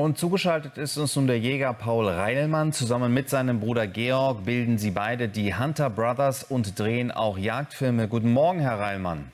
Und 0.00 0.16
zugeschaltet 0.16 0.78
ist 0.78 0.96
uns 0.96 1.14
nun 1.16 1.26
der 1.26 1.38
Jäger 1.38 1.74
Paul 1.74 2.08
Reilmann. 2.08 2.72
Zusammen 2.72 3.12
mit 3.12 3.28
seinem 3.28 3.60
Bruder 3.60 3.86
Georg 3.86 4.46
bilden 4.46 4.78
sie 4.78 4.92
beide 4.92 5.28
die 5.28 5.54
Hunter 5.54 5.90
Brothers 5.90 6.42
und 6.42 6.78
drehen 6.78 7.10
auch 7.10 7.36
Jagdfilme. 7.36 8.08
Guten 8.08 8.32
Morgen, 8.32 8.60
Herr 8.60 8.78
Reilmann. 8.78 9.30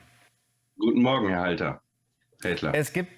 Guten 0.77 1.01
Morgen, 1.01 1.29
Herr 1.29 1.39
Halter. 1.39 1.81
Redler. 2.43 2.75
Es 2.75 2.91
gibt 2.91 3.09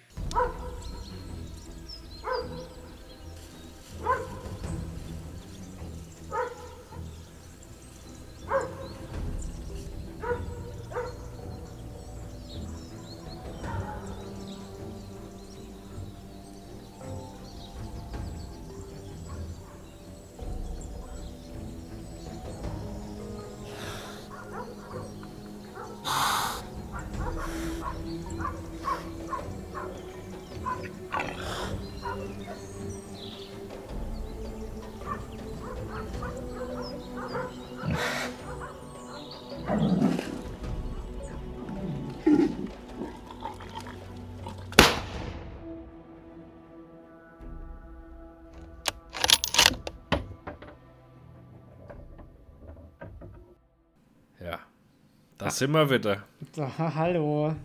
da 55.50 55.56
sind 55.56 55.72
wir 55.72 55.90
wieder. 55.90 56.24
So, 56.56 56.70
hallo. 56.78 57.56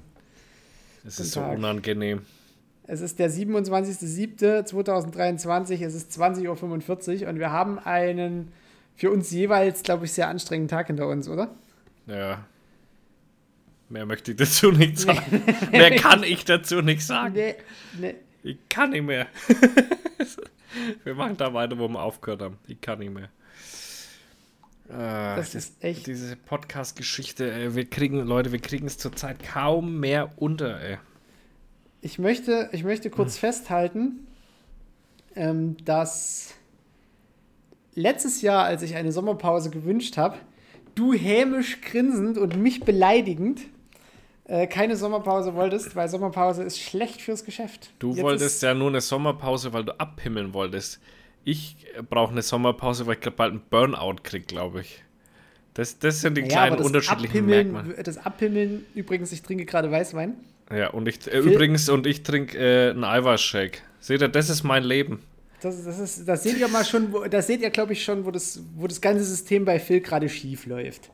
Es 1.06 1.20
ist 1.20 1.32
so 1.32 1.40
Tag. 1.40 1.58
unangenehm. 1.58 2.22
Es 2.86 3.02
ist 3.02 3.18
der 3.18 3.30
27.07.2023, 3.30 5.84
es 5.84 5.94
ist 5.94 6.18
20.45 6.18 7.22
Uhr 7.22 7.28
und 7.28 7.38
wir 7.38 7.50
haben 7.50 7.78
einen 7.78 8.50
für 8.96 9.10
uns 9.10 9.30
jeweils, 9.30 9.82
glaube 9.82 10.06
ich, 10.06 10.12
sehr 10.12 10.28
anstrengenden 10.28 10.74
Tag 10.74 10.86
hinter 10.86 11.08
uns, 11.08 11.28
oder? 11.28 11.54
Ja. 12.06 12.46
Mehr 13.90 14.06
möchte 14.06 14.30
ich 14.30 14.38
dazu 14.38 14.72
nicht 14.72 14.98
sagen. 14.98 15.42
Mehr 15.70 15.94
kann 15.96 16.22
ich 16.22 16.46
dazu 16.46 16.80
nicht 16.80 17.04
sagen. 17.04 17.34
Nee, 17.34 17.56
nee. 18.00 18.14
Ich 18.42 18.56
kann 18.70 18.88
nicht 18.90 19.04
mehr. 19.04 19.26
wir 21.04 21.14
machen 21.14 21.36
da 21.36 21.52
weiter, 21.52 21.78
wo 21.78 21.86
wir 21.88 22.00
aufgehört 22.00 22.40
haben. 22.40 22.56
Ich 22.66 22.80
kann 22.80 23.00
nicht 23.00 23.12
mehr. 23.12 23.28
Ah, 24.88 25.36
Das 25.36 25.54
ist 25.54 25.82
echt- 25.82 26.06
Diese 26.06 26.36
Podcast-Geschichte, 26.36 27.50
ey, 27.52 27.74
wir 27.74 27.86
kriegen, 27.86 28.20
Leute, 28.20 28.52
wir 28.52 28.58
kriegen 28.60 28.86
es 28.86 28.98
zurzeit 28.98 29.42
kaum 29.42 29.98
mehr 30.00 30.30
unter, 30.36 30.80
ey. 30.80 30.98
Ich 32.02 32.18
möchte, 32.18 32.68
ich 32.72 32.84
möchte 32.84 33.08
kurz 33.08 33.38
festhalten, 33.38 34.26
ähm, 35.34 35.76
dass 35.86 36.52
letztes 37.94 38.42
Jahr, 38.42 38.64
als 38.64 38.82
ich 38.82 38.94
eine 38.94 39.10
Sommerpause 39.12 39.70
gewünscht 39.70 40.16
habe, 40.18 40.36
du 40.94 41.12
hämisch 41.14 41.80
grinsend 41.80 42.36
und 42.38 42.56
mich 42.56 42.80
beleidigend 42.80 43.62
äh, 44.46 44.66
keine 44.66 44.96
Sommerpause 44.96 45.54
wolltest, 45.54 45.96
weil 45.96 46.08
Sommerpause 46.10 46.62
ist 46.62 46.78
schlecht 46.78 47.22
fürs 47.22 47.44
Geschäft. 47.46 47.92
Du 47.98 48.10
Jetzt 48.12 48.22
wolltest 48.22 48.62
ja 48.62 48.74
nur 48.74 48.88
eine 48.88 49.00
Sommerpause, 49.00 49.72
weil 49.72 49.84
du 49.84 49.98
abhimmeln 49.98 50.52
wolltest. 50.52 51.00
Ich 51.44 51.76
brauche 52.08 52.32
eine 52.32 52.42
Sommerpause, 52.42 53.06
weil 53.06 53.14
ich 53.14 53.20
glaub, 53.20 53.36
bald 53.36 53.52
einen 53.52 53.62
Burnout 53.68 54.16
krieg, 54.22 54.46
glaube 54.48 54.80
ich. 54.80 55.02
Das, 55.74 55.98
das 55.98 56.20
sind 56.20 56.36
die 56.36 56.42
Ja, 56.42 56.46
kleinen 56.48 56.78
unterschiedlichen 56.78 57.38
Abhimmeln, 57.44 57.72
Merkmale. 57.72 58.02
das 58.02 58.18
Abhimmeln, 58.18 58.84
übrigens, 58.94 59.32
ich 59.32 59.42
trinke 59.42 59.64
gerade 59.64 59.90
Weißwein. 59.90 60.34
Ja, 60.74 60.90
und 60.90 61.08
ich 61.08 61.26
äh, 61.26 61.38
übrigens, 61.38 61.88
und 61.88 62.06
ich 62.06 62.22
trinke 62.22 62.56
äh, 62.58 62.90
einen 62.90 63.04
Eiweißshake. 63.04 63.78
Seht 64.00 64.22
ihr, 64.22 64.28
das 64.28 64.48
ist 64.48 64.62
mein 64.62 64.84
Leben. 64.84 65.20
Das, 65.60 65.82
das, 65.84 65.98
ist, 65.98 66.28
das 66.28 66.42
seht 66.42 66.58
ihr 66.58 66.68
mal 66.68 66.84
schon, 66.84 67.12
wo, 67.12 67.24
das 67.24 67.46
seht 67.46 67.60
ihr, 67.60 67.70
glaube 67.70 67.92
ich, 67.94 68.04
schon, 68.04 68.24
wo 68.24 68.30
das, 68.30 68.62
wo 68.76 68.86
das 68.86 69.00
ganze 69.00 69.24
System 69.24 69.64
bei 69.64 69.78
Phil 69.80 70.00
gerade 70.00 70.28
schief 70.28 70.66
läuft. 70.66 71.10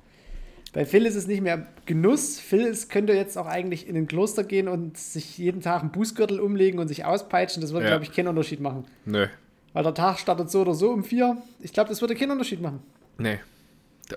Bei 0.72 0.84
Phil 0.84 1.06
ist 1.06 1.16
es 1.16 1.26
nicht 1.26 1.40
mehr 1.40 1.66
Genuss. 1.86 2.38
Phil 2.38 2.60
ist, 2.66 2.90
könnte 2.90 3.12
jetzt 3.12 3.36
auch 3.38 3.46
eigentlich 3.46 3.88
in 3.88 3.96
ein 3.96 4.06
Kloster 4.06 4.44
gehen 4.44 4.68
und 4.68 4.96
sich 4.98 5.36
jeden 5.38 5.60
Tag 5.62 5.80
einen 5.82 5.90
Bußgürtel 5.90 6.38
umlegen 6.38 6.78
und 6.78 6.86
sich 6.88 7.04
auspeitschen. 7.04 7.60
Das 7.60 7.72
würde, 7.72 7.86
Ja. 7.86 7.90
glaube 7.92 8.04
ich, 8.04 8.12
keinen 8.12 8.28
Unterschied 8.28 8.60
machen. 8.60 8.84
Nö, 9.04 9.26
Weil 9.72 9.84
der 9.84 9.94
Tag 9.94 10.18
startet 10.18 10.50
so 10.50 10.62
oder 10.62 10.74
so 10.74 10.90
um 10.90 11.04
vier. 11.04 11.36
Ich 11.60 11.72
glaube, 11.72 11.88
das 11.90 12.00
würde 12.00 12.14
keinen 12.16 12.32
Unterschied 12.32 12.60
machen. 12.60 12.82
nee. 13.18 13.38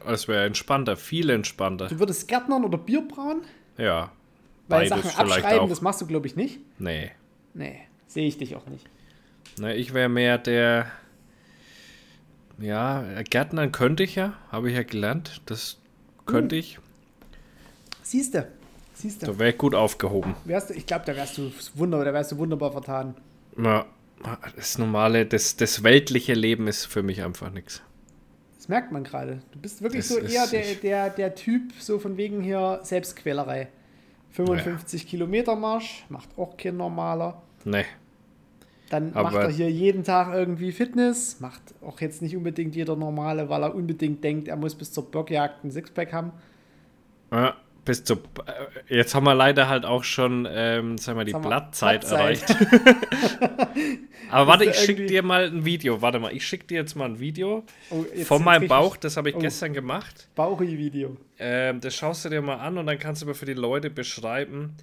Das 0.07 0.27
wäre 0.27 0.45
entspannter, 0.45 0.97
viel 0.97 1.29
entspannter. 1.29 1.87
Du 1.87 1.99
würdest 1.99 2.27
Gärtnern 2.27 2.63
oder 2.65 2.79
Bier 2.79 3.07
brauen, 3.07 3.43
Ja. 3.77 4.11
weil 4.67 4.87
Sachen 4.87 5.07
abschreiben, 5.07 5.59
auch. 5.59 5.69
das 5.69 5.81
machst 5.81 6.01
du, 6.01 6.07
glaube 6.07 6.25
ich, 6.25 6.35
nicht. 6.35 6.57
Nee. 6.79 7.11
Nee, 7.53 7.79
sehe 8.07 8.25
ich 8.25 8.39
dich 8.39 8.55
auch 8.55 8.65
nicht. 8.65 8.87
Nee, 9.59 9.73
ich 9.75 9.93
wäre 9.93 10.09
mehr 10.09 10.39
der. 10.39 10.87
Ja, 12.57 13.03
Gärtnern 13.29 13.71
könnte 13.71 14.01
ich 14.01 14.15
ja, 14.15 14.33
habe 14.51 14.69
ich 14.71 14.75
ja 14.75 14.81
gelernt. 14.81 15.41
Das 15.45 15.77
könnte 16.25 16.55
ich. 16.55 16.79
Siehst 18.01 18.33
du, 18.33 18.47
siehst 18.95 19.21
du. 19.21 19.27
Da 19.27 19.37
wäre 19.37 19.51
ich 19.51 19.57
gut 19.59 19.75
aufgehoben. 19.75 20.33
Wärst 20.45 20.71
du, 20.71 20.73
ich 20.73 20.87
glaube, 20.87 21.05
da 21.05 21.15
wärst 21.15 21.37
du 21.37 21.51
wunderbar, 21.75 22.05
da 22.05 22.13
wärst 22.13 22.31
du 22.31 22.37
wunderbar 22.39 22.71
vertan. 22.71 23.13
Ja, 23.57 23.85
das 24.55 24.77
normale, 24.77 25.25
das, 25.25 25.55
das 25.57 25.83
weltliche 25.83 26.33
Leben 26.33 26.67
ist 26.67 26.85
für 26.85 27.03
mich 27.03 27.23
einfach 27.23 27.51
nichts. 27.51 27.81
Das 28.57 28.69
merkt 28.69 28.91
man 28.91 29.03
gerade. 29.03 29.41
Du 29.51 29.59
bist 29.59 29.81
wirklich 29.81 30.07
Das 30.07 30.09
so 30.09 30.19
eher 30.19 30.47
der, 30.47 30.75
der, 30.75 31.09
der 31.09 31.35
Typ, 31.35 31.73
so 31.79 31.99
von 31.99 32.15
wegen 32.15 32.41
hier 32.41 32.79
Selbstquälerei. 32.83 33.67
55 34.31 35.05
Kilometer 35.05 35.55
Marsch, 35.55 36.05
macht 36.09 36.29
auch 36.37 36.55
kein 36.57 36.77
normaler. 36.77 37.41
Nee. 37.65 37.85
Dann 38.89 39.11
macht 39.13 39.35
Aber- 39.35 39.43
er 39.43 39.49
hier 39.49 39.69
jeden 39.69 40.03
Tag 40.03 40.33
irgendwie 40.33 40.71
Fitness, 40.71 41.39
macht 41.39 41.61
auch 41.81 41.99
jetzt 41.99 42.21
nicht 42.21 42.35
unbedingt 42.37 42.75
jeder 42.75 42.95
normale, 42.95 43.49
weil 43.49 43.63
er 43.63 43.75
unbedingt 43.75 44.23
denkt, 44.23 44.47
er 44.47 44.55
muss 44.55 44.75
bis 44.75 44.91
zur 44.91 45.09
Bockjagd 45.11 45.63
ein 45.63 45.71
Sixpack 45.71 46.13
haben. 46.13 46.31
Ja, 47.31 47.55
bis 47.85 48.03
zu. 48.03 48.15
äh, 48.15 48.95
Jetzt 48.97 49.13
haben 49.15 49.25
wir 49.25 49.35
leider 49.35 49.67
halt 49.67 49.85
auch 49.85 50.03
schon, 50.03 50.47
ähm, 50.49 50.97
sagen 50.97 51.17
wir, 51.17 51.25
die 51.25 51.33
Blattzeit 51.33 52.01
Blattzeit. 52.01 52.49
erreicht. 52.49 52.55
Aber 54.31 54.47
warte, 54.47 54.65
ich 54.65 54.75
schicke 54.75 55.05
dir 55.05 55.21
mal 55.23 55.45
ein 55.45 55.63
Video. 55.65 56.01
Warte 56.01 56.19
mal, 56.19 56.33
ich 56.33 56.45
schicke 56.47 56.65
dir 56.67 56.75
jetzt 56.79 56.95
mal 56.95 57.05
ein 57.09 57.19
Video 57.19 57.63
Oh, 57.91 58.03
von 58.23 58.43
meinem 58.43 58.67
Bauch. 58.67 58.97
Das 58.97 59.17
habe 59.17 59.29
ich 59.29 59.35
Oh. 59.35 59.39
gestern 59.39 59.73
gemacht. 59.73 60.27
Bauchi-Video. 60.35 61.17
Ähm, 61.39 61.81
das 61.81 61.95
schaust 61.95 62.25
du 62.25 62.29
dir 62.29 62.41
mal 62.41 62.55
an 62.57 62.77
und 62.77 62.87
dann 62.87 62.97
kannst 62.99 63.21
du 63.21 63.25
aber 63.27 63.35
für 63.35 63.45
die 63.45 63.53
Leute 63.53 63.89
beschreiben, 63.89 64.75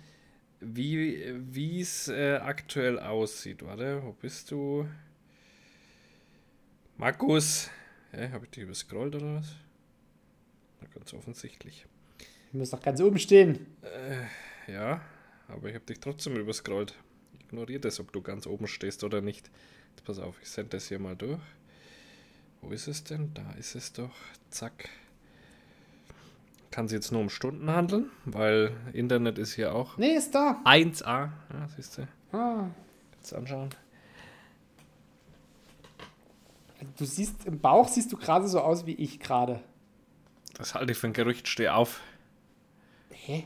wie 0.61 1.81
es 1.81 2.07
äh, 2.09 2.35
aktuell 2.43 2.99
aussieht. 2.99 3.65
Warte, 3.65 4.03
wo 4.05 4.13
bist 4.13 4.51
du? 4.51 4.87
Markus. 6.97 7.71
Hä, 8.13 8.29
habe 8.33 8.45
ich 8.45 8.51
dich 8.51 8.65
überscrollt 8.65 9.15
oder 9.15 9.37
was? 9.37 9.55
Na, 10.81 10.89
ganz 10.95 11.15
offensichtlich. 11.15 11.87
Du 12.53 12.59
musst 12.59 12.73
doch 12.73 12.83
ganz 12.83 13.01
oben 13.01 13.19
stehen. 13.19 13.67
Ja, 14.67 15.01
aber 15.49 15.69
ich 15.69 15.75
habe 15.75 15.85
dich 15.85 16.01
trotzdem 16.01 16.37
überscrollt. 16.37 16.95
Ignoriere 17.41 17.81
das, 17.81 18.01
ob 18.01 18.13
du 18.13 18.23
ganz 18.23 18.47
oben 18.47 18.67
stehst 18.67 19.05
oder 19.05 19.21
nicht. 19.21 19.51
Jetzt 19.91 20.05
pass 20.05 20.19
auf, 20.19 20.37
ich 20.43 20.49
sende 20.49 20.71
das 20.71 20.89
hier 20.89 20.99
mal 20.99 21.17
durch. 21.17 21.41
Wo 22.61 22.71
ist 22.71 22.89
es 22.89 23.05
denn? 23.05 23.33
Da 23.35 23.53
ist 23.59 23.75
es 23.75 23.93
doch. 23.93 24.15
Zack. 24.51 24.89
Kann 26.71 26.89
sie 26.89 26.95
jetzt 26.95 27.11
nur 27.11 27.21
um 27.21 27.31
Stunden 27.31 27.71
handeln, 27.71 28.11
weil 28.25 28.73
Internet 28.93 29.39
ist 29.39 29.55
hier 29.55 29.75
auch 29.75 29.97
Nee, 29.97 30.15
ist 30.15 30.35
da. 30.35 30.61
1A. 30.65 31.05
Ja, 31.07 31.33
siehst 31.75 31.99
du. 31.99 32.03
Ah. 32.37 32.69
Kannst 33.13 33.33
du 33.33 33.37
anschauen. 33.37 33.71
Du 36.97 37.05
siehst, 37.05 37.45
im 37.47 37.61
Bauch 37.61 37.89
siehst 37.89 38.13
du 38.13 38.17
gerade 38.17 38.47
so 38.47 38.61
aus 38.61 38.87
wie 38.87 38.95
ich 38.95 39.19
gerade. 39.21 39.61
Das 40.55 40.75
halte 40.75 40.93
ich 40.93 40.99
für 40.99 41.09
ein 41.09 41.13
Gerücht. 41.13 41.49
Steh 41.49 41.69
auf. 41.69 42.01
Hä? 43.27 43.45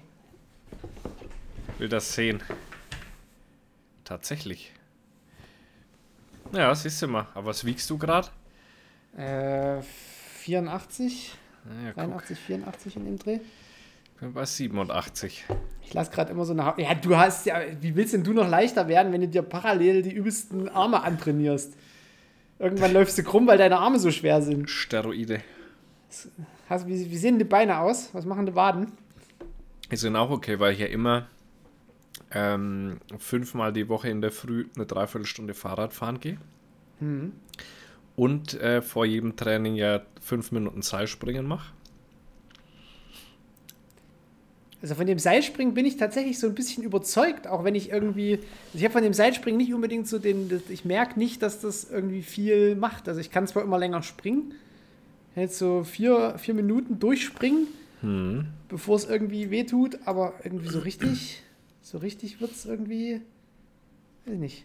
Will 1.78 1.88
das 1.88 2.14
sehen. 2.14 2.40
Tatsächlich. 4.04 4.72
Ja, 6.52 6.72
siehst 6.74 7.02
du 7.02 7.08
mal. 7.08 7.26
Aber 7.34 7.46
was 7.46 7.64
wiegst 7.64 7.90
du 7.90 7.98
gerade? 7.98 8.28
Äh, 9.16 9.82
84? 9.82 11.34
Ja, 11.64 11.92
guck. 11.92 12.04
83, 12.04 12.38
84 12.38 12.96
in 12.96 13.04
dem 13.04 13.18
Dreh? 13.18 13.40
Ich 14.14 14.20
bin 14.20 14.32
bei 14.32 14.44
87. 14.44 15.44
Ich 15.82 15.94
lasse 15.94 16.10
gerade 16.12 16.30
immer 16.30 16.44
so 16.44 16.52
eine. 16.52 16.64
Ha 16.64 16.74
ja, 16.78 16.94
du 16.94 17.16
hast 17.16 17.46
ja. 17.46 17.60
Wie 17.80 17.96
willst 17.96 18.14
denn 18.14 18.22
du 18.22 18.32
noch 18.32 18.48
leichter 18.48 18.86
werden, 18.86 19.12
wenn 19.12 19.22
du 19.22 19.28
dir 19.28 19.42
parallel 19.42 20.02
die 20.02 20.12
übelsten 20.12 20.68
Arme 20.68 21.02
antrainierst? 21.02 21.74
Irgendwann 22.60 22.92
läufst 22.94 23.18
du 23.18 23.24
krumm, 23.24 23.48
weil 23.48 23.58
deine 23.58 23.78
Arme 23.78 23.98
so 23.98 24.12
schwer 24.12 24.40
sind. 24.40 24.70
Steroide. 24.70 25.40
Hast, 26.68 26.86
wie, 26.86 27.10
wie 27.10 27.16
sehen 27.16 27.38
die 27.38 27.44
Beine 27.44 27.80
aus? 27.80 28.10
Was 28.12 28.24
machen 28.24 28.46
die 28.46 28.54
Waden? 28.54 28.92
Die 29.94 29.98
sind 30.00 30.16
auch 30.16 30.30
okay, 30.30 30.58
weil 30.58 30.72
ich 30.72 30.80
ja 30.80 30.86
immer 30.86 31.28
ähm, 32.32 32.98
fünfmal 33.16 33.72
die 33.72 33.88
Woche 33.88 34.08
in 34.08 34.22
der 34.22 34.32
Früh 34.32 34.66
eine 34.74 34.86
Dreiviertelstunde 34.86 35.54
Fahrrad 35.54 35.92
fahren 35.92 36.18
gehe. 36.18 36.36
Mhm. 36.98 37.30
Und 38.16 38.54
äh, 38.54 38.82
vor 38.82 39.06
jedem 39.06 39.36
Training 39.36 39.76
ja 39.76 40.02
fünf 40.20 40.50
Minuten 40.50 40.82
Seilspringen 40.82 41.46
mache. 41.46 41.72
Also 44.82 44.96
von 44.96 45.06
dem 45.06 45.20
Seilspringen 45.20 45.74
bin 45.74 45.86
ich 45.86 45.96
tatsächlich 45.96 46.40
so 46.40 46.48
ein 46.48 46.56
bisschen 46.56 46.82
überzeugt, 46.82 47.46
auch 47.46 47.62
wenn 47.62 47.76
ich 47.76 47.90
irgendwie, 47.90 48.32
also 48.32 48.78
ich 48.78 48.82
habe 48.82 48.94
von 48.94 49.04
dem 49.04 49.14
Seilspringen 49.14 49.58
nicht 49.58 49.72
unbedingt 49.72 50.08
so 50.08 50.18
den, 50.18 50.60
ich 50.70 50.84
merke 50.84 51.20
nicht, 51.20 51.40
dass 51.40 51.60
das 51.60 51.88
irgendwie 51.88 52.22
viel 52.22 52.74
macht. 52.74 53.08
Also 53.08 53.20
ich 53.20 53.30
kann 53.30 53.46
zwar 53.46 53.62
immer 53.62 53.78
länger 53.78 54.02
springen, 54.02 54.54
jetzt 55.36 55.56
so 55.56 55.84
vier, 55.84 56.36
vier 56.36 56.54
Minuten 56.54 56.98
durchspringen, 56.98 57.68
Hm. 58.04 58.46
bevor 58.68 58.96
es 58.96 59.04
irgendwie 59.06 59.50
wehtut, 59.50 59.98
aber 60.04 60.34
irgendwie 60.44 60.68
so 60.68 60.78
richtig, 60.80 61.42
so 61.82 61.98
richtig 61.98 62.40
wird 62.40 62.52
es 62.52 62.66
irgendwie, 62.66 63.20
weiß 64.26 64.34
ich 64.34 64.40
nicht. 64.40 64.64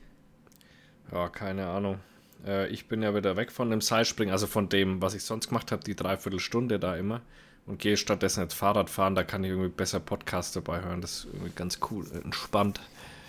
Ja, 1.11 1.29
keine 1.29 1.67
Ahnung. 1.67 1.99
Äh, 2.45 2.67
ich 2.69 2.87
bin 2.87 3.01
ja 3.01 3.15
wieder 3.15 3.35
weg 3.37 3.51
von 3.51 3.69
dem 3.69 3.81
Seilspringen, 3.81 4.31
also 4.31 4.45
von 4.47 4.69
dem, 4.69 5.01
was 5.01 5.13
ich 5.13 5.23
sonst 5.23 5.47
gemacht 5.47 5.71
habe, 5.71 5.83
die 5.83 5.95
Dreiviertelstunde 5.95 6.79
da 6.79 6.95
immer. 6.95 7.21
Und 7.65 7.79
gehe 7.79 7.97
stattdessen 7.97 8.41
jetzt 8.41 8.53
Fahrrad 8.55 8.89
fahren, 8.89 9.13
da 9.15 9.23
kann 9.23 9.43
ich 9.43 9.51
irgendwie 9.51 9.69
besser 9.69 9.99
Podcast 9.99 10.55
dabei 10.55 10.81
hören. 10.81 11.01
Das 11.01 11.19
ist 11.19 11.25
irgendwie 11.33 11.51
ganz 11.55 11.79
cool, 11.91 12.05
entspannt. 12.23 12.79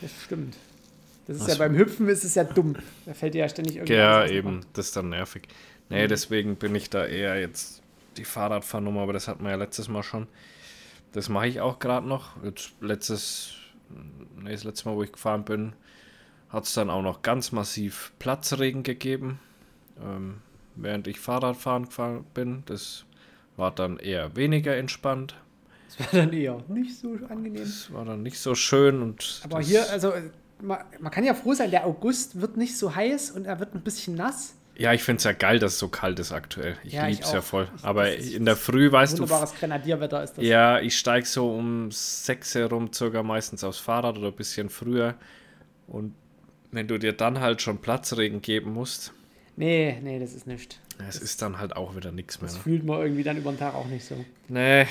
Das 0.01 0.11
stimmt. 0.25 0.57
Das 1.27 1.37
ist 1.37 1.43
Was- 1.43 1.49
ja 1.51 1.55
beim 1.57 1.77
Hüpfen 1.77 2.09
ist 2.09 2.25
es 2.25 2.35
ja 2.35 2.45
dumm. 2.45 2.75
Da 3.07 3.13
fällt 3.15 3.35
dir 3.35 3.41
ja 3.41 3.49
ständig 3.49 3.77
irgendwie 3.77 3.93
Ja, 3.95 4.27
eben, 4.27 4.61
das 4.73 4.87
ist 4.87 4.97
dann 4.97 5.11
nervig. 5.11 5.43
Nee, 5.91 6.07
deswegen 6.07 6.57
bin 6.57 6.75
ich 6.75 6.89
da 6.89 7.05
eher 7.05 7.39
jetzt 7.41 7.80
die 8.21 8.25
Fahrradfahrnummer, 8.25 9.01
aber 9.01 9.13
das 9.13 9.27
hatten 9.27 9.43
wir 9.43 9.51
ja 9.51 9.57
letztes 9.57 9.89
Mal 9.89 10.03
schon. 10.03 10.29
Das 11.13 11.29
mache 11.29 11.49
ich 11.49 11.61
auch 11.61 11.79
gerade 11.79 12.07
noch. 12.07 12.43
Jetzt 12.45 12.73
letztes, 12.81 13.55
nee, 14.37 14.53
das 14.53 14.65
letzte 14.65 14.89
Mal, 14.89 14.95
wo 14.95 15.03
ich 15.03 15.13
gefahren 15.13 15.45
bin, 15.45 15.73
hat 16.51 16.65
es 16.65 16.75
dann 16.75 16.91
auch 16.91 17.03
noch 17.03 17.23
ganz 17.23 17.51
massiv 17.51 18.13
Platzregen 18.19 18.83
gegeben, 18.83 19.41
ähm, 20.01 20.43
während 20.77 21.09
ich 21.09 21.19
Fahrradfahren 21.19 21.87
gefahren 21.87 22.25
bin. 22.35 22.63
Das 22.67 23.07
war 23.57 23.73
dann 23.73 23.99
eher 23.99 24.37
weniger 24.37 24.77
entspannt. 24.77 25.35
Das 25.89 25.99
war 26.13 26.21
dann 26.21 26.33
eher 26.33 26.63
nicht 26.69 26.97
so 26.97 27.15
angenehm. 27.29 27.65
Das 27.65 27.93
war 27.93 28.05
dann 28.05 28.23
nicht 28.23 28.39
so 28.39 28.55
schön 28.55 29.03
und 29.03 29.41
Aber 29.45 29.61
hier, 29.61 29.91
also 29.91 30.13
man, 30.61 30.79
man 31.01 31.11
kann 31.11 31.25
ja 31.25 31.35
froh 31.35 31.55
sein, 31.55 31.71
der 31.71 31.87
August 31.87 32.41
wird 32.41 32.57
nicht 32.57 32.77
so 32.77 32.95
heiß 32.95 33.33
und 33.33 33.47
er 33.47 33.59
wird 33.59 33.75
ein 33.75 33.83
bisschen 33.83 34.15
nass. 34.15 34.55
Ja, 34.77 34.93
ich 34.95 35.03
finde 35.03 35.19
es 35.19 35.25
ja 35.25 35.33
geil, 35.33 35.59
dass 35.59 35.73
es 35.75 35.79
so 35.79 35.89
kalt 35.89 36.19
ist 36.19 36.33
aktuell. 36.33 36.77
Ich 36.85 36.93
Ja, 36.95 37.07
liebe 37.07 37.23
es 37.23 37.33
ja 37.33 37.41
voll. 37.43 37.69
Ich- 37.77 37.85
Aber 37.85 38.15
in 38.17 38.45
der 38.45 38.57
Früh, 38.57 38.91
weißt 38.91 39.15
du, 39.19 39.23
Wunderbares 39.23 39.55
Grenadierwetter 39.55 40.23
ist 40.23 40.39
das. 40.39 40.45
Ja, 40.45 40.81
ich 40.81 40.97
steige 40.99 41.27
so 41.27 41.51
um 41.55 41.91
6 41.91 42.55
herum 42.55 42.93
circa 42.93 43.23
meistens 43.23 43.63
aufs 43.65 43.79
Fahrrad 43.79 44.17
oder 44.19 44.29
ein 44.29 44.35
bisschen 44.35 44.71
früher. 44.71 45.15
Und 45.87 46.15
wenn 46.73 46.89
du 46.89 46.99
dir 46.99 47.13
dann 47.13 47.41
halt 47.41 47.61
schon 47.63 47.79
Platzregen 47.79 48.41
geben 48.43 48.73
musst, 48.73 49.13
Nee, 49.57 49.99
nee, 50.03 50.19
das 50.19 50.33
ist 50.33 50.47
nicht. 50.47 50.81
es 51.09 51.17
ist 51.17 51.43
dann 51.43 51.59
halt 51.59 51.77
auch 51.77 51.95
wieder 51.97 52.13
nichts 52.13 52.41
mehr. 52.41 52.49
Das 52.49 52.57
Ne? 52.59 52.63
fühlt 52.63 52.85
man 52.85 53.01
irgendwie 53.03 53.23
dann 53.25 53.37
über 53.37 53.53
den 53.53 53.59
Tag 53.59 53.75
auch 53.75 53.87
nicht 53.87 54.05
so. 54.05 54.15
Nee, 54.49 54.87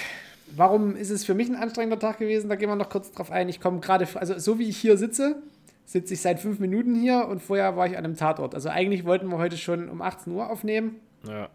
Warum 0.56 0.96
ist 0.96 1.12
es 1.12 1.26
für 1.26 1.36
mich 1.36 1.48
ein 1.48 1.56
anstrengender 1.56 2.00
Tag 2.00 2.18
gewesen? 2.18 2.50
Da 2.50 2.56
gehen 2.56 2.70
wir 2.70 2.76
noch 2.76 2.90
kurz 2.90 3.12
drauf 3.12 3.30
ein. 3.32 3.50
Ich 3.50 3.62
komme 3.62 3.80
gerade, 3.82 4.08
also 4.16 4.40
so 4.40 4.58
wie 4.58 4.68
ich 4.68 4.78
hier 4.78 4.98
sitze, 4.98 5.36
sitze 5.90 6.14
ich 6.14 6.22
seit 6.22 6.40
fünf 6.40 6.60
Minuten 6.60 6.94
hier 6.94 7.28
und 7.28 7.42
vorher 7.42 7.76
war 7.76 7.88
ich 7.88 7.98
an 7.98 8.06
einem 8.06 8.16
Tatort. 8.16 8.54
Also 8.54 8.70
eigentlich 8.70 9.06
wollten 9.06 9.28
wir 9.30 9.40
heute 9.40 9.58
schon 9.58 9.90
um 9.90 10.04
18 10.04 10.32
Uhr 10.34 10.50
aufnehmen. 10.50 10.98
ja. 11.28 11.50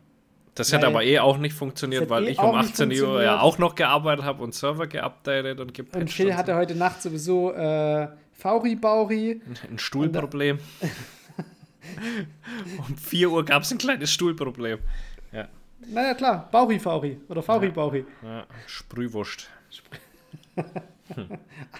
Das 0.56 0.72
hat 0.72 0.84
aber 0.84 1.02
eh 1.02 1.18
auch 1.18 1.38
nicht 1.38 1.52
funktioniert, 1.52 2.08
weil 2.10 2.28
eh 2.28 2.30
ich 2.30 2.38
um 2.38 2.56
nicht 2.56 2.80
18 2.80 2.92
Uhr 3.02 3.24
ja 3.24 3.40
auch 3.40 3.58
noch 3.58 3.74
gearbeitet 3.74 4.24
habe 4.24 4.40
und 4.40 4.54
Server 4.54 4.86
geupdatet 4.86 5.58
und 5.58 5.74
gepatcht. 5.74 6.00
Und 6.00 6.12
Phil 6.12 6.36
hatte 6.36 6.54
heute 6.54 6.76
Nacht 6.76 7.02
sowieso 7.02 7.52
äh, 7.52 8.06
Fauri-Bauri. 8.34 9.40
ein 9.68 9.80
Stuhlproblem. 9.80 10.60
um 12.88 12.96
4 12.96 13.32
Uhr 13.32 13.44
gab 13.44 13.62
es 13.62 13.72
ein 13.72 13.78
kleines 13.78 14.12
Stuhlproblem. 14.12 14.78
Ja, 15.32 15.48
Naja, 15.88 16.14
klar, 16.14 16.48
Bauri-Fauri 16.52 17.18
oder 17.28 17.42
Fauri-Bauri. 17.42 18.04
ja. 18.22 18.46
Sprühwurst. 18.68 19.50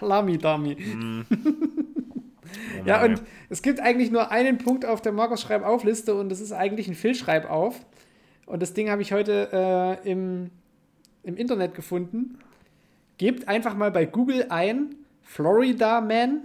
Lami-Dami. 0.01 1.25
Oh 1.25 1.35
Ja, 2.85 2.99
Mann, 2.99 3.11
und 3.11 3.23
es 3.49 3.61
gibt 3.61 3.79
eigentlich 3.79 4.11
nur 4.11 4.31
einen 4.31 4.57
Punkt 4.57 4.85
auf 4.85 5.01
der 5.01 5.11
Markus 5.11 5.41
Schreibauf-Liste 5.41 6.15
und 6.15 6.29
das 6.29 6.39
ist 6.39 6.51
eigentlich 6.51 6.87
ein 6.87 6.95
Phil 6.95 7.15
Schreibauf. 7.15 7.85
Und 8.45 8.61
das 8.61 8.73
Ding 8.73 8.89
habe 8.89 9.01
ich 9.01 9.11
heute 9.11 9.49
äh, 10.03 10.09
im, 10.09 10.51
im 11.23 11.35
Internet 11.35 11.73
gefunden. 11.73 12.37
Gebt 13.17 13.47
einfach 13.47 13.75
mal 13.75 13.91
bei 13.91 14.05
Google 14.05 14.47
ein 14.49 14.95
Florida 15.21 16.01
Man 16.01 16.41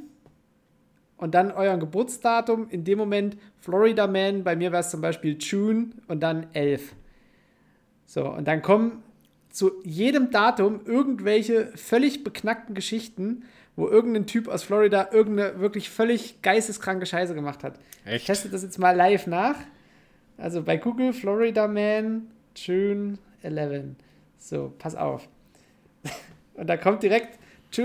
und 1.17 1.35
dann 1.35 1.51
euer 1.51 1.77
Geburtsdatum. 1.77 2.69
In 2.71 2.85
dem 2.85 2.99
Moment 2.99 3.37
Florida 3.59 4.07
Man, 4.07 4.45
bei 4.45 4.57
mir 4.57 4.73
wäre 4.73 4.81
es 4.81 4.91
zum 4.91 5.01
Beispiel 5.01 5.37
June 5.39 5.91
und 6.09 6.21
dann 6.21 6.47
11. 6.55 6.95
So, 8.07 8.29
und 8.29 8.49
dann 8.49 8.63
kommen 8.63 9.03
zu 9.51 9.73
jedem 9.85 10.31
Datum 10.31 10.81
irgendwelche 10.85 11.73
völlig 11.77 12.25
beknackten 12.25 12.75
Geschichten, 12.75 13.45
wo 13.77 13.89
irgendein 13.89 14.27
Typ 14.27 14.49
aus 14.49 14.63
Florida 14.63 15.09
irgendeine 15.13 15.61
wirklich 15.61 15.91
völlig 15.91 16.43
geisteskranke 16.43 17.07
Scheiße 17.07 17.35
gemacht 17.35 17.65
hat. 17.65 17.79
Ich 18.05 18.13
Echt? 18.13 18.27
teste 18.27 18.49
das 18.49 18.63
jetzt 18.63 18.79
mal 18.79 18.97
live 18.97 19.27
nach. 19.27 19.57
Also 20.39 20.63
bei 20.63 20.77
Google 20.77 21.13
Florida 21.13 21.67
Man 21.69 22.29
June 22.57 23.19
11. 23.43 23.97
So, 24.39 24.73
pass 24.79 24.97
auf. 24.97 25.29
Und 26.55 26.67
da 26.67 26.77
kommt 26.77 27.03
direkt, 27.03 27.39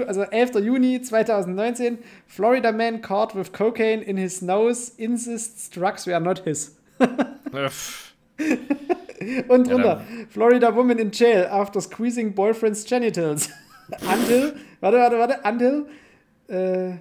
also 0.08 0.24
11. 0.24 0.56
Juni 0.56 1.02
2019, 1.02 2.00
Florida 2.28 2.72
Man 2.72 3.02
caught 3.02 3.36
with 3.36 3.52
cocaine 3.52 4.02
in 4.02 4.18
his 4.18 4.42
nose 4.42 4.92
insists 4.98 5.70
drugs 5.70 6.08
were 6.08 6.20
not 6.20 6.40
his. 6.40 6.76
Und 9.48 9.68
Ja, 9.68 9.74
drunter, 9.74 10.02
Florida 10.30 10.76
woman 10.76 11.00
in 11.00 11.12
jail 11.12 11.48
after 11.48 11.82
squeezing 11.82 12.36
boyfriend's 12.36 12.84
genitals. 12.86 13.50
until, 14.12 14.56
warte, 14.82 14.98
warte, 14.98 15.18
warte, 15.20 15.40
until, 15.44 15.86
äh, 16.48 16.98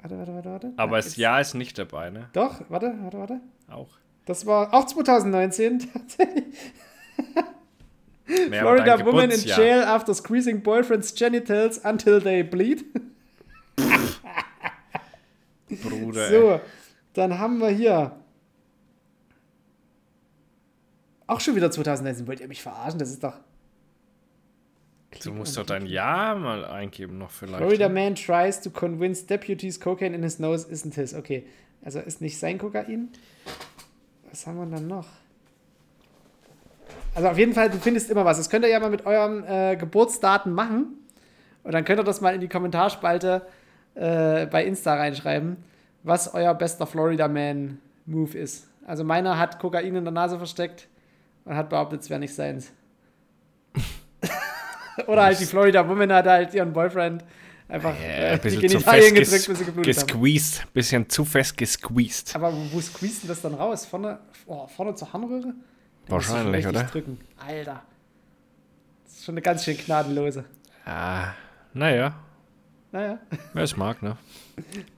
warte, 0.00 0.18
warte, 0.18 0.34
warte, 0.34 0.50
warte. 0.50 0.72
Aber 0.76 0.96
das 0.96 1.16
Jahr 1.16 1.40
ist 1.40 1.54
nicht 1.54 1.78
dabei, 1.78 2.10
ne? 2.10 2.28
Doch, 2.32 2.60
warte, 2.68 2.94
warte, 3.02 3.18
warte. 3.18 3.40
Auch. 3.70 3.88
Das 4.26 4.46
war 4.46 4.72
auch 4.72 4.86
2019 4.86 5.90
tatsächlich. 5.92 6.44
Florida 8.50 9.04
woman 9.04 9.30
in 9.30 9.40
jail 9.40 9.82
after 9.82 10.14
squeezing 10.14 10.62
boyfriend's 10.62 11.14
genitals 11.14 11.78
until 11.84 12.20
they 12.20 12.42
bleed. 12.42 12.84
Bruder. 15.82 16.30
ey. 16.30 16.30
So, 16.30 16.60
dann 17.14 17.38
haben 17.38 17.58
wir 17.58 17.68
hier. 17.70 18.12
Auch 21.32 21.40
schon 21.40 21.56
wieder 21.56 21.70
2019. 21.70 22.26
Wollt 22.26 22.40
ihr 22.40 22.48
mich 22.48 22.60
verarschen? 22.60 22.98
Das 22.98 23.08
ist 23.08 23.24
doch. 23.24 23.32
Du 25.24 25.32
musst 25.32 25.56
doch 25.56 25.64
dein 25.64 25.86
Jahr 25.86 26.34
mal 26.34 26.62
eingeben 26.66 27.16
noch 27.16 27.30
vielleicht. 27.30 27.56
Florida 27.56 27.88
ne? 27.88 27.94
man 27.94 28.14
tries 28.14 28.60
to 28.60 28.68
convince 28.68 29.24
deputies 29.24 29.80
cocaine 29.80 30.14
in 30.14 30.22
his 30.22 30.38
nose 30.38 30.68
isn't 30.70 30.94
his. 30.94 31.14
Okay, 31.14 31.46
also 31.82 32.00
ist 32.00 32.20
nicht 32.20 32.38
sein 32.38 32.58
Kokain. 32.58 33.08
Was 34.28 34.46
haben 34.46 34.58
wir 34.58 34.76
dann 34.76 34.86
noch? 34.86 35.06
Also 37.14 37.28
auf 37.28 37.38
jeden 37.38 37.54
Fall, 37.54 37.70
du 37.70 37.78
findest 37.78 38.10
immer 38.10 38.26
was. 38.26 38.36
Das 38.36 38.50
könnt 38.50 38.66
ihr 38.66 38.70
ja 38.70 38.80
mal 38.80 38.90
mit 38.90 39.06
euren 39.06 39.42
äh, 39.44 39.76
Geburtsdaten 39.80 40.52
machen. 40.52 40.98
Und 41.62 41.72
dann 41.72 41.86
könnt 41.86 41.98
ihr 41.98 42.04
das 42.04 42.20
mal 42.20 42.34
in 42.34 42.42
die 42.42 42.48
Kommentarspalte 42.48 43.46
äh, 43.94 44.44
bei 44.44 44.66
Insta 44.66 44.96
reinschreiben, 44.96 45.56
was 46.02 46.34
euer 46.34 46.52
bester 46.52 46.86
Florida 46.86 47.26
Man 47.26 47.78
Move 48.04 48.36
ist. 48.36 48.68
Also 48.86 49.02
meiner 49.02 49.38
hat 49.38 49.58
Kokain 49.58 49.96
in 49.96 50.04
der 50.04 50.12
Nase 50.12 50.36
versteckt 50.36 50.88
und 51.44 51.54
hat 51.56 51.68
behauptet, 51.70 52.00
es 52.02 52.10
wäre 52.10 52.20
nicht 52.20 52.34
seins. 52.34 52.72
Oder 55.06 55.22
halt 55.24 55.40
die 55.40 55.46
Florida 55.46 55.86
Woman 55.88 56.12
hat 56.12 56.26
halt 56.26 56.54
ihren 56.54 56.72
Boyfriend 56.72 57.24
einfach 57.68 57.94
Ja, 57.98 58.06
äh, 58.06 58.30
ein 58.32 58.38
die 58.38 58.42
bisschen 58.42 58.60
Genitalien 58.60 59.14
gedrückt, 59.14 59.46
bis 59.46 59.58
sie 59.58 59.64
geblutet 59.64 59.96
haben. 59.96 60.06
gesqueezed. 60.06 60.72
Bisschen 60.74 61.08
zu 61.08 61.24
fest 61.24 61.56
gesqueezed. 61.56 62.34
Aber 62.36 62.52
wo, 62.52 62.80
denn 62.80 63.28
das 63.28 63.40
dann 63.40 63.54
raus? 63.54 63.86
Vorne, 63.86 64.18
oh, 64.46 64.66
vorne 64.66 64.94
zur 64.94 65.12
Harnröhre? 65.12 65.54
Da 66.06 66.12
Wahrscheinlich, 66.12 66.66
oder? 66.66 66.82
Drücken. 66.84 67.18
Alter. 67.38 67.82
Das 69.04 69.14
ist 69.14 69.24
schon 69.24 69.34
eine 69.34 69.42
ganz 69.42 69.64
schön 69.64 69.76
gnadenlose. 69.78 70.44
Ah, 70.84 71.32
naja, 71.72 72.14
Naja, 72.90 73.18
wer 73.54 73.62
es 73.62 73.76
mag, 73.76 74.02
ne? 74.02 74.16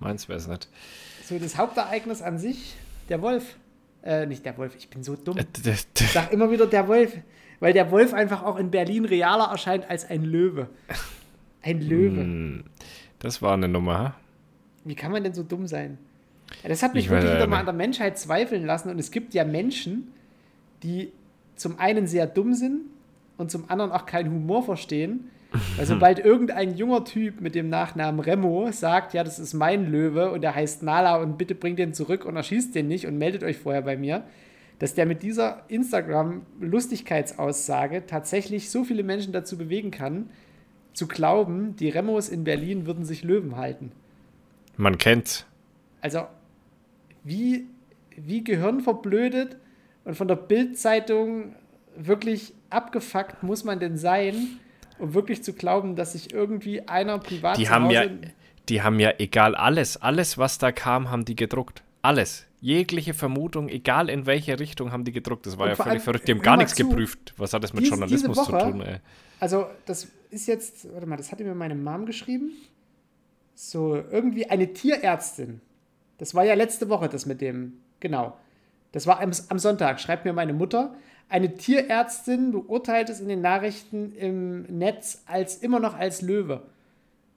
Meins 0.01 0.29
wäre 0.29 0.39
es 0.39 0.49
nicht. 0.49 0.69
so 1.25 1.39
das 1.39 1.57
Hauptereignis 1.57 2.23
an 2.23 2.39
sich, 2.39 2.75
der 3.09 3.23
Wolf. 3.23 3.55
Äh, 4.05 4.27
nicht 4.27 4.45
der 4.45 4.57
Wolf, 4.59 4.77
ich 4.77 4.91
bin 4.91 5.03
so 5.03 5.17
dumm. 5.17 5.39
Äh, 5.39 5.45
Ich 5.65 6.13
sag 6.13 6.31
immer 6.33 6.51
wieder 6.51 6.67
der 6.67 6.87
Wolf, 6.89 7.17
weil 7.61 7.73
der 7.73 7.91
Wolf 7.91 8.13
einfach 8.13 8.43
auch 8.43 8.57
in 8.59 8.71
Berlin 8.71 9.05
realer 9.07 9.51
erscheint 9.51 9.89
als 9.89 10.09
ein 10.09 10.25
Löwe. 10.25 10.69
Ein 11.63 11.81
Löwe. 11.81 12.21
Hm, 12.21 12.65
Das 13.19 13.41
war 13.41 13.55
eine 13.55 13.69
Nummer, 13.69 13.99
ha? 13.99 14.15
Wie 14.85 14.95
kann 14.95 15.11
man 15.11 15.25
denn 15.25 15.33
so 15.33 15.43
dumm 15.43 15.67
sein? 15.67 15.97
Ja, 16.63 16.69
das 16.69 16.83
hat 16.83 16.93
mich 16.93 17.07
Ich 17.07 17.11
wirklich 17.11 17.33
wieder 17.33 17.47
mal 17.47 17.61
an 17.61 17.65
der 17.67 17.75
Menschheit 17.75 18.19
zweifeln 18.19 18.67
lassen. 18.67 18.91
Und 18.91 18.99
es 18.99 19.11
gibt 19.11 19.33
ja 19.33 19.45
Menschen, 19.45 20.13
die 20.83 21.11
zum 21.57 21.79
einen 21.79 22.07
sehr 22.07 22.27
dumm 22.27 22.53
sind 22.53 22.83
und 23.39 23.51
zum 23.51 23.71
anderen 23.71 23.93
auch 23.93 24.05
keinen 24.05 24.31
Humor 24.31 24.63
verstehen. 24.63 25.31
Weil 25.77 25.87
sobald 25.87 26.19
irgendein 26.19 26.77
junger 26.77 27.05
Typ 27.05 27.41
mit 27.41 27.55
dem 27.55 27.69
Nachnamen 27.69 28.19
Remo 28.21 28.71
sagt, 28.73 29.15
ja, 29.15 29.23
das 29.23 29.39
ist 29.39 29.55
mein 29.55 29.89
Löwe 29.91 30.33
und 30.33 30.41
der 30.41 30.53
heißt 30.55 30.83
Nala 30.83 31.17
und 31.17 31.39
bitte 31.39 31.55
bringt 31.55 31.79
den 31.79 31.95
zurück 31.95 32.25
und 32.25 32.35
erschießt 32.37 32.75
den 32.75 32.89
nicht 32.89 33.07
und 33.07 33.19
meldet 33.19 33.45
euch 33.45 33.59
vorher 33.59 33.83
bei 33.83 33.97
mir, 33.97 34.25
dass 34.79 34.95
der 34.95 35.07
mit 35.07 35.23
dieser 35.23 35.63
Instagram-Lustigkeitsaussage 35.69 38.07
tatsächlich 38.07 38.71
so 38.71 38.85
viele 38.85 39.05
Menschen 39.05 39.33
dazu 39.33 39.57
bewegen 39.57 39.91
kann, 39.91 40.29
zu 40.93 41.07
glauben, 41.07 41.77
die 41.77 41.89
Remos 41.89 42.29
in 42.29 42.45
Berlin 42.45 42.85
würden 42.87 43.05
sich 43.05 43.25
Löwen 43.25 43.57
halten. 43.57 43.93
Man 44.77 44.99
kennt's. 44.99 45.47
Also, 46.01 46.27
wie, 47.23 47.67
wie 48.17 48.45
gehirnverblödet 48.45 49.57
und 50.05 50.17
von 50.17 50.29
der 50.29 50.37
Bildzeitung 50.37 51.55
wirklich 51.97 52.53
abgefuckt 52.71 53.43
muss 53.43 53.65
man 53.65 53.79
denn 53.79 53.97
sein, 53.97 54.59
um 54.99 55.15
wirklich 55.15 55.43
zu 55.43 55.53
glauben, 55.53 55.97
dass 55.97 56.13
sich 56.13 56.33
irgendwie 56.33 56.87
einer 56.89 57.19
privat 57.19 57.59
Die 57.59 57.65
zu 57.65 57.71
haben 57.71 57.91
ja, 57.91 58.05
die 58.69 58.83
haben 58.83 58.99
ja 59.01 59.13
egal 59.19 59.55
alles, 59.55 59.97
alles, 59.97 60.39
was 60.39 60.59
da 60.59 60.73
kam, 60.73 61.11
haben 61.11 61.25
die 61.25 61.37
gedruckt. 61.37 61.83
Alles. 62.03 62.47
Jegliche 62.61 63.13
Vermutung, 63.13 63.69
egal 63.69 64.09
in 64.09 64.25
welche 64.27 64.59
Richtung, 64.59 64.91
haben 64.93 65.05
die 65.05 65.13
gedruckt. 65.13 65.47
Das 65.47 65.59
war 65.59 65.65
Und 65.71 65.77
ja 65.79 65.85
völlig 65.85 66.03
verrückt. 66.03 66.27
Die 66.29 66.33
haben 66.33 66.41
gar 66.41 66.57
nichts 66.57 66.75
zu, 66.75 66.89
geprüft. 66.89 67.35
Was 67.37 67.53
hat 67.53 67.63
das 67.63 67.73
mit 67.75 67.83
diese- 67.83 67.91
Journalismus 67.93 68.39
diese 68.39 68.47
zu 68.47 68.53
Woche- 68.53 68.71
tun, 68.71 68.81
ey? 68.81 68.97
Also, 69.41 69.67
das 69.85 70.09
ist 70.31 70.47
jetzt, 70.47 70.91
warte 70.93 71.07
mal, 71.07 71.17
das 71.17 71.31
hatte 71.31 71.45
mir 71.45 71.55
meine 71.55 71.75
Mom 71.75 72.07
geschrieben. 72.07 72.53
So, 73.55 73.97
irgendwie 73.97 74.49
eine 74.49 74.73
Tierärztin. 74.73 75.61
Das 76.19 76.35
war 76.35 76.45
ja 76.45 76.55
letzte 76.55 76.89
Woche, 76.89 77.09
das 77.09 77.27
mit 77.27 77.41
dem, 77.41 77.75
genau. 78.01 78.37
Das 78.93 79.07
war 79.07 79.21
am, 79.21 79.33
am 79.49 79.59
Sonntag, 79.59 80.01
schreibt 80.01 80.25
mir 80.25 80.33
meine 80.33 80.53
Mutter. 80.55 80.95
Eine 81.29 81.55
Tierärztin 81.55 82.53
beurteilt 82.53 83.09
es 83.09 83.21
in 83.21 83.29
den 83.29 83.41
Nachrichten 83.41 84.13
im 84.13 84.63
Netz 84.63 85.23
als 85.27 85.57
immer 85.57 85.81
noch 85.81 85.95
als 85.95 86.23
Löwe. 86.23 86.63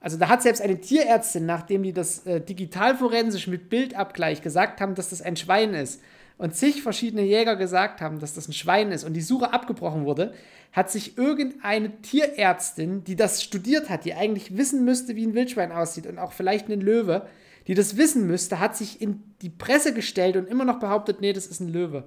Also 0.00 0.16
da 0.16 0.28
hat 0.28 0.42
selbst 0.42 0.62
eine 0.62 0.80
Tierärztin, 0.80 1.46
nachdem 1.46 1.82
die 1.82 1.92
das 1.92 2.24
äh, 2.26 2.40
digitalforensisch 2.40 3.48
mit 3.48 3.68
Bildabgleich 3.68 4.42
gesagt 4.42 4.80
haben, 4.80 4.94
dass 4.94 5.10
das 5.10 5.22
ein 5.22 5.36
Schwein 5.36 5.74
ist 5.74 6.00
und 6.36 6.54
zig 6.54 6.82
verschiedene 6.82 7.22
Jäger 7.22 7.56
gesagt 7.56 8.00
haben, 8.00 8.20
dass 8.20 8.34
das 8.34 8.48
ein 8.48 8.52
Schwein 8.52 8.92
ist 8.92 9.04
und 9.04 9.14
die 9.14 9.20
Suche 9.20 9.52
abgebrochen 9.52 10.04
wurde, 10.04 10.32
hat 10.72 10.90
sich 10.90 11.18
irgendeine 11.18 12.00
Tierärztin, 12.00 13.02
die 13.02 13.16
das 13.16 13.42
studiert 13.42 13.90
hat, 13.90 14.04
die 14.04 14.14
eigentlich 14.14 14.56
wissen 14.56 14.84
müsste, 14.84 15.16
wie 15.16 15.26
ein 15.26 15.34
Wildschwein 15.34 15.72
aussieht 15.72 16.06
und 16.06 16.18
auch 16.18 16.32
vielleicht 16.32 16.66
einen 16.66 16.80
Löwe, 16.80 17.26
die 17.66 17.74
das 17.74 17.96
wissen 17.96 18.26
müsste, 18.26 18.60
hat 18.60 18.76
sich 18.76 19.02
in 19.02 19.22
die 19.42 19.50
Presse 19.50 19.92
gestellt 19.92 20.36
und 20.36 20.48
immer 20.48 20.64
noch 20.64 20.78
behauptet, 20.78 21.20
nee, 21.20 21.32
das 21.32 21.46
ist 21.46 21.60
ein 21.60 21.72
Löwe. 21.72 22.04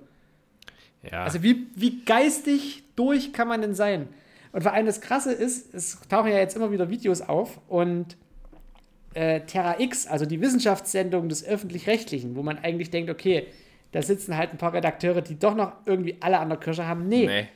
Ja. 1.09 1.23
Also 1.23 1.41
wie, 1.43 1.67
wie 1.75 2.03
geistig 2.03 2.83
durch 2.95 3.33
kann 3.33 3.47
man 3.47 3.61
denn 3.61 3.73
sein? 3.73 4.07
Und 4.51 4.63
vor 4.63 4.73
allem 4.73 4.85
das 4.85 5.01
Krasse 5.01 5.31
ist, 5.31 5.73
es 5.73 5.99
tauchen 6.09 6.31
ja 6.31 6.37
jetzt 6.37 6.55
immer 6.55 6.71
wieder 6.71 6.89
Videos 6.89 7.21
auf 7.21 7.59
und 7.67 8.17
äh, 9.13 9.41
Terra 9.41 9.79
X, 9.79 10.07
also 10.07 10.25
die 10.25 10.41
Wissenschaftssendung 10.41 11.29
des 11.29 11.45
Öffentlich-Rechtlichen, 11.45 12.35
wo 12.35 12.43
man 12.43 12.57
eigentlich 12.59 12.89
denkt, 12.89 13.09
okay, 13.09 13.47
da 13.91 14.01
sitzen 14.01 14.37
halt 14.37 14.51
ein 14.51 14.57
paar 14.57 14.73
Redakteure, 14.73 15.21
die 15.21 15.37
doch 15.37 15.55
noch 15.55 15.73
irgendwie 15.85 16.17
alle 16.21 16.39
an 16.39 16.49
der 16.49 16.57
Kirsche 16.57 16.87
haben. 16.87 17.07
Nee, 17.07 17.25
nee. 17.25 17.47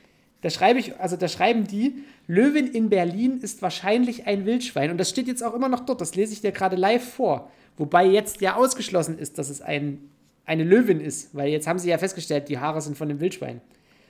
da 0.41 0.49
schreibe 0.49 0.79
ich, 0.79 0.99
also 0.99 1.15
da 1.15 1.27
schreiben 1.27 1.65
die, 1.65 2.03
Löwin 2.27 2.67
in 2.67 2.89
Berlin 2.89 3.39
ist 3.41 3.61
wahrscheinlich 3.61 4.27
ein 4.27 4.45
Wildschwein. 4.45 4.91
Und 4.91 4.97
das 4.97 5.09
steht 5.09 5.27
jetzt 5.27 5.43
auch 5.43 5.53
immer 5.53 5.69
noch 5.69 5.81
dort. 5.81 6.01
Das 6.01 6.15
lese 6.15 6.33
ich 6.33 6.41
dir 6.41 6.51
gerade 6.51 6.75
live 6.75 7.07
vor. 7.07 7.51
Wobei 7.77 8.05
jetzt 8.05 8.41
ja 8.41 8.55
ausgeschlossen 8.55 9.17
ist, 9.17 9.37
dass 9.37 9.49
es 9.49 9.61
ein, 9.61 10.09
eine 10.45 10.63
Löwin 10.63 10.99
ist. 10.99 11.33
Weil 11.35 11.49
jetzt 11.49 11.67
haben 11.67 11.79
sie 11.79 11.89
ja 11.89 11.97
festgestellt, 11.97 12.49
die 12.49 12.59
Haare 12.59 12.81
sind 12.81 12.97
von 12.97 13.09
dem 13.09 13.19
Wildschwein. 13.19 13.61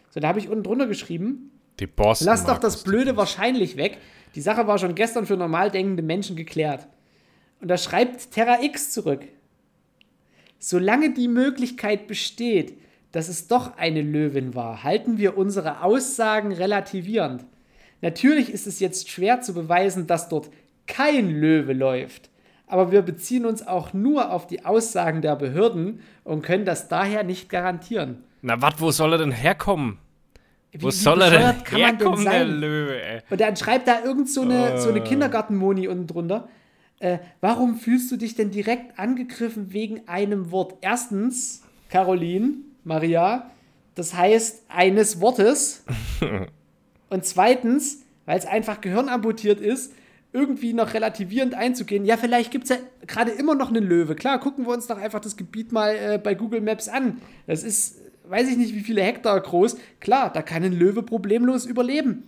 So, 0.09 0.19
da 0.19 0.27
habe 0.27 0.39
ich 0.39 0.49
unten 0.49 0.63
drunter 0.63 0.87
geschrieben, 0.87 1.51
Die 1.79 1.87
Boston. 1.87 2.27
lass 2.27 2.45
doch 2.45 2.57
das 2.59 2.83
Blöde 2.83 3.17
wahrscheinlich 3.17 3.77
weg. 3.77 3.97
Die 4.35 4.41
Sache 4.41 4.67
war 4.67 4.77
schon 4.77 4.95
gestern 4.95 5.25
für 5.25 5.37
normal 5.37 5.71
denkende 5.71 6.03
Menschen 6.03 6.35
geklärt. 6.35 6.87
Und 7.61 7.69
da 7.69 7.77
schreibt 7.77 8.31
Terra 8.31 8.61
X 8.61 8.91
zurück. 8.91 9.21
Solange 10.59 11.13
die 11.13 11.27
Möglichkeit 11.27 12.07
besteht, 12.07 12.77
dass 13.11 13.29
es 13.29 13.47
doch 13.47 13.77
eine 13.77 14.01
Löwin 14.01 14.55
war, 14.55 14.83
halten 14.83 15.17
wir 15.17 15.37
unsere 15.37 15.81
Aussagen 15.81 16.51
relativierend. 16.51 17.45
Natürlich 18.01 18.49
ist 18.51 18.67
es 18.67 18.79
jetzt 18.79 19.09
schwer 19.09 19.41
zu 19.41 19.53
beweisen, 19.53 20.05
dass 20.05 20.27
dort 20.27 20.49
kein 20.85 21.29
Löwe 21.29 21.73
läuft. 21.73 22.29
Aber 22.67 22.91
wir 22.91 23.01
beziehen 23.03 23.45
uns 23.45 23.65
auch 23.65 23.93
nur 23.93 24.31
auf 24.31 24.48
die 24.48 24.65
Aussagen 24.65 25.22
der 25.22 25.36
Behörden 25.36 26.00
und 26.24 26.41
können 26.41 26.65
das 26.65 26.88
daher 26.88 27.24
nicht 27.24 27.50
garantieren. 27.50 28.24
Na, 28.41 28.62
was, 28.62 28.79
wo 28.79 28.91
soll 28.91 29.13
er 29.13 29.17
denn 29.19 29.31
herkommen? 29.31 29.98
Wie- 30.72 30.81
Wo 30.81 30.88
wie 30.88 30.91
soll 30.91 31.22
er 31.22 31.29
denn 31.29 31.63
kann 31.63 31.79
man 31.81 31.98
denn 31.98 32.07
herkommen, 32.07 32.24
der 32.25 32.34
sein? 32.34 32.50
Löwe, 32.50 33.01
ey? 33.01 33.22
Und 33.29 33.39
dann 33.41 33.55
schreibt 33.55 33.88
da 33.88 34.03
irgend 34.03 34.29
so 34.29 34.41
eine, 34.41 34.79
so 34.79 34.89
eine 34.89 35.00
Äh. 35.00 35.03
Kindergartenmoni 35.03 35.88
unten 35.88 36.07
drunter. 36.07 36.50
Äh, 37.00 37.19
warum 37.41 37.75
fühlst 37.77 38.12
du 38.12 38.17
dich 38.17 38.36
denn 38.36 38.51
direkt 38.51 38.98
angegriffen 39.00 39.72
wegen 39.74 40.07
einem 40.07 40.51
Wort? 40.51 40.75
Erstens, 40.81 41.62
Caroline, 41.89 42.55
Maria, 42.84 43.51
das 43.95 44.13
heißt 44.15 44.63
eines 44.69 45.22
Wortes. 45.22 45.86
Und 47.10 47.25
zweitens, 47.25 48.03
weil 48.25 48.38
es 48.39 48.45
einfach 48.45 48.81
gehirnamputiert 48.81 49.60
ist, 49.62 49.93
irgendwie 50.35 50.73
noch 50.73 50.93
relativierend 50.93 51.55
einzugehen. 51.55 52.03
Ja, 52.05 52.17
vielleicht 52.17 52.51
gibt 52.51 52.65
es 52.65 52.69
ja 52.71 52.77
gerade 53.07 53.31
immer 53.31 53.55
noch 53.55 53.69
einen 53.69 53.87
Löwe. 53.87 54.15
Klar, 54.15 54.39
gucken 54.39 54.65
wir 54.67 54.73
uns 54.73 54.85
doch 54.85 54.97
einfach 54.97 55.21
das 55.21 55.37
Gebiet 55.37 55.71
mal 55.71 55.95
äh, 55.95 56.19
bei 56.21 56.35
Google 56.35 56.59
Maps 56.59 56.89
an. 56.89 57.21
Das 57.47 57.63
ist, 57.63 58.01
weiß 58.27 58.49
ich 58.49 58.57
nicht, 58.57 58.75
wie 58.75 58.81
viele 58.81 59.01
Hektar 59.01 59.39
groß. 59.39 59.77
Klar, 60.01 60.31
da 60.33 60.41
kann 60.41 60.63
ein 60.63 60.73
Löwe 60.73 61.03
problemlos 61.03 61.65
überleben. 61.65 62.23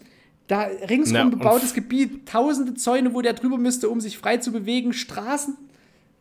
Da 0.47 0.69
ringsum 0.89 1.19
und 1.19 1.31
bebautes 1.31 1.73
Gebiet, 1.73 2.25
tausende 2.25 2.75
Zäune, 2.75 3.13
wo 3.13 3.21
der 3.21 3.33
drüber 3.33 3.57
müsste, 3.57 3.89
um 3.89 3.99
sich 3.99 4.17
frei 4.17 4.37
zu 4.37 4.53
bewegen, 4.53 4.93
Straßen. 4.93 5.57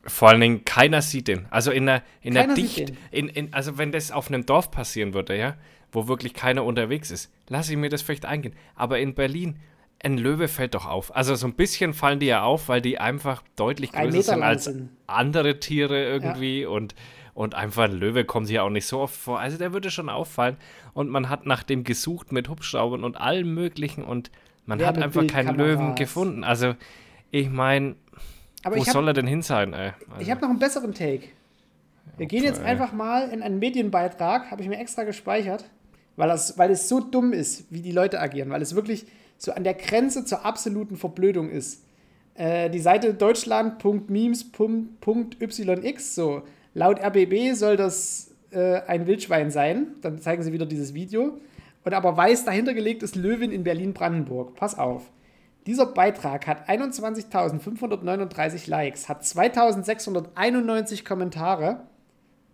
Vor 0.03 0.31
allen 0.31 0.41
Dingen, 0.41 0.65
keiner 0.65 1.03
sieht 1.03 1.29
den. 1.29 1.47
Also 1.51 1.71
in 1.71 1.87
der, 1.87 2.03
in 2.21 2.35
der 2.35 2.43
Keiner 2.43 2.55
Dicht, 2.55 2.93
in, 3.13 3.29
in, 3.29 3.55
also 3.55 3.79
wenn 3.79 3.93
das 3.93 4.11
auf 4.11 4.27
einem 4.27 4.45
Dorf 4.45 4.73
passieren 4.73 5.15
würde, 5.15 5.39
ja, 5.39 5.57
wo 5.93 6.09
wirklich 6.09 6.35
keiner 6.35 6.65
unterwegs 6.65 7.13
ist, 7.13 7.31
lasse 7.49 7.73
ich 7.73 7.79
mir 7.79 7.89
das 7.89 8.03
vielleicht 8.03 8.27
eingehen. 8.27 8.55
Aber 8.75 8.99
in 8.99 9.15
Berlin, 9.15 9.61
ein 10.03 10.19
Löwe 10.19 10.49
fällt 10.49 10.75
doch 10.75 10.87
auf. 10.87 11.15
Also 11.15 11.35
so 11.35 11.47
ein 11.47 11.55
bisschen 11.55 11.95
fallen 11.95 12.21
die 12.21 12.27
ja 12.27 12.43
auf, 12.43 12.69
weil 12.69 12.81
die 12.81 12.99
einfach 12.99 13.43
deutlich 13.57 13.93
größer 13.93 14.23
sind 14.23 14.43
als 14.43 14.65
sind. 14.65 14.91
andere 15.07 15.59
Tiere 15.59 16.05
irgendwie 16.05 16.67
und, 16.67 16.95
und 17.35 17.55
einfach 17.55 17.85
ein 17.85 17.93
Löwe 17.93 18.25
kommt 18.25 18.49
hier 18.49 18.65
auch 18.65 18.71
nicht 18.71 18.87
so 18.87 19.01
oft 19.01 19.17
vor. 19.17 19.41
Also 19.41 19.59
der 19.59 19.73
würde 19.73 19.91
schon 19.91 20.09
auffallen 20.09 20.57
und 20.93 21.09
man 21.09 21.29
hat 21.29 21.47
nach 21.47 21.63
dem 21.63 21.85
gesucht 21.85 22.33
mit 22.33 22.49
Hubschraubern 22.49 23.05
und 23.05 23.17
allem 23.17 23.55
möglichen 23.55 24.05
und 24.05 24.31
man 24.67 24.85
hat 24.85 24.99
einfach 24.99 25.27
keinen 25.27 25.57
Löwen 25.57 25.95
gefunden. 25.95 26.45
Also 26.45 26.75
ich 27.31 27.49
meine, 27.49 27.97
wo 28.65 28.75
ich 28.75 28.81
habe 28.81 28.91
soll 28.91 29.09
er 29.09 29.15
denn 29.15 29.27
hin 29.27 29.43
sein, 29.43 29.73
ey? 29.73 29.93
Also, 30.11 30.21
Ich 30.21 30.31
habe 30.31 30.41
noch 30.41 30.51
einen 30.51 30.59
besseren 30.59 30.93
Take. 30.93 31.29
Wir 32.17 32.27
gehen 32.27 32.45
jetzt 32.45 32.63
einfach 32.63 32.93
mal 32.93 33.29
in 33.29 33.43
einen 33.43 33.59
Medienbeitrag, 33.59 34.51
habe 34.51 34.63
ich 34.63 34.69
mir 34.69 34.79
extra 34.79 35.05
gespeichert, 35.05 35.65
weil, 36.17 36.29
das, 36.29 36.57
weil 36.59 36.71
es 36.71 36.89
so 36.89 37.01
dumm 37.01 37.33
ist, 37.33 37.71
wie 37.71 37.81
die 37.81 37.93
Leute 37.93 38.21
agieren, 38.21 38.51
weil 38.51 38.63
es 38.63 38.75
wirklich 38.75 39.07
so 39.39 39.53
an 39.53 39.65
der 39.65 39.75
Grenze 39.75 40.25
zur 40.25 40.45
absoluten 40.45 40.97
Verblödung 40.97 41.51
ist. 41.51 41.85
Äh, 42.35 42.71
die 42.71 42.81
Seite 42.81 43.15
deutschland.memes.yx, 43.15 46.15
so 46.15 46.43
laut 46.75 47.01
RBB 47.01 47.55
soll 47.55 47.77
das 47.77 48.33
äh, 48.51 48.81
ein 48.87 49.07
Wildschwein 49.07 49.51
sein. 49.51 49.95
Dann 50.03 50.21
zeigen 50.21 50.43
sie 50.43 50.53
wieder 50.53 50.67
dieses 50.67 50.93
Video. 50.95 51.39
Und 51.85 51.95
aber 51.95 52.17
weiß 52.17 52.45
dahinter 52.45 52.75
gelegt 52.75 53.03
ist 53.03 53.17
Löwin 53.17 53.53
in 53.53 53.65
Berlin-Brandenburg. 53.65 54.55
Pass 54.57 54.79
auf. 54.79 55.11
Dieser 55.67 55.87
Beitrag 55.87 56.47
hat 56.47 56.69
21.539 56.69 58.69
Likes, 58.69 59.09
hat 59.09 59.23
2.691 59.23 61.05
Kommentare. 61.05 61.87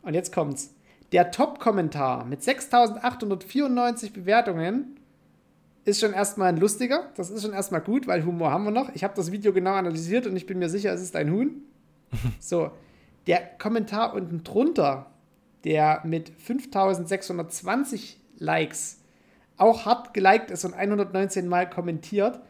Und 0.03 0.15
jetzt 0.15 0.33
kommt's. 0.33 0.75
Der 1.13 1.31
Top-Kommentar 1.31 2.25
mit 2.25 2.41
6.894 2.41 4.13
Bewertungen 4.13 4.97
ist 5.85 6.01
schon 6.01 6.13
erstmal 6.13 6.49
ein 6.49 6.59
lustiger. 6.59 7.11
Das 7.17 7.31
ist 7.31 7.43
schon 7.43 7.53
erstmal 7.53 7.81
gut, 7.81 8.07
weil 8.07 8.25
Humor 8.25 8.51
haben 8.51 8.65
wir 8.65 8.71
noch. 8.71 8.95
Ich 8.95 9.05
habe 9.05 9.15
das 9.15 9.33
Video 9.33 9.53
genau 9.53 9.73
analysiert 9.73 10.27
und 10.27 10.37
ich 10.37 10.47
bin 10.47 10.59
mir 10.59 10.69
sicher, 10.69 10.93
es 10.93 11.03
ist 11.03 11.17
ein 11.17 11.33
Huhn. 11.33 11.63
So, 12.41 12.71
der 13.27 13.41
Kommentar 13.59 14.15
unten 14.15 14.45
drunter, 14.45 15.07
der 15.65 16.03
mit 16.05 16.31
5.620 16.47 18.17
Likes 18.39 18.99
auch 19.57 19.87
hart 19.87 20.13
geliked 20.13 20.51
ist 20.51 20.65
und 20.65 20.75
119 20.75 21.49
Mal 21.49 21.71
kommentiert. 21.71 22.41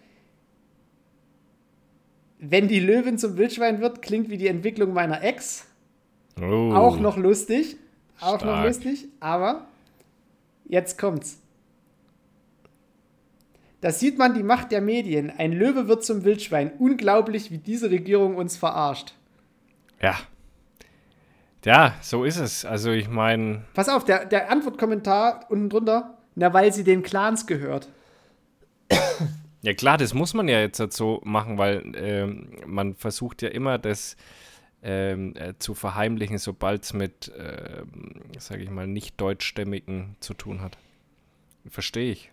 Wenn 2.39 2.69
die 2.69 2.81
Löwin 2.81 3.19
zum 3.19 3.37
Wildschwein 3.37 3.81
wird, 3.81 4.03
klingt 4.03 4.31
wie 4.31 4.39
die 4.39 4.49
Entwicklung 4.49 4.93
meiner 4.95 5.23
Ex. 5.23 5.67
Oh. 6.41 6.73
Auch 6.73 6.99
noch 6.99 7.17
lustig. 7.17 7.77
Auch 8.21 8.33
noch 8.33 8.41
Stark. 8.41 8.67
lustig. 8.67 9.09
Aber 9.21 9.67
jetzt 10.65 10.99
kommt's. 10.99 11.42
Da 13.83 13.91
sieht 13.91 14.17
man 14.17 14.33
die 14.33 14.45
Macht 14.45 14.71
der 14.71 14.81
Medien. 14.81 15.31
Ein 15.37 15.53
Löwe 15.53 15.89
wird 15.89 16.05
zum 16.05 16.23
Wildschwein. 16.23 16.71
Unglaublich, 16.79 17.51
wie 17.51 17.59
diese 17.59 17.91
Regierung 17.91 18.37
uns 18.37 18.57
verarscht. 18.57 19.13
Ja. 20.01 20.15
Ja, 21.65 21.95
so 22.01 22.25
ist 22.25 22.39
es. 22.39 22.65
Also 22.65 22.93
ich 22.93 23.09
meine, 23.09 23.65
Pass 23.75 23.89
auf, 23.89 24.05
der, 24.05 24.25
der 24.25 24.51
Antwortkommentar 24.51 25.47
unten 25.51 25.69
drunter. 25.69 26.17
Na, 26.37 26.55
weil 26.55 26.73
sie 26.73 26.85
den 26.85 27.03
Clans 27.03 27.47
gehört. 27.47 27.89
Ja 29.65 29.75
klar, 29.75 29.97
das 29.97 30.13
muss 30.13 30.35
man 30.35 30.49
ja 30.49 30.59
jetzt 30.59 30.81
halt 30.81 30.93
so 30.93 31.21
machen, 31.25 31.57
weil 31.57 31.93
ähm, 31.95 32.49
man 32.67 32.97
versucht 32.97 33.43
ja 33.43 33.49
immer 33.49 33.79
das 33.79 34.17
ähm, 34.83 35.35
äh, 35.37 35.55
zu 35.59 35.75
verheimlichen, 35.75 36.39
sobald 36.39 36.83
es 36.83 36.93
mit, 36.93 37.29
äh, 37.29 37.85
sage 38.39 38.65
ich 38.65 38.71
mal, 38.71 38.89
nicht 38.89 39.21
deutschstämmigen 39.21 40.17
zu 40.19 40.35
tun 40.35 40.63
hat. 40.63 40.79
Verstehe 41.69 42.11
ich. 42.11 42.32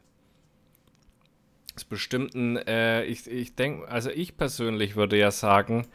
Das 1.80 1.84
ist 1.84 1.90
bestimmt 1.90 2.36
ein, 2.36 2.58
äh, 2.58 3.06
ich, 3.06 3.26
ich 3.32 3.56
denke, 3.56 3.88
also 3.88 4.10
ich 4.10 4.36
persönlich 4.36 4.98
würde 4.98 5.18
ja 5.18 5.32
sagen, 5.32 5.88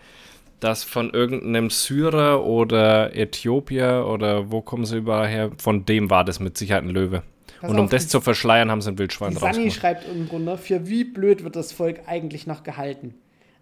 dass 0.59 0.83
von 0.83 1.11
irgendeinem 1.11 1.69
Syrer 1.69 2.43
oder 2.43 3.15
Äthiopier 3.15 4.07
oder 4.09 4.51
wo 4.51 4.63
kommen 4.63 4.87
sie 4.87 4.97
überall 4.97 5.29
her, 5.29 5.51
von 5.59 5.85
dem 5.85 6.09
war 6.09 6.25
das 6.25 6.41
mit 6.41 6.57
Sicherheit 6.57 6.85
ein 6.85 6.89
Löwe. 6.89 7.23
Pass 7.61 7.69
Und 7.69 7.79
um 7.79 7.85
auf, 7.85 7.91
das 7.91 8.09
zu 8.09 8.23
verschleiern, 8.23 8.71
haben 8.71 8.81
sie 8.81 8.93
ein 8.93 8.99
Wildschwein 8.99 9.33
Die 9.33 9.37
Sani 9.37 9.71
schreibt 9.71 10.09
im 10.09 10.27
Grunde, 10.27 10.57
für 10.57 10.89
wie 10.89 11.05
blöd 11.05 11.45
wird 11.45 11.55
das 11.55 11.73
Volk 11.73 12.01
eigentlich 12.07 12.47
noch 12.47 12.63
gehalten? 12.63 13.13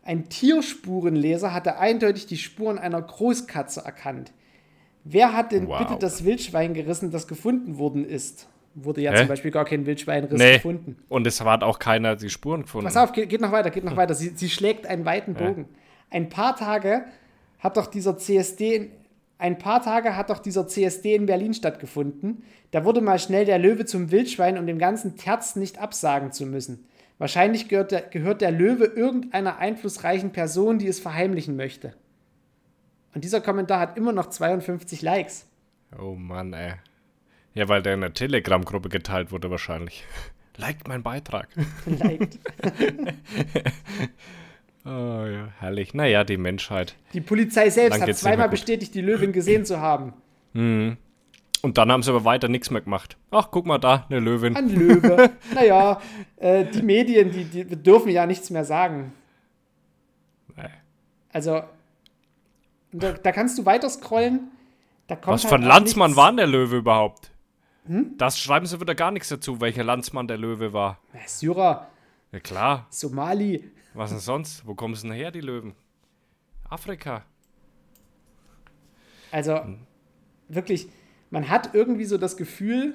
Ein 0.04 0.28
Tierspurenleser 0.28 1.52
hatte 1.52 1.80
eindeutig 1.80 2.26
die 2.26 2.38
Spuren 2.38 2.78
einer 2.78 3.02
Großkatze 3.02 3.80
erkannt. 3.80 4.30
Wer 5.02 5.32
hat 5.32 5.50
denn 5.50 5.66
Wow. 5.66 5.78
bitte 5.78 5.96
das 5.98 6.24
Wildschwein 6.24 6.72
gerissen, 6.72 7.10
das 7.10 7.26
gefunden 7.26 7.78
worden 7.78 8.04
ist? 8.04 8.46
Wurde 8.74 9.02
ja 9.02 9.12
Hä? 9.12 9.18
zum 9.18 9.28
Beispiel 9.28 9.50
gar 9.50 9.64
kein 9.64 9.84
Wildschweinriss 9.84 10.38
Nee. 10.38 10.54
gefunden. 10.54 10.96
Und 11.08 11.26
es 11.26 11.40
hat 11.40 11.62
auch 11.62 11.78
keiner 11.78 12.16
die 12.16 12.30
Spuren 12.30 12.62
gefunden. 12.62 12.86
Pass 12.86 12.96
auf, 12.96 13.12
geht, 13.12 13.28
geht 13.28 13.40
noch 13.40 13.52
weiter, 13.52 13.70
geht 13.70 13.84
noch 13.84 13.96
weiter. 13.96 14.14
Sie, 14.14 14.30
sie 14.34 14.48
schlägt 14.48 14.86
einen 14.86 15.04
weiten 15.04 15.34
Bogen. 15.34 15.66
Ein 16.10 16.28
paar 16.30 16.56
Tage 16.56 17.04
hat 17.58 17.76
doch 17.76 17.86
dieser 17.86 18.16
CSD, 18.16 18.74
in- 18.76 18.90
ein 19.38 19.58
paar 19.58 19.82
Tage 19.82 20.16
hat 20.16 20.30
doch 20.30 20.38
dieser 20.38 20.66
CSD 20.68 21.14
in 21.14 21.26
Berlin 21.26 21.52
stattgefunden. 21.52 22.44
Da 22.70 22.84
wurde 22.84 23.00
mal 23.00 23.18
schnell 23.18 23.44
der 23.44 23.58
Löwe 23.58 23.84
zum 23.84 24.10
Wildschwein, 24.10 24.56
um 24.56 24.66
dem 24.66 24.78
ganzen 24.78 25.16
Terz 25.16 25.56
nicht 25.56 25.78
absagen 25.78 26.32
zu 26.32 26.46
müssen. 26.46 26.86
Wahrscheinlich 27.18 27.68
gehört 27.68 27.90
der, 27.92 28.02
gehört 28.02 28.40
der 28.40 28.50
Löwe 28.52 28.84
irgendeiner 28.84 29.58
einflussreichen 29.58 30.30
Person, 30.32 30.78
die 30.78 30.86
es 30.88 30.98
verheimlichen 30.98 31.56
möchte. 31.56 31.92
Und 33.14 33.24
dieser 33.24 33.40
Kommentar 33.42 33.80
hat 33.80 33.98
immer 33.98 34.12
noch 34.12 34.30
52 34.30 35.02
Likes. 35.02 35.46
Oh 36.00 36.14
Mann, 36.14 36.52
ey. 36.54 36.72
Ja, 37.54 37.68
weil 37.68 37.82
der 37.82 37.94
in 37.94 38.00
der 38.00 38.14
Telegram-Gruppe 38.14 38.88
geteilt 38.88 39.32
wurde 39.32 39.50
wahrscheinlich. 39.50 40.04
Liked 40.56 40.88
meinen 40.88 41.02
Beitrag. 41.02 41.48
Liked. 41.86 42.38
Oh 44.84 44.88
ja, 45.26 45.46
herrlich. 45.60 45.94
Naja, 45.94 46.24
die 46.24 46.36
Menschheit. 46.36 46.96
Die 47.12 47.20
Polizei 47.20 47.70
selbst 47.70 48.00
hat 48.00 48.16
zweimal 48.16 48.48
bestätigt, 48.48 48.92
die 48.96 49.00
Löwin 49.00 49.30
gesehen 49.32 49.64
zu 49.64 49.80
haben. 49.80 50.12
Und 50.54 50.98
dann 51.62 51.92
haben 51.92 52.02
sie 52.02 52.10
aber 52.10 52.24
weiter 52.24 52.48
nichts 52.48 52.68
mehr 52.70 52.80
gemacht. 52.80 53.16
Ach, 53.30 53.52
guck 53.52 53.64
mal 53.64 53.78
da, 53.78 54.06
eine 54.10 54.18
Löwin. 54.18 54.56
Ein 54.56 54.68
Löwe. 54.70 55.30
naja, 55.54 56.00
äh, 56.36 56.64
die 56.64 56.82
Medien, 56.82 57.30
die, 57.30 57.44
die 57.44 57.64
dürfen 57.80 58.10
ja 58.10 58.26
nichts 58.26 58.50
mehr 58.50 58.64
sagen. 58.64 59.12
Nee. 60.56 60.64
Also, 61.32 61.62
da, 62.90 63.12
da 63.12 63.30
kannst 63.30 63.58
du 63.58 63.64
weiter 63.64 63.88
scrollen. 63.88 64.50
Was 65.08 65.44
halt 65.44 65.48
für 65.48 65.54
ein 65.54 65.62
Landsmann 65.62 66.10
nichts. 66.10 66.16
war 66.16 66.30
denn 66.30 66.38
der 66.38 66.46
Löwe 66.48 66.78
überhaupt? 66.78 67.31
Das 67.84 68.38
schreiben 68.38 68.66
sie 68.66 68.80
wieder 68.80 68.94
gar 68.94 69.10
nichts 69.10 69.28
dazu, 69.28 69.60
welcher 69.60 69.82
Landsmann 69.84 70.28
der 70.28 70.38
Löwe 70.38 70.72
war. 70.72 70.98
Syrer, 71.26 71.88
Ja 72.30 72.40
klar, 72.40 72.86
Somali. 72.90 73.70
was 73.94 74.10
denn 74.10 74.20
sonst? 74.20 74.66
Wo 74.66 74.74
kommen 74.74 74.94
sie 74.94 75.02
denn 75.08 75.12
her, 75.16 75.30
die 75.32 75.40
Löwen? 75.40 75.74
Afrika. 76.68 77.24
Also, 79.30 79.60
wirklich, 80.48 80.88
man 81.30 81.48
hat 81.48 81.74
irgendwie 81.74 82.04
so 82.04 82.18
das 82.18 82.36
Gefühl, 82.36 82.94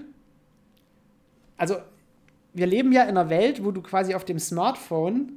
also, 1.58 1.78
wir 2.54 2.68
leben 2.68 2.92
ja 2.92 3.04
in 3.04 3.10
einer 3.10 3.30
Welt, 3.30 3.64
wo 3.64 3.72
du 3.72 3.82
quasi 3.82 4.16
auf 4.16 4.24
dem 4.26 4.40
Smartphone, 4.40 5.34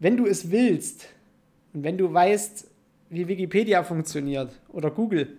wenn 0.00 0.16
du 0.16 0.26
es 0.26 0.50
willst 0.50 1.06
und 1.72 1.82
wenn 1.84 1.96
du 1.96 2.12
weißt, 2.12 2.68
wie 3.10 3.28
Wikipedia 3.28 3.82
funktioniert 3.84 4.50
oder 4.68 4.90
Google, 4.90 5.36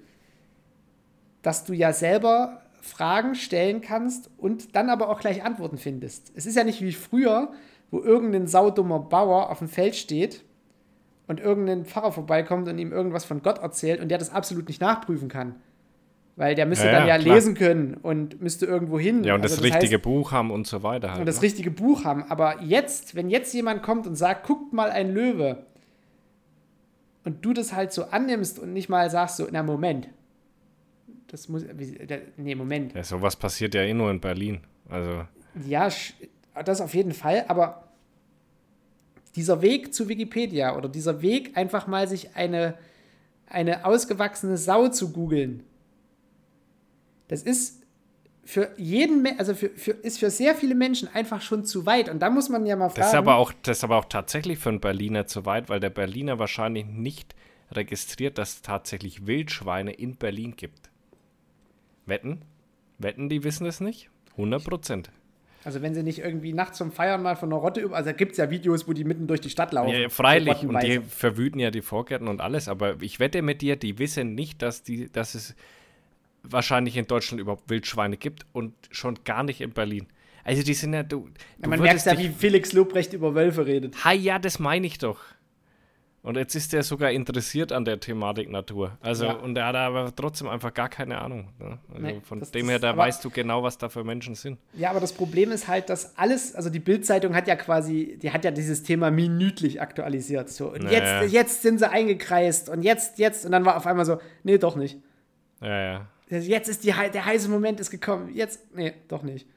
dass 1.42 1.66
du 1.66 1.74
ja 1.74 1.92
selber 1.94 2.62
Fragen 2.82 3.36
stellen 3.36 3.82
kannst 3.82 4.30
und 4.38 4.76
dann 4.76 4.90
aber 4.90 5.10
auch 5.10 5.20
gleich 5.20 5.44
Antworten 5.44 5.78
findest. 5.78 6.32
Es 6.36 6.46
ist 6.46 6.56
ja 6.56 6.64
nicht 6.64 6.82
wie 6.82 6.94
früher, 6.94 7.52
wo 7.92 8.02
irgendein 8.02 8.48
saudummer 8.48 9.00
Bauer 9.00 9.50
auf 9.50 9.60
dem 9.60 9.68
Feld 9.68 9.96
steht 9.96 10.44
und 11.28 11.40
irgendein 11.40 11.86
Pfarrer 11.86 12.12
vorbeikommt 12.12 12.68
und 12.68 12.78
ihm 12.78 12.92
irgendwas 12.92 13.26
von 13.26 13.42
Gott 13.42 13.60
erzählt 13.60 14.02
und 14.02 14.10
der 14.10 14.18
das 14.18 14.32
absolut 14.32 14.68
nicht 14.68 14.82
nachprüfen 14.82 15.30
kann. 15.30 15.56
Weil 16.36 16.54
der 16.54 16.68
müsste 16.68 16.86
Ja, 16.86 16.92
dann 16.92 17.08
ja, 17.08 17.18
ja 17.18 17.34
lesen 17.34 17.56
können 17.56 17.96
und 17.96 18.42
müsste 18.42 18.68
irgendwo 18.68 19.00
hin. 19.00 19.24
Ja, 19.24 19.34
und 19.34 19.42
Also 19.42 19.56
das 19.56 19.64
richtige 19.64 19.96
heißt, 19.96 20.04
Buch 20.04 20.32
haben 20.32 20.52
und 20.52 20.68
so 20.68 20.84
weiter 20.84 21.10
halt. 21.10 21.20
und 21.20 21.26
das 21.26 21.38
ne? 21.38 21.44
richtige 21.44 21.72
Buch 21.72 22.06
haben. 22.06 22.24
Aber 22.30 22.62
jetzt, 22.62 23.16
wenn 23.16 23.30
jetzt 23.30 23.54
jemand 23.54 23.82
kommt 23.82 24.06
und 24.06 24.16
sagt, 24.16 24.46
guckt 24.46 24.72
mal 24.72 24.92
ein 24.92 25.12
Löwe, 25.12 25.66
und 27.28 27.44
du 27.44 27.52
das 27.52 27.74
halt 27.74 27.92
so 27.92 28.06
annimmst 28.06 28.58
und 28.58 28.72
nicht 28.72 28.88
mal 28.88 29.10
sagst 29.10 29.36
so, 29.36 29.48
na 29.52 29.62
Moment. 29.62 30.08
Das 31.28 31.50
muss, 31.50 31.64
nee, 32.38 32.56
Moment. 32.56 32.94
ja, 32.94 33.04
sowas 33.04 33.36
passiert 33.36 33.74
ja 33.76 33.82
eh 33.82 33.94
nur 33.94 34.10
in 34.10 34.22
Berlin. 34.22 34.62
Also, 34.90 35.26
Ja, 35.68 35.90
das 36.64 36.82
auf 36.82 36.94
jeden 36.94 37.12
Fall, 37.12 37.46
aber 37.48 37.88
dieser 39.36 39.62
Weg 39.62 39.94
zu 39.94 40.10
Wikipedia 40.10 40.76
oder 40.76 40.90
dieser 40.90 41.22
Weg, 41.22 41.56
einfach 41.58 41.86
mal 41.86 42.08
sich 42.08 42.36
eine, 42.36 42.76
eine 43.46 43.86
ausgewachsene 43.86 44.58
Sau 44.58 44.88
zu 44.88 45.12
googeln, 45.12 45.64
das 47.28 47.44
ist 47.44 47.84
für 48.44 48.72
jeden, 48.78 49.28
also 49.38 49.54
für, 49.54 49.70
für, 49.72 49.92
ist 49.92 50.20
für 50.20 50.30
sehr 50.30 50.56
viele 50.56 50.74
Menschen 50.74 51.10
einfach 51.14 51.42
schon 51.42 51.66
zu 51.66 51.86
weit. 51.86 52.08
Und 52.08 52.20
da 52.20 52.30
muss 52.30 52.48
man 52.48 52.66
ja 52.66 52.78
mal 52.78 52.88
fragen. 52.88 53.02
das 53.02 53.10
ist, 53.10 53.16
aber 53.16 53.36
auch, 53.36 53.52
das 53.62 53.80
ist 53.80 53.84
aber 53.84 53.98
auch 53.98 54.06
tatsächlich 54.06 54.58
für 54.58 54.70
einen 54.70 54.80
Berliner 54.80 55.28
zu 55.28 55.46
weit, 55.46 55.68
weil 55.68 55.82
der 55.82 55.90
Berliner 55.90 56.40
wahrscheinlich 56.40 56.86
nicht 56.86 57.36
registriert, 57.74 58.38
dass 58.38 58.56
es 58.56 58.62
tatsächlich 58.62 59.28
Wildschweine 59.28 59.92
in 59.92 60.16
Berlin 60.16 60.56
gibt. 60.56 60.87
Wetten? 62.08 62.42
Wetten, 62.98 63.30
die 63.30 63.44
wissen 63.44 63.68
es 63.68 63.80
nicht? 63.80 64.10
100 64.32 64.64
Prozent. 64.64 65.12
Also 65.64 65.82
wenn 65.82 65.94
sie 65.94 66.04
nicht 66.04 66.20
irgendwie 66.20 66.54
nachts 66.54 66.78
zum 66.78 66.92
Feiern 66.92 67.22
mal 67.22 67.36
von 67.36 67.52
einer 67.52 67.62
Rotte 67.62 67.82
über. 67.82 67.96
Also 67.96 68.12
da 68.12 68.16
gibt 68.16 68.32
es 68.32 68.38
ja 68.38 68.50
Videos, 68.50 68.88
wo 68.88 68.94
die 68.94 69.04
mitten 69.04 69.28
durch 69.28 69.42
die 69.42 69.50
Stadt 69.50 69.74
laufen. 69.74 69.94
Ja, 69.94 70.10
freilich. 70.10 70.66
Und 70.66 70.82
die 70.82 71.02
verwüten 71.02 71.60
ja 71.60 71.72
die 71.72 71.82
Vorgärten 71.82 72.28
und 72.28 72.40
alles. 72.40 72.70
Aber 72.70 73.02
ich 73.02 73.20
wette 73.20 73.42
mit 73.42 73.62
dir, 73.62 73.76
die 73.76 74.00
wissen 74.00 74.34
nicht, 74.34 74.62
dass, 74.62 74.84
die, 74.84 75.12
dass 75.12 75.36
es 75.36 75.56
wahrscheinlich 76.44 76.96
in 76.96 77.06
Deutschland 77.06 77.42
überhaupt 77.42 77.70
Wildschweine 77.70 78.18
gibt 78.18 78.46
und 78.54 78.74
schon 78.92 79.20
gar 79.26 79.44
nicht 79.44 79.60
in 79.60 79.72
Berlin. 79.72 80.08
Also 80.46 80.64
die 80.64 80.74
sind 80.74 80.94
ja, 80.94 81.04
du, 81.04 81.28
Ja, 81.62 81.68
man 81.68 81.82
merkt 81.82 82.06
ja, 82.06 82.18
wie 82.18 82.30
Felix 82.30 82.72
Lobrecht 82.72 83.12
über 83.12 83.36
Wölfe 83.36 83.66
redet. 83.66 84.06
Ha, 84.06 84.14
ja, 84.14 84.40
das 84.40 84.60
meine 84.60 84.88
ich 84.88 84.98
doch. 84.98 85.20
Und 86.28 86.36
jetzt 86.36 86.56
ist 86.56 86.74
er 86.74 86.84
sogar 86.84 87.10
interessiert 87.12 87.72
an 87.72 87.86
der 87.86 88.02
Thematik 88.02 88.50
Natur. 88.50 88.98
Also, 89.02 89.26
Ja. 89.26 89.32
und 89.34 89.58
er 89.58 89.68
hat 89.68 89.76
aber 89.78 90.14
trotzdem 90.14 90.50
einfach 90.50 90.74
gar 90.74 90.90
keine 90.90 91.22
Ahnung. 91.22 91.48
Ne? 91.58 91.80
Also 91.94 92.06
Nee, 92.06 92.20
von 92.22 92.42
das- 92.42 92.52
dem 92.52 92.68
her, 92.68 92.80
da 92.80 92.90
aber- 92.90 92.98
weißt 93.04 93.24
du 93.24 93.30
genau, 93.30 93.64
was 93.64 93.78
da 93.78 93.88
für 93.88 94.04
Menschen 94.04 94.36
sind. 94.36 94.60
Ja, 94.74 94.90
aber 94.90 95.00
das 95.00 95.14
Problem 95.14 95.54
ist 95.54 95.70
halt, 95.70 95.90
dass 95.90 96.18
alles, 96.18 96.54
also 96.54 96.70
die 96.70 96.80
Bildzeitung 96.82 97.34
hat 97.34 97.48
ja 97.48 97.56
quasi, 97.56 98.20
die 98.22 98.32
hat 98.32 98.44
ja 98.44 98.52
dieses 98.52 98.84
Thema 98.84 99.10
minütlich 99.10 99.80
aktualisiert. 99.82 100.50
So, 100.50 100.74
und 100.74 100.84
Naja. 100.84 101.22
jetzt, 101.24 101.32
jetzt 101.34 101.62
sind 101.62 101.80
sie 101.80 101.90
eingekreist 101.90 102.68
und 102.68 102.84
jetzt, 102.84 103.20
jetzt, 103.20 103.46
und 103.46 103.54
dann 103.54 103.64
war 103.64 103.78
auf 103.78 103.88
einmal 103.88 104.04
so, 104.06 104.20
nee, 104.44 104.58
doch 104.58 104.76
nicht. 104.76 104.98
Ja, 105.62 105.82
ja. 105.82 106.08
Jetzt 106.30 106.68
ist 106.68 106.84
die, 106.84 106.92
der 107.14 107.26
heiße 107.26 107.48
Moment 107.48 107.80
ist 107.80 107.90
gekommen. 107.90 108.32
Jetzt, 108.34 108.76
nee, 108.76 108.92
doch 109.08 109.24
nicht. 109.24 109.48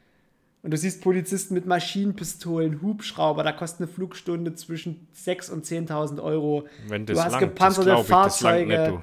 Und 0.63 0.73
du 0.73 0.77
siehst 0.77 1.01
Polizisten 1.03 1.55
mit 1.55 1.65
Maschinenpistolen, 1.65 2.83
Hubschrauber, 2.83 3.43
da 3.43 3.53
kostet 3.53 3.81
eine 3.83 3.89
Flugstunde 3.89 4.55
zwischen 4.55 5.09
6.000 5.17 5.51
und 5.53 5.65
10.000 5.65 6.23
Euro. 6.23 6.67
Wenn 6.87 7.07
das 7.07 7.17
du 7.17 7.25
hast 7.25 7.33
langt, 7.33 7.45
gepanzerte 7.45 7.91
das 7.91 8.01
ich, 8.01 8.07
das 8.07 8.17
Fahrzeuge, 8.17 8.79
nicht, 8.79 8.91
du. 8.91 9.03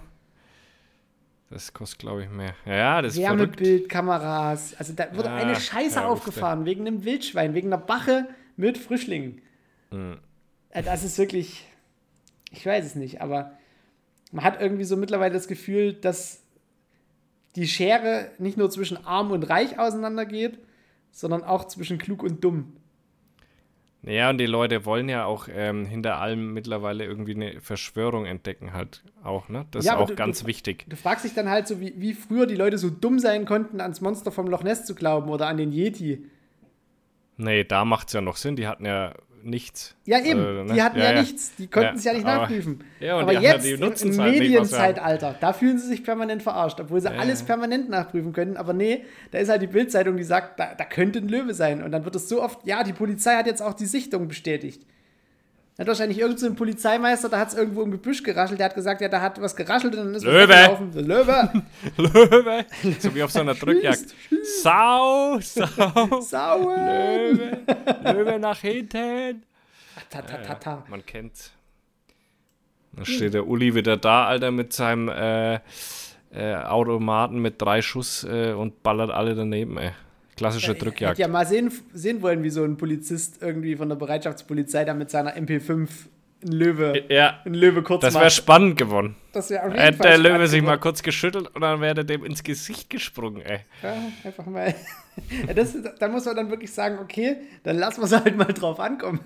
Das 1.49 1.73
kostet, 1.73 1.99
glaube 1.99 2.23
ich, 2.23 2.29
mehr. 2.29 2.53
Ja, 2.65 2.75
ja, 2.75 3.01
das 3.01 3.13
ist. 3.13 3.21
Wärmebildkameras. 3.21 4.75
Also 4.77 4.93
da 4.93 5.15
wurde 5.15 5.31
Ah, 5.31 5.37
eine 5.37 5.55
Scheiße 5.55 6.01
Herr 6.01 6.09
aufgefahren 6.09 6.65
wegen 6.65 6.85
einem 6.85 7.05
Wildschwein, 7.05 7.53
wegen 7.53 7.69
einer 7.69 7.81
Bache 7.81 8.27
mit 8.57 8.77
Frischlingen. 8.77 9.41
Hm. 9.91 10.17
Äh, 10.69 10.83
Das 10.83 11.03
ist 11.03 11.17
wirklich, 11.17 11.65
ich 12.51 12.65
weiß 12.65 12.85
es 12.85 12.95
nicht, 12.95 13.21
aber 13.21 13.53
man 14.31 14.43
hat 14.43 14.61
irgendwie 14.61 14.83
so 14.83 14.97
mittlerweile 14.97 15.33
das 15.33 15.47
Gefühl, 15.47 15.93
dass 15.93 16.41
die 17.55 17.67
Schere 17.67 18.29
nicht 18.37 18.57
nur 18.57 18.69
zwischen 18.69 19.03
arm 19.05 19.31
und 19.31 19.43
reich 19.43 19.79
auseinandergeht, 19.79 20.59
sondern 21.11 21.43
auch 21.43 21.65
zwischen 21.65 21.97
klug 21.97 22.23
und 22.23 22.43
dumm. 22.43 22.73
Ja, 24.03 24.29
und 24.29 24.37
die 24.37 24.45
Leute 24.45 24.85
wollen 24.85 25.09
ja 25.09 25.25
auch 25.25 25.47
ähm, 25.51 25.85
hinter 25.85 26.19
allem 26.21 26.53
mittlerweile 26.53 27.03
irgendwie 27.03 27.33
eine 27.35 27.59
Verschwörung 27.59 28.25
entdecken, 28.25 28.71
halt 28.71 29.03
auch, 29.23 29.49
ne? 29.49 29.65
Das 29.71 29.83
Ja, 29.85 29.93
ist 29.95 29.99
auch 29.99 30.07
du- 30.07 30.15
ganz 30.15 30.41
du- 30.41 30.47
wichtig. 30.47 30.85
Du 30.87 30.95
fragst 30.95 31.25
dich 31.25 31.33
dann 31.33 31.49
halt 31.49 31.67
so, 31.67 31.81
wie, 31.81 31.93
wie 31.97 32.13
früher 32.13 32.45
die 32.45 32.55
Leute 32.55 32.77
so 32.77 32.89
dumm 32.89 33.19
sein 33.19 33.45
konnten, 33.45 33.81
ans 33.81 33.99
Monster 33.99 34.31
vom 34.31 34.47
Loch 34.47 34.63
Ness 34.63 34.85
zu 34.85 34.95
glauben 34.95 35.29
oder 35.29 35.47
an 35.47 35.57
den 35.57 35.73
Yeti. 35.73 36.23
Nee, 37.37 37.63
da 37.65 37.85
macht 37.85 38.07
es 38.07 38.13
ja 38.13 38.21
noch 38.21 38.37
Sinn. 38.37 38.55
Die 38.55 38.67
hatten 38.67 38.85
ja 38.85 39.13
nichts. 39.43 39.95
Ja, 40.05 40.19
eben. 40.19 40.39
Äh, 40.39 40.63
ne? 40.63 40.73
Die 40.73 40.81
hatten 40.81 40.97
ja, 40.97 41.13
ja. 41.13 41.19
nichts. 41.21 41.55
Die 41.55 41.67
konnten 41.67 41.93
Ja, 41.93 41.95
es 41.95 42.03
ja 42.03 42.13
nicht 42.13 42.25
aber- 42.25 42.41
nachprüfen. 42.41 42.83
Ja, 42.99 43.17
aber 43.17 43.33
jetzt 43.33 43.65
im, 44.03 44.19
halt. 44.19 44.39
Medienzeitalter, 44.39 45.35
da 45.39 45.53
fühlen 45.53 45.77
sie 45.77 45.87
sich 45.87 46.03
permanent 46.03 46.43
verarscht, 46.43 46.79
obwohl 46.79 47.01
sie 47.01 47.09
alles 47.09 47.43
permanent 47.43 47.89
nachprüfen 47.89 48.33
können. 48.33 48.57
Aber 48.57 48.73
nee, 48.73 49.03
da 49.31 49.39
ist 49.39 49.49
halt 49.49 49.61
die 49.61 49.67
Bildzeitung, 49.67 50.17
die 50.17 50.23
sagt, 50.23 50.59
da, 50.59 50.73
da 50.75 50.83
könnte 50.85 51.19
ein 51.19 51.27
Löwe 51.29 51.53
sein. 51.53 51.83
Und 51.83 51.91
dann 51.91 52.05
wird 52.05 52.15
es 52.15 52.29
so 52.29 52.41
oft, 52.41 52.65
ja, 52.65 52.83
die 52.83 52.93
Polizei 52.93 53.35
hat 53.35 53.45
jetzt 53.45 53.61
auch 53.61 53.73
die 53.73 53.85
Sichtung 53.85 54.27
bestätigt. 54.27 54.83
Da 55.77 55.83
hat 55.83 55.89
wahrscheinlich 55.89 56.17
irgendein 56.17 56.49
so 56.49 56.55
Polizeimeister, 56.55 57.29
da 57.29 57.37
hat 57.37 57.49
es 57.49 57.53
irgendwo 57.53 57.83
im 57.83 57.91
Gebüsch 57.91 58.23
geraschelt, 58.23 58.59
der 58.59 58.65
hat 58.65 58.73
gesagt, 58.73 58.99
ja, 58.99 59.09
da 59.09 59.21
hat 59.21 59.39
was 59.39 59.55
geraschelt 59.55 59.93
und 59.95 60.05
dann 60.05 60.15
ist 60.15 60.23
Löwe! 60.23 60.47
Der 60.47 61.01
Löwe! 61.03 61.63
Löwe! 61.97 62.65
So 62.99 63.13
wie 63.13 63.21
auf 63.21 63.31
so 63.31 63.41
einer 63.41 63.53
Drückjagd. 63.53 64.07
Sau, 64.63 65.37
Sau, 65.39 66.19
Sauer! 66.21 66.75
Löwe, 66.75 67.61
Löwe 68.03 68.39
nach 68.39 68.59
hinten. 68.59 69.43
Ta, 70.09 70.23
ta, 70.23 70.37
ta, 70.37 70.55
ta. 70.55 70.83
Man 70.89 71.05
kennt's. 71.05 71.51
Dann 72.93 73.05
steht 73.05 73.35
der 73.35 73.45
Uli 73.45 73.75
wieder 73.75 73.97
da, 73.97 74.25
Alter, 74.25 74.49
mit 74.49 74.73
seinem 74.73 75.09
äh, 75.09 75.59
äh, 76.31 76.55
Automaten 76.55 77.37
mit 77.37 77.61
drei 77.61 77.83
Schuss 77.83 78.23
äh, 78.23 78.53
und 78.53 78.81
ballert 78.81 79.11
alle 79.11 79.35
daneben, 79.35 79.77
ey. 79.77 79.91
Klassische 80.37 80.71
Ich 80.73 80.77
Drückjagd. 80.77 81.11
hätte 81.13 81.21
ja 81.21 81.27
mal 81.27 81.45
sehen, 81.45 81.71
sehen 81.93 82.21
wollen, 82.21 82.43
wie 82.43 82.49
so 82.49 82.63
ein 82.63 82.77
Polizist 82.77 83.41
irgendwie 83.41 83.75
von 83.75 83.89
der 83.89 83.95
Bereitschaftspolizei 83.97 84.85
da 84.85 84.93
mit 84.93 85.09
seiner 85.09 85.35
MP5 85.35 85.89
einen 86.43 86.51
Löwe, 86.53 87.03
Ja, 87.09 87.41
einen 87.43 87.55
Löwe 87.55 87.81
kurz 87.81 88.01
das 88.01 88.13
wäre 88.13 88.29
spannend 88.29 88.77
geworden. 88.77 89.15
Das 89.33 89.49
wäre 89.49 89.63
auf 89.63 89.73
jeden 89.73 89.81
Hätte 89.83 89.97
der 89.97 90.17
Löwe 90.19 90.29
spannend 90.29 90.49
sich 90.49 90.61
mal 90.61 90.65
geworden. 90.67 90.81
kurz 90.81 91.01
geschüttelt 91.03 91.47
und 91.53 91.61
dann 91.61 91.81
wäre 91.81 91.95
der 91.95 92.03
dem 92.03 92.23
ins 92.23 92.43
Gesicht 92.43 92.89
gesprungen, 92.91 93.41
ey. 93.41 93.61
Ja, 93.81 93.95
einfach 94.23 94.45
mal. 94.45 94.75
das, 95.55 95.75
da 95.99 96.07
muss 96.07 96.25
man 96.25 96.35
dann 96.35 96.49
wirklich 96.51 96.71
sagen, 96.71 96.99
okay, 97.01 97.37
dann 97.63 97.77
lassen 97.79 98.01
wir 98.01 98.05
es 98.05 98.11
halt 98.13 98.37
mal 98.37 98.45
drauf 98.45 98.79
ankommen. 98.79 99.19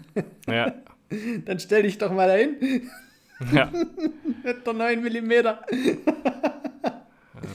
Ja, 0.48 0.74
Dann 1.46 1.60
stell 1.60 1.84
dich 1.84 1.98
doch 1.98 2.10
mal 2.14 2.26
dahin 2.30 2.90
ja. 3.52 3.70
mit 4.46 4.66
der 4.66 4.74
9 4.74 5.02
mm. 5.04 5.30
Da 5.44 5.60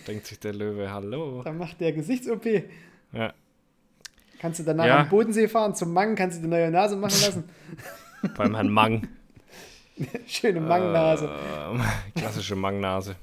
denkt 0.07 0.27
sich 0.27 0.39
der 0.39 0.53
Löwe, 0.53 0.93
hallo. 0.93 1.43
Dann 1.43 1.57
macht 1.57 1.81
der 1.81 1.93
Gesichts-OP. 1.93 2.45
Ja. 3.13 3.33
Kannst 4.41 4.61
du 4.61 4.65
danach 4.65 4.87
Ja. 4.87 4.99
am 5.01 5.09
Bodensee 5.09 5.49
fahren, 5.49 5.75
zum 5.75 5.93
Mang, 5.93 6.15
kannst 6.15 6.39
du 6.39 6.43
die 6.43 6.49
neue 6.49 6.71
Nase 6.71 6.97
machen 6.97 7.21
lassen. 7.21 7.45
Beim 8.37 8.55
Herrn 8.55 8.69
Mang. 8.69 9.09
Schöne 10.27 10.61
Mang-Nase. 10.61 11.29
Ähm, 11.71 11.81
klassische 12.15 12.55
Mangnase. 12.57 13.17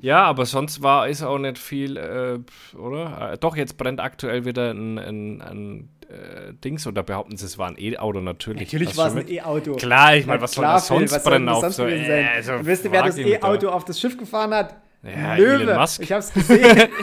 Ja, 0.00 0.24
aber 0.24 0.44
sonst 0.44 0.82
war 0.82 1.08
ist 1.08 1.22
auch 1.22 1.38
nicht 1.38 1.56
viel, 1.56 1.96
äh, 1.96 2.76
oder? 2.76 3.32
Äh, 3.32 3.38
doch, 3.38 3.56
jetzt 3.56 3.76
brennt 3.78 4.00
aktuell 4.00 4.44
wieder 4.44 4.70
ein, 4.70 4.98
ein, 4.98 5.40
ein 5.40 5.88
äh, 6.08 6.52
Dings 6.52 6.86
oder 6.86 7.02
behaupten 7.02 7.36
sie, 7.36 7.46
es 7.46 7.58
war 7.58 7.68
ein 7.68 7.76
E-Auto 7.78 8.20
natürlich. 8.20 8.62
Natürlich 8.72 8.96
war 8.96 9.08
es 9.08 9.16
ein 9.16 9.28
E-Auto. 9.28 9.76
Klar, 9.76 10.16
ich 10.16 10.26
meine, 10.26 10.42
was 10.42 10.52
soll 10.52 10.62
klar, 10.62 10.74
das 10.74 10.88
sonst 10.88 11.24
brennen 11.24 11.48
auf 11.48 11.72
so? 11.72 11.86
Äh, 11.86 12.42
so 12.42 12.52
wisst 12.66 12.84
ihr, 12.84 12.92
wer 12.92 13.04
das. 13.04 13.16
E-Auto 13.16 13.68
auf 13.68 13.84
das 13.84 14.00
Schiff 14.00 14.18
gefahren 14.18 14.52
hat? 14.52 14.74
Ja, 15.04 15.34
Löwe. 15.36 15.62
Elon 15.62 15.76
Musk. 15.78 16.00
Ich 16.02 16.12
hab's 16.12 16.32
gesehen. 16.32 16.88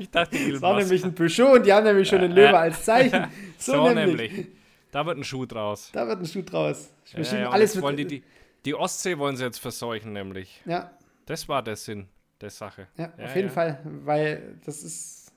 Ich 0.00 0.10
dachte, 0.10 0.36
Elon 0.38 0.52
Das 0.52 0.62
war 0.62 0.74
Musk. 0.74 0.86
nämlich 0.86 1.04
ein 1.04 1.14
Peugeot 1.14 1.52
und 1.56 1.66
die 1.66 1.72
haben 1.72 1.84
nämlich 1.84 2.08
schon 2.08 2.20
einen 2.20 2.32
Löwe 2.34 2.56
als 2.58 2.84
Zeichen. 2.84 3.26
So, 3.58 3.72
So 3.72 3.90
nämlich. 3.92 4.30
nämlich. 4.32 4.46
Da 4.92 5.04
wird 5.04 5.18
ein 5.18 5.24
Schuh 5.24 5.44
draus. 5.44 5.90
Da 5.92 6.06
wird 6.06 6.20
ein 6.20 6.26
Schuh 6.26 6.42
draus. 6.42 6.90
Ja, 7.12 7.20
ja, 7.38 7.50
alles 7.50 7.80
wollen 7.82 7.96
die, 7.96 8.06
die, 8.06 8.22
die 8.64 8.74
Ostsee 8.74 9.18
wollen 9.18 9.36
sie 9.36 9.42
jetzt 9.44 9.58
verseuchen, 9.58 10.12
nämlich. 10.12 10.62
Ja, 10.64 10.92
Das 11.26 11.48
war 11.48 11.60
der 11.62 11.74
Sinn 11.74 12.06
der 12.40 12.50
Sache. 12.50 12.86
ja, 12.96 13.12
Ja, 13.18 13.24
auf 13.24 13.34
jeden. 13.34 13.50
Fall, 13.50 13.80
weil 14.04 14.56
das 14.64 14.84
ist. 14.84 15.32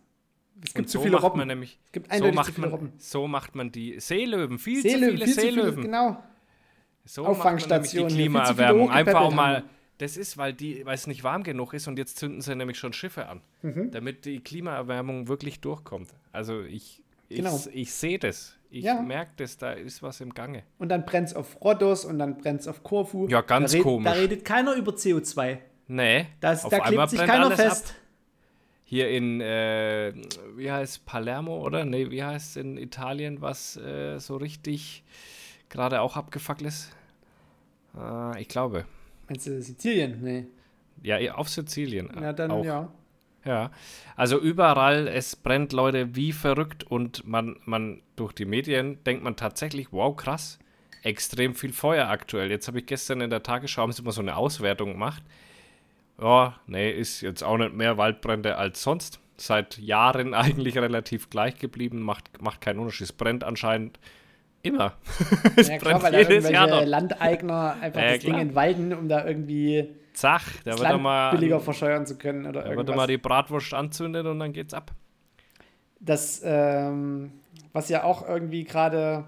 Es 0.63 0.73
gibt 0.75 0.77
Und 0.77 0.89
zu 0.89 0.99
so 0.99 1.03
viele 1.03 1.17
Robben. 1.19 1.47
nämlich, 1.47 1.79
es 1.87 1.91
gibt 1.91 2.05
so 2.07 2.13
eindeutig 2.13 2.31
zu 2.33 2.35
macht, 2.35 2.53
viele 2.53 2.61
man, 2.67 2.69
Robben. 2.71 2.93
so 2.99 3.27
macht 3.27 3.55
man 3.55 3.71
die 3.71 3.99
Seelöwen, 3.99 4.59
viel 4.59 4.81
Seelöwen, 4.83 5.17
zu 5.17 5.23
viele 5.23 5.25
viel 5.25 5.33
zu 5.33 5.41
viele, 5.41 5.53
Seelöwen. 5.63 5.83
genau. 5.83 6.23
So 7.05 7.23
macht 7.23 7.43
man 7.67 7.81
die 7.81 7.87
zu 7.89 8.05
Klimaerwärmung. 8.05 8.91
Einfach 8.91 9.21
auch 9.21 9.33
mal, 9.33 9.55
haben. 9.57 9.69
Das 10.01 10.17
ist, 10.17 10.37
weil, 10.37 10.53
die, 10.53 10.85
weil 10.85 10.95
es 10.95 11.07
nicht 11.07 11.23
warm 11.23 11.43
genug 11.43 11.73
ist 11.73 11.87
und 11.87 11.97
jetzt 11.97 12.17
zünden 12.17 12.41
sie 12.41 12.55
nämlich 12.55 12.77
schon 12.77 12.93
Schiffe 12.93 13.27
an, 13.27 13.41
Mhm. 13.61 13.91
damit 13.91 14.25
die 14.25 14.39
Klimaerwärmung 14.39 15.27
wirklich 15.27 15.59
durchkommt. 15.61 16.09
Also 16.31 16.61
ich, 16.61 17.01
ich, 17.29 17.37
Genau. 17.37 17.59
ich 17.71 17.93
sehe 17.93 18.19
das. 18.19 18.57
Ich 18.69 18.85
Ja. 18.85 19.01
merke 19.01 19.31
das, 19.37 19.57
da 19.57 19.73
ist 19.73 20.01
was 20.01 20.21
im 20.21 20.33
Gange. 20.33 20.63
Und 20.79 20.89
dann 20.89 21.05
brennt 21.05 21.27
es 21.29 21.33
auf 21.35 21.61
Rhodos 21.61 22.05
und 22.05 22.19
dann 22.19 22.37
brennt 22.37 22.61
es 22.61 22.67
auf 22.67 22.83
Korfu. 22.83 23.27
Ja, 23.27 23.41
ganz 23.41 23.73
da 23.73 23.79
komisch. 23.79 24.05
Da 24.11 24.17
redet 24.17 24.45
keiner 24.45 24.75
über 24.75 24.93
CO2. 24.93 25.57
Nee, 25.87 26.27
Das, 26.39 26.63
auf 26.63 26.71
da 26.71 26.79
klebt 26.79 27.09
sich 27.09 27.19
keiner 27.19 27.51
fest. 27.51 27.89
Ab. 27.89 27.95
Hier 28.85 29.09
in, 29.09 29.39
äh, 29.41 30.13
wie 30.55 30.71
heißt 30.71 31.05
Palermo, 31.05 31.65
oder? 31.65 31.83
Nee, 31.85 32.11
wie 32.11 32.23
heißt 32.23 32.57
in 32.57 32.77
Italien, 32.77 33.41
was 33.41 33.75
äh, 33.77 34.19
so 34.19 34.37
richtig 34.37 35.03
gerade 35.69 36.01
auch 36.01 36.15
abgefuckt 36.17 36.61
ist? 36.61 36.91
Äh, 37.97 38.41
ich 38.41 38.47
glaube. 38.47 38.85
Meinst 39.31 39.47
du 39.47 39.61
Sizilien? 39.61 40.21
Nee. 40.21 40.45
Ja, 41.03 41.17
eh, 41.17 41.29
auf 41.29 41.47
Sizilien. 41.47 42.09
Ja, 42.21 42.33
dann 42.33 42.51
auch. 42.51 42.65
ja. 42.65 42.91
Ja, 43.45 43.71
also 44.15 44.37
überall, 44.37 45.07
es 45.07 45.35
brennt 45.35 45.73
Leute 45.73 46.15
wie 46.15 46.31
verrückt 46.31 46.83
und 46.83 47.25
man, 47.25 47.55
man 47.65 48.01
durch 48.15 48.33
die 48.33 48.45
Medien 48.45 49.03
denkt 49.05 49.23
man 49.23 49.35
tatsächlich, 49.35 49.91
wow, 49.91 50.15
krass, 50.15 50.59
extrem 51.01 51.55
viel 51.55 51.73
Feuer 51.73 52.07
aktuell. 52.07 52.51
Jetzt 52.51 52.67
habe 52.67 52.79
ich 52.79 52.85
gestern 52.85 53.19
in 53.21 53.31
der 53.31 53.41
Tagesschau 53.41 53.81
haben 53.81 53.93
sie 53.93 54.03
mal 54.03 54.11
so 54.11 54.21
eine 54.21 54.35
Auswertung 54.35 54.91
gemacht. 54.91 55.23
Ja, 56.19 56.59
nee, 56.67 56.91
ist 56.91 57.21
jetzt 57.21 57.41
auch 57.41 57.57
nicht 57.57 57.73
mehr 57.73 57.97
Waldbrände 57.97 58.57
als 58.57 58.83
sonst. 58.83 59.21
Seit 59.37 59.79
Jahren 59.79 60.33
eigentlich 60.35 60.77
relativ 60.77 61.31
gleich 61.31 61.55
geblieben, 61.55 62.01
macht, 62.01 62.41
macht 62.43 62.61
keinen 62.61 62.79
Unterschied. 62.79 63.05
Es 63.05 63.13
brennt 63.13 63.43
anscheinend 63.43 63.97
immer. 64.63 64.93
es 65.55 65.67
Ja, 65.69 65.77
klar, 65.77 66.01
weil 66.03 66.11
da 66.11 66.17
jedes 66.19 66.49
Jahr 66.49 66.67
irgendwelche 66.67 66.85
noch. 66.85 66.89
Landeigner 66.89 67.75
einfach 67.81 68.01
Ja, 68.01 68.11
das 68.13 68.19
Ding 68.19 68.37
entwalden, 68.37 68.93
um 68.93 69.07
da 69.09 69.25
irgendwie 69.25 69.89
Zach, 70.13 70.45
da 70.63 70.71
das 70.71 70.79
wird 70.79 70.85
er 70.87 70.91
Land 70.91 71.03
mal, 71.03 71.31
billiger 71.31 71.57
da 71.57 71.63
verscheuern 71.63 72.05
zu 72.05 72.17
können 72.17 72.45
oder 72.45 72.55
wird 72.55 72.65
er 72.65 72.71
irgendwas. 72.71 72.95
mal 72.95 73.07
die 73.07 73.17
Bratwurst 73.17 73.73
anzündet 73.73 74.25
und 74.25 74.39
dann 74.39 74.53
geht's 74.53 74.73
ab. 74.73 74.91
das, 75.99 76.41
ähm, 76.43 77.31
was 77.73 77.89
ja 77.89 78.03
auch 78.03 78.27
irgendwie 78.27 78.63
gerade 78.63 79.25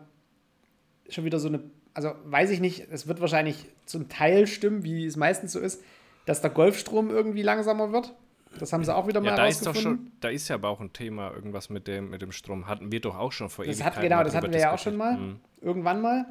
schon 1.09 1.23
wieder 1.25 1.39
so 1.39 1.47
eine, 1.47 1.61
also 1.93 2.11
weiß 2.25 2.49
ich 2.49 2.59
nicht, 2.59 2.87
es 2.91 3.07
wird 3.07 3.21
wahrscheinlich 3.21 3.67
zum 3.85 4.09
Teil 4.09 4.47
stimmen, 4.47 4.83
wie 4.83 5.05
es 5.05 5.15
meistens 5.15 5.53
so 5.53 5.59
ist, 5.59 5.83
dass 6.25 6.41
der 6.41 6.49
Golfstrom 6.49 7.09
irgendwie 7.09 7.41
langsamer 7.43 7.91
wird. 7.91 8.13
Das 8.59 8.71
haben 8.71 8.83
sie 8.83 8.95
auch 8.95 9.07
wieder 9.07 9.19
mal 9.19 9.29
Ja, 9.29 9.35
da 9.35 9.47
ist 9.47 9.65
doch 9.65 9.75
schon, 9.75 10.11
da 10.19 10.29
ist 10.29 10.47
ja 10.47 10.55
aber 10.55 10.69
auch 10.69 10.79
ein 10.79 10.93
Thema, 10.93 11.31
irgendwas 11.31 11.69
mit 11.69 11.87
dem, 11.87 12.09
mit 12.09 12.21
dem 12.21 12.31
Strom. 12.31 12.67
Hatten 12.67 12.91
wir 12.91 13.01
doch 13.01 13.17
auch 13.17 13.31
schon 13.31 13.49
vor 13.49 13.65
Das 13.65 13.75
Ewigkeiten 13.77 13.95
hat, 13.97 14.03
genau, 14.03 14.23
das 14.23 14.35
hatten 14.35 14.53
wir 14.53 14.59
ja 14.59 14.73
auch 14.73 14.79
schon 14.79 14.95
mal, 14.95 15.17
Mhm. 15.17 15.39
irgendwann 15.61 16.01
mal. 16.01 16.25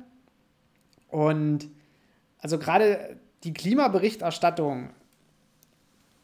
Und 1.08 1.68
also 2.38 2.58
gerade 2.58 3.18
die 3.44 3.52
Klimaberichterstattung 3.52 4.90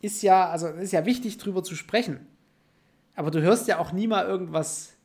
ist 0.01 0.23
ja, 0.23 0.49
also 0.49 0.69
ist 0.69 0.93
ja 0.93 1.05
wichtig, 1.05 1.39
drüber 1.39 1.63
zu 1.65 1.75
sprechen. 1.75 2.27
Aber 3.17 3.31
du 3.33 3.41
hörst 3.41 3.67
ja 3.67 3.79
auch 3.79 3.93
nie 3.93 4.07
mal 4.07 4.25
irgendwas, 4.27 4.97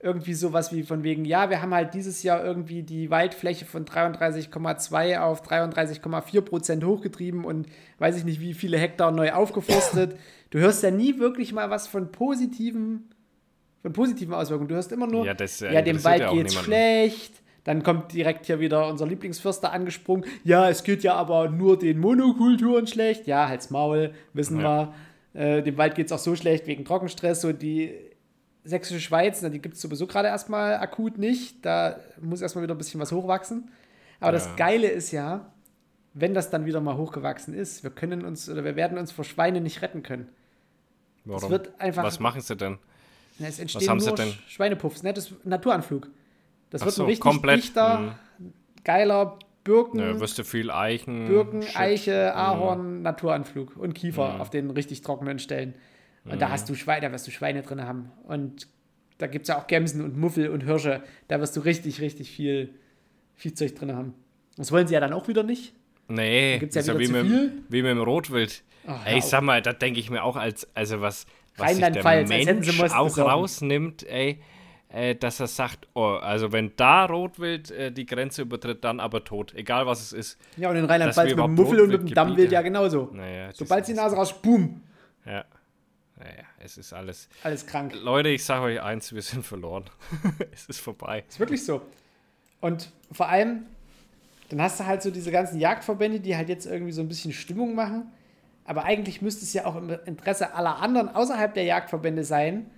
irgendwie 0.00 0.34
sowas 0.34 0.72
wie 0.72 0.84
von 0.84 1.02
wegen, 1.02 1.24
ja, 1.24 1.50
wir 1.50 1.60
haben 1.60 1.74
halt 1.74 1.92
dieses 1.94 2.22
Jahr 2.22 2.44
irgendwie 2.44 2.82
die 2.84 3.10
Waldfläche 3.10 3.64
von 3.64 3.84
33,2 3.84 5.18
auf 5.18 5.42
33,4 5.42 6.40
Prozent 6.42 6.84
hochgetrieben 6.84 7.44
und 7.44 7.66
weiß 7.98 8.16
ich 8.16 8.24
nicht, 8.24 8.40
wie 8.40 8.54
viele 8.54 8.78
Hektar 8.78 9.10
neu 9.10 9.32
aufgeforstet. 9.32 10.16
du 10.50 10.58
hörst 10.60 10.82
ja 10.82 10.90
nie 10.90 11.18
wirklich 11.18 11.52
mal 11.52 11.68
was 11.70 11.88
von 11.88 12.12
positiven, 12.12 13.10
von 13.82 13.92
positiven 13.92 14.34
Auswirkungen. 14.34 14.68
Du 14.68 14.76
hörst 14.76 14.92
immer 14.92 15.06
nur, 15.08 15.24
Ja, 15.26 15.34
das, 15.34 15.62
äh, 15.62 15.72
ja, 15.74 15.82
dem 15.82 16.02
Wald 16.04 16.20
ja 16.20 16.32
geht's 16.32 16.50
niemanden. 16.52 16.64
schlecht. 16.70 17.32
Dann 17.64 17.82
kommt 17.82 18.12
direkt 18.14 18.46
hier 18.46 18.60
wieder 18.60 18.88
unser 18.88 19.06
Lieblingsförster 19.06 19.72
angesprungen. 19.72 20.24
Ja, 20.42 20.70
es 20.70 20.84
geht 20.84 21.02
ja 21.02 21.14
aber 21.16 21.50
nur 21.50 21.78
den 21.78 21.98
Monokulturen 21.98 22.86
schlecht. 22.86 23.26
Ja, 23.26 23.48
halt's 23.48 23.68
Maul, 23.70 24.12
wissen 24.32 24.60
Ja. 24.60 24.94
wir. 25.34 25.40
Äh, 25.58 25.62
dem 25.62 25.76
Wald 25.76 25.94
geht's 25.94 26.10
auch 26.12 26.18
so 26.18 26.34
schlecht 26.34 26.66
wegen 26.66 26.84
Trockenstress. 26.86 27.42
So 27.42 27.52
die 27.52 27.92
sächsische 28.68 29.00
Schweiz, 29.00 29.40
na, 29.42 29.48
die 29.48 29.60
gibt 29.60 29.74
es 29.76 29.80
sowieso 29.80 30.06
gerade 30.06 30.28
erstmal 30.28 30.76
akut 30.76 31.16
nicht. 31.18 31.64
Da 31.64 31.98
muss 32.20 32.42
erstmal 32.42 32.62
wieder 32.64 32.74
ein 32.74 32.78
bisschen 32.78 33.00
was 33.00 33.12
hochwachsen. 33.12 33.70
Aber 34.20 34.32
das 34.32 34.46
Ja. 34.46 34.54
Geile 34.56 34.88
ist 34.88 35.10
ja, 35.12 35.50
wenn 36.14 36.34
das 36.34 36.50
dann 36.50 36.66
wieder 36.66 36.80
mal 36.80 36.96
hochgewachsen 36.96 37.54
ist, 37.54 37.82
wir 37.82 37.90
können 37.90 38.24
uns 38.24 38.48
oder 38.48 38.64
wir 38.64 38.76
werden 38.76 38.98
uns 38.98 39.12
vor 39.12 39.24
Schweine 39.24 39.60
nicht 39.60 39.80
retten 39.82 40.02
können. 40.02 40.28
Warum? 41.24 41.50
wird 41.50 41.78
einfach- 41.80 42.02
Was 42.04 42.20
machen 42.20 42.40
sie 42.40 42.56
denn? 42.56 42.78
Na, 43.38 43.46
Es 43.48 43.58
entstehen 43.58 43.88
haben 43.88 44.00
sie 44.00 44.06
nur 44.08 44.16
denn? 44.16 44.28
Sch- 44.30 44.48
Schweinepuffs, 44.48 45.02
ne? 45.02 45.12
Das 45.12 45.30
ist 45.30 45.44
Naturanflug. 45.46 46.08
Das 46.70 46.82
Ach 46.82 46.86
wird 46.86 46.94
so, 46.96 47.02
ein 47.04 47.06
richtig 47.06 47.22
komplett. 47.22 47.58
dichter, 47.62 48.16
Mhm. 48.38 48.52
geiler 48.84 49.38
Birken, 49.64 50.00
Ja, 50.00 50.18
wirst 50.18 50.38
du 50.38 50.44
viel 50.44 50.70
Eichen. 50.70 51.26
Birken, 51.28 51.62
Shit. 51.62 51.76
Eiche, 51.76 52.34
Ahorn, 52.34 53.02
Naturanflug 53.02 53.76
und 53.76 53.94
Kiefer 53.94 54.34
Mhm. 54.34 54.40
auf 54.40 54.50
den 54.50 54.70
richtig 54.70 55.02
trockenen 55.02 55.38
Stellen. 55.38 55.74
Und 56.30 56.40
da 56.42 56.50
hast 56.50 56.68
du 56.68 56.74
Schweine, 56.74 57.06
da 57.06 57.12
wirst 57.12 57.26
du 57.26 57.30
Schweine 57.30 57.62
drin 57.62 57.82
haben. 57.82 58.10
Und 58.24 58.68
da 59.18 59.26
gibt 59.26 59.44
es 59.44 59.48
ja 59.48 59.58
auch 59.58 59.66
Gämsen 59.66 60.02
und 60.02 60.16
Muffel 60.16 60.48
und 60.48 60.62
Hirsche. 60.62 61.02
Da 61.26 61.40
wirst 61.40 61.56
du 61.56 61.60
richtig, 61.60 62.00
richtig 62.00 62.30
viel 62.30 62.74
Viehzeug 63.34 63.74
drin 63.74 63.94
haben. 63.94 64.14
Das 64.56 64.72
wollen 64.72 64.86
sie 64.86 64.94
ja 64.94 65.00
dann 65.00 65.12
auch 65.12 65.28
wieder 65.28 65.42
nicht. 65.42 65.74
Nee, 66.08 66.58
gibt's 66.58 66.74
ja 66.74 66.80
ist 66.80 66.88
ja 66.88 66.98
wieder 66.98 67.22
wie 67.22 67.28
zu 67.28 67.34
mit, 67.34 67.52
wie 67.68 67.82
mit 67.82 67.90
dem 67.90 68.00
Rotwild. 68.00 68.62
Ach, 68.86 69.04
ey, 69.04 69.12
hör 69.12 69.18
ich 69.18 69.24
sag 69.24 69.42
mal, 69.42 69.60
da 69.60 69.72
denke 69.72 70.00
ich 70.00 70.10
mir 70.10 70.24
auch 70.24 70.36
als, 70.36 70.66
also 70.74 71.00
was, 71.00 71.26
was 71.56 71.76
sich 71.76 71.80
der 71.80 72.26
Mensch 72.26 72.80
auch 72.80 73.04
besorgen. 73.04 73.30
rausnimmt, 73.30 74.08
ey. 74.08 74.40
äh, 74.88 75.14
dass 75.14 75.40
er 75.40 75.46
sagt, 75.46 75.86
oh, 75.94 76.14
also 76.20 76.52
wenn 76.52 76.72
da 76.76 77.04
Rotwild 77.04 77.70
äh, 77.70 77.92
die 77.92 78.06
Grenze 78.06 78.42
übertritt, 78.42 78.84
dann 78.84 79.00
aber 79.00 79.24
tot, 79.24 79.54
egal 79.54 79.86
was 79.86 80.00
es 80.00 80.12
ist. 80.12 80.38
Ja, 80.56 80.70
und 80.70 80.76
in 80.76 80.84
Rheinland-Pfalz 80.86 81.30
mit 81.34 81.44
dem 81.44 81.54
Muffel 81.54 81.80
und 81.80 81.88
mit 81.90 82.00
dem 82.00 82.14
Dammwild 82.14 82.52
ja 82.52 82.62
genauso. 82.62 83.10
Naja, 83.12 83.50
Sobald 83.52 83.84
sie 83.84 83.92
die 83.92 83.98
Nase 83.98 84.16
raus, 84.16 84.40
boom. 84.40 84.80
Ja. 85.26 85.44
Naja, 86.18 86.44
es 86.58 86.78
ist 86.78 86.92
alles. 86.92 87.28
Alles 87.42 87.66
krank. 87.66 87.94
Leute, 87.94 88.28
ich 88.30 88.44
sage 88.44 88.64
euch 88.64 88.82
eins, 88.82 89.12
wir 89.12 89.22
sind 89.22 89.46
verloren. 89.46 89.84
es 90.52 90.66
ist 90.66 90.80
vorbei. 90.80 91.24
Ist 91.28 91.38
wirklich 91.38 91.64
so. 91.64 91.82
Und 92.60 92.90
vor 93.12 93.28
allem, 93.28 93.66
dann 94.48 94.60
hast 94.60 94.80
du 94.80 94.86
halt 94.86 95.02
so 95.02 95.10
diese 95.10 95.30
ganzen 95.30 95.60
Jagdverbände, 95.60 96.20
die 96.20 96.36
halt 96.36 96.48
jetzt 96.48 96.66
irgendwie 96.66 96.92
so 96.92 97.02
ein 97.02 97.08
bisschen 97.08 97.32
Stimmung 97.32 97.74
machen. 97.74 98.10
Aber 98.64 98.84
eigentlich 98.84 99.22
müsste 99.22 99.44
es 99.44 99.52
ja 99.52 99.64
auch 99.64 99.76
im 99.76 99.90
Interesse 100.06 100.54
aller 100.54 100.78
anderen 100.78 101.08
außerhalb 101.08 101.54
der 101.54 101.64
Jagdverbände 101.64 102.24
sein, 102.24 102.70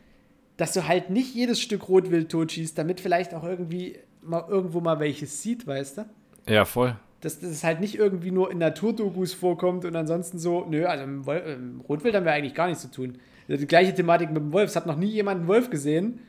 dass 0.57 0.73
du 0.75 0.87
halt 0.87 1.11
nicht 1.11 1.35
jedes 1.35 1.61
Stück 1.61 1.89
Rotwild 1.89 2.31
totschießt, 2.31 2.77
damit 2.77 3.01
vielleicht 3.01 3.35
auch 3.35 3.45
irgendwie 3.45 3.99
mal 4.21 4.45
irgendwo 4.49 4.81
mal 4.81 5.01
welches 5.01 5.43
sieht, 5.43 5.67
weißt 5.67 5.99
du? 5.99 6.05
Ja, 6.47 6.65
voll. 6.65 6.97
Dass 7.21 7.39
das 7.41 7.65
halt 7.65 7.81
nicht 7.81 7.97
irgendwie 7.97 8.31
nur 8.31 8.51
in 8.51 8.59
Naturdokus 8.59 9.35
vorkommt 9.35 9.85
und 9.85 9.95
ansonsten 9.95 10.39
so, 10.39 10.67
nö, 10.69 10.87
also 10.87 11.05
im, 11.05 11.27
Wolf, 11.27 11.47
im 11.47 11.81
Rotwild 11.83 12.15
haben 12.15 12.25
wir 12.25 12.33
eigentlich 12.33 12.55
gar 12.55 12.69
nichts 12.69 12.83
zu 12.83 12.91
tun. 12.91 13.19
Die 13.49 13.67
gleiche 13.67 13.95
Thematik 13.95 14.31
mit 14.31 14.39
dem 14.39 14.53
Wolf. 14.53 14.71
Es 14.71 14.77
hat 14.77 14.87
noch 14.87 14.97
nie 14.97 15.11
jemand 15.11 15.41
einen 15.41 15.49
Wolf 15.49 15.71
gesehen. 15.71 16.21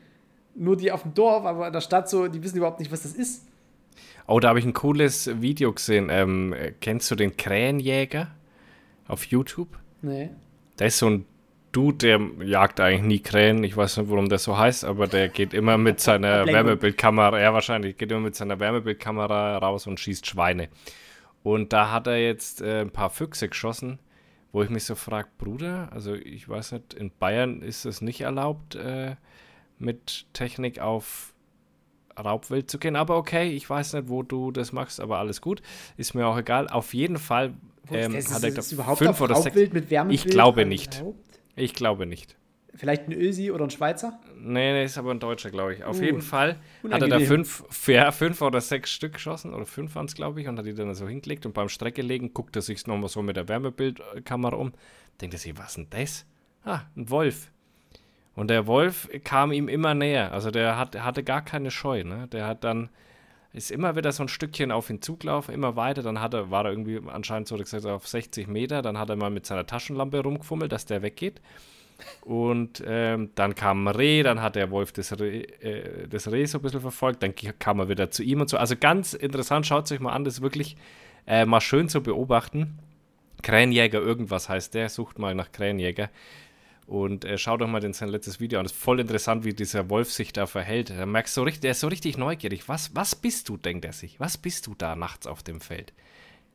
Nur 0.54 0.76
die 0.76 0.92
auf 0.92 1.02
dem 1.02 1.14
Dorf, 1.14 1.46
aber 1.46 1.68
in 1.68 1.72
der 1.72 1.80
Stadt 1.80 2.10
so, 2.10 2.28
die 2.28 2.42
wissen 2.42 2.58
überhaupt 2.58 2.80
nicht, 2.80 2.92
was 2.92 3.04
das 3.04 3.12
ist. 3.12 3.46
Oh, 4.26 4.38
da 4.38 4.48
habe 4.48 4.58
ich 4.58 4.64
ein 4.64 4.74
cooles 4.74 5.40
Video 5.40 5.72
gesehen. 5.72 6.08
Ähm, 6.10 6.54
kennst 6.80 7.10
du 7.10 7.14
den 7.14 7.36
Krähenjäger 7.36 8.28
auf 9.08 9.24
YouTube? 9.24 9.68
Nee. 10.02 10.30
Da 10.76 10.86
ist 10.86 10.98
so 10.98 11.08
ein 11.08 11.24
Dude, 11.72 11.96
der 11.96 12.20
jagt 12.46 12.80
eigentlich 12.80 13.02
nie 13.02 13.20
Krähen. 13.20 13.64
Ich 13.64 13.76
weiß 13.76 13.96
nicht, 13.96 14.10
warum 14.10 14.28
das 14.28 14.44
so 14.44 14.58
heißt, 14.58 14.84
aber 14.84 15.06
der 15.06 15.28
geht 15.30 15.54
immer 15.54 15.78
mit 15.78 16.00
seiner 16.00 16.46
Wärmebildkamera, 16.46 17.40
ja 17.40 17.54
wahrscheinlich, 17.54 17.96
geht 17.96 18.12
immer 18.12 18.20
mit 18.20 18.36
seiner 18.36 18.60
Wärmebildkamera 18.60 19.56
raus 19.58 19.86
und 19.86 19.98
schießt 19.98 20.26
Schweine. 20.26 20.68
Und 21.42 21.72
da 21.72 21.90
hat 21.90 22.06
er 22.06 22.18
jetzt 22.18 22.60
äh, 22.60 22.82
ein 22.82 22.90
paar 22.90 23.10
Füchse 23.10 23.48
geschossen, 23.48 23.98
wo 24.52 24.62
ich 24.62 24.70
mich 24.70 24.84
so 24.84 24.94
frage, 24.94 25.28
Bruder, 25.38 25.88
also 25.92 26.14
ich 26.14 26.48
weiß 26.48 26.72
nicht, 26.72 26.94
in 26.94 27.10
Bayern 27.18 27.62
ist 27.62 27.86
es 27.86 28.02
nicht 28.02 28.20
erlaubt, 28.20 28.74
äh, 28.74 29.16
mit 29.78 30.26
Technik 30.34 30.78
auf 30.78 31.32
Raubwild 32.22 32.70
zu 32.70 32.78
gehen. 32.78 32.96
Aber 32.96 33.16
okay, 33.16 33.48
ich 33.50 33.68
weiß 33.68 33.94
nicht, 33.94 34.08
wo 34.08 34.22
du 34.22 34.50
das 34.50 34.72
machst, 34.72 35.00
aber 35.00 35.18
alles 35.18 35.40
gut. 35.40 35.62
Ist 35.96 36.14
mir 36.14 36.26
auch 36.26 36.36
egal. 36.36 36.68
Auf 36.68 36.94
jeden 36.94 37.16
Fall 37.16 37.54
ähm, 37.90 38.14
ist, 38.14 38.32
hat 38.32 38.44
er 38.44 38.56
ist 38.56 38.72
überhaupt 38.72 38.98
fünf 38.98 39.20
oder 39.20 39.34
sechs. 39.36 39.46
Raubwild 39.46 39.72
mit 39.72 39.90
Wärmebild 39.90 40.24
Ich 40.24 40.30
glaube 40.30 40.66
nicht. 40.66 40.96
erlaubt? 40.96 41.31
Ich 41.56 41.74
glaube 41.74 42.06
nicht. 42.06 42.36
Vielleicht 42.74 43.06
ein 43.06 43.12
Ösi 43.12 43.50
oder 43.50 43.64
ein 43.64 43.70
Schweizer? 43.70 44.18
Nee, 44.34 44.72
nee, 44.72 44.84
ist 44.84 44.96
aber 44.96 45.10
ein 45.10 45.20
Deutscher, 45.20 45.50
glaube 45.50 45.74
ich. 45.74 45.84
Auf 45.84 45.98
Uh, 45.98 46.04
jeden 46.04 46.22
Fall 46.22 46.56
hat 46.90 47.02
er 47.02 47.08
da 47.08 47.16
unangenehm. 47.16 47.44
fünf, 47.44 47.86
ja, 47.86 48.10
fünf 48.10 48.40
oder 48.40 48.62
sechs 48.62 48.90
Stück 48.90 49.12
geschossen, 49.12 49.52
oder 49.52 49.66
fünf 49.66 49.94
waren 49.94 50.06
es, 50.06 50.14
glaube 50.14 50.40
ich, 50.40 50.48
und 50.48 50.58
hat 50.58 50.64
die 50.64 50.72
dann 50.72 50.94
so 50.94 51.06
hingelegt 51.06 51.44
und 51.44 51.52
beim 51.52 51.68
Strecke 51.68 52.00
legen, 52.00 52.32
guckt 52.32 52.56
er 52.56 52.62
sich 52.62 52.86
nochmal 52.86 53.10
so 53.10 53.20
mit 53.20 53.36
der 53.36 53.46
Wärmebildkamera 53.48 54.56
um, 54.56 54.72
denkt 55.20 55.34
er 55.34 55.38
sich, 55.38 55.56
was 55.58 55.74
denn 55.74 55.88
das? 55.90 56.24
Ah, 56.64 56.80
ein 56.96 57.10
Wolf. 57.10 57.50
Und 58.34 58.48
der 58.48 58.66
Wolf 58.66 59.10
kam 59.22 59.52
ihm 59.52 59.68
immer 59.68 59.92
näher, 59.92 60.32
also 60.32 60.50
der 60.50 60.78
hat, 60.78 60.98
hatte 60.98 61.22
gar 61.22 61.44
keine 61.44 61.70
Scheu, 61.70 62.04
ne? 62.04 62.26
Der 62.28 62.46
hat 62.46 62.64
dann, 62.64 62.88
ist 63.52 63.70
immer 63.70 63.96
wieder 63.96 64.12
so 64.12 64.22
ein 64.22 64.28
Stückchen 64.28 64.72
auf 64.72 64.88
ihn 64.88 65.02
zugelaufen, 65.02 65.54
immer 65.54 65.76
weiter, 65.76 66.02
dann 66.02 66.20
hat 66.20 66.34
er, 66.34 66.50
war 66.50 66.64
er 66.64 66.70
irgendwie 66.70 67.00
anscheinend 67.06 67.48
so 67.48 67.56
gesagt 67.56 67.84
auf 67.86 68.08
60 68.08 68.48
Meter, 68.48 68.82
dann 68.82 68.98
hat 68.98 69.10
er 69.10 69.16
mal 69.16 69.30
mit 69.30 69.46
seiner 69.46 69.66
Taschenlampe 69.66 70.20
rumgefummelt, 70.20 70.72
dass 70.72 70.86
der 70.86 71.02
weggeht. 71.02 71.40
Und 72.22 72.82
ähm, 72.86 73.30
dann 73.34 73.54
kam 73.54 73.86
ein 73.86 73.94
Reh, 73.94 74.22
dann 74.22 74.40
hat 74.40 74.56
der 74.56 74.70
Wolf 74.70 74.92
das 74.92 75.18
Reh, 75.20 75.42
äh, 75.42 76.08
das 76.08 76.30
Reh 76.30 76.46
so 76.46 76.58
ein 76.58 76.62
bisschen 76.62 76.80
verfolgt, 76.80 77.22
dann 77.22 77.34
kam 77.34 77.78
er 77.78 77.88
wieder 77.88 78.10
zu 78.10 78.22
ihm 78.22 78.40
und 78.40 78.48
so. 78.48 78.56
Also 78.56 78.74
ganz 78.76 79.14
interessant, 79.14 79.66
schaut 79.66 79.90
euch 79.92 80.00
mal 80.00 80.12
an, 80.12 80.24
das 80.24 80.34
ist 80.34 80.42
wirklich 80.42 80.76
äh, 81.26 81.44
mal 81.44 81.60
schön 81.60 81.88
zu 81.88 82.02
beobachten. 82.02 82.78
Krähenjäger, 83.42 84.00
irgendwas 84.00 84.48
heißt 84.48 84.74
der, 84.74 84.88
sucht 84.88 85.18
mal 85.18 85.34
nach 85.34 85.52
Krähenjäger. 85.52 86.10
Und 86.86 87.24
äh, 87.24 87.38
schaut 87.38 87.60
doch 87.60 87.68
mal 87.68 87.80
den, 87.80 87.92
sein 87.92 88.08
letztes 88.08 88.40
Video 88.40 88.58
an. 88.58 88.64
Das 88.64 88.72
ist 88.72 88.80
voll 88.82 89.00
interessant, 89.00 89.44
wie 89.44 89.54
dieser 89.54 89.88
Wolf 89.88 90.12
sich 90.12 90.32
da 90.32 90.46
verhält. 90.46 90.90
Da 90.90 91.06
merkst 91.06 91.36
du 91.36 91.42
richtig, 91.42 91.62
der 91.62 91.70
ist 91.72 91.80
so 91.80 91.88
richtig 91.88 92.18
neugierig. 92.18 92.68
Was, 92.68 92.94
was 92.94 93.14
bist 93.14 93.48
du, 93.48 93.56
denkt 93.56 93.84
er 93.84 93.92
sich? 93.92 94.18
Was 94.20 94.36
bist 94.36 94.66
du 94.66 94.74
da 94.76 94.96
nachts 94.96 95.26
auf 95.26 95.42
dem 95.42 95.60
Feld? 95.60 95.92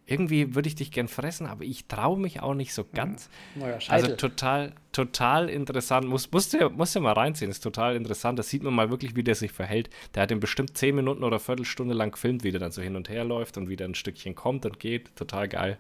Irgendwie 0.10 0.56
würde 0.56 0.70
ich 0.70 0.76
dich 0.76 0.92
gern 0.92 1.10
fressen, 1.10 1.48
aber 1.48 1.66
ich 1.66 1.86
traue 1.88 2.18
mich 2.18 2.42
auch 2.42 2.54
nicht 2.54 2.74
so 2.74 2.86
ganz. 2.94 3.30
Naja, 3.56 3.74
Also 3.74 4.08
Scheitel. 4.08 4.16
total, 4.16 4.74
total 4.94 5.50
interessant. 5.50 6.08
Muss, 6.08 6.32
musst, 6.32 6.54
du, 6.54 6.70
musst 6.70 6.96
du 6.96 7.02
mal 7.02 7.12
reinziehen, 7.12 7.52
ist 7.52 7.60
total 7.60 7.96
interessant. 7.98 8.40
Da 8.40 8.44
sieht 8.44 8.64
man 8.64 8.74
mal 8.74 8.90
wirklich, 8.90 9.18
wie 9.18 9.24
der 9.24 9.36
sich 9.36 9.52
verhält. 9.52 9.90
Der 10.16 10.24
hat 10.24 10.32
ihn 10.32 10.40
bestimmt 10.40 10.78
10 10.78 10.96
Minuten 10.96 11.24
oder 11.26 11.40
Viertelstunde 11.40 11.94
lang 11.94 12.12
gefilmt, 12.12 12.46
wie 12.46 12.52
der 12.52 12.62
dann 12.62 12.72
so 12.72 12.82
hin 12.82 12.96
und 12.96 13.10
her 13.10 13.26
läuft 13.26 13.58
und 13.58 13.68
wie 13.68 13.76
der 13.76 13.88
ein 13.90 13.96
Stückchen 13.96 14.34
kommt 14.34 14.66
und 14.66 14.80
geht. 14.80 15.14
Total 15.18 15.48
geil. 15.50 15.78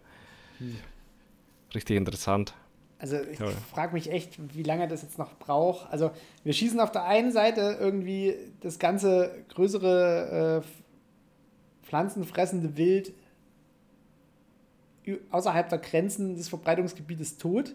Richtig 1.73 1.95
interessant. 1.97 2.53
Also 2.99 3.17
ich 3.31 3.39
Ja. 3.39 3.47
frage 3.71 3.93
mich 3.93 4.11
echt, 4.11 4.37
wie 4.55 4.63
lange 4.63 4.87
das 4.87 5.03
jetzt 5.03 5.19
noch 5.19 5.37
braucht. 5.37 5.91
Also 5.91 6.11
wir 6.43 6.53
schießen 6.53 6.79
auf 6.79 6.91
der 6.91 7.03
einen 7.05 7.31
Seite 7.31 7.77
irgendwie 7.79 8.33
das 8.61 8.79
ganze 8.79 9.31
größere 9.49 10.63
äh, 10.63 11.85
pflanzenfressende 11.87 12.75
Wild 12.77 13.13
außerhalb 15.31 15.69
der 15.69 15.77
Grenzen 15.77 16.35
des 16.35 16.49
Verbreitungsgebietes 16.49 17.37
tot, 17.37 17.73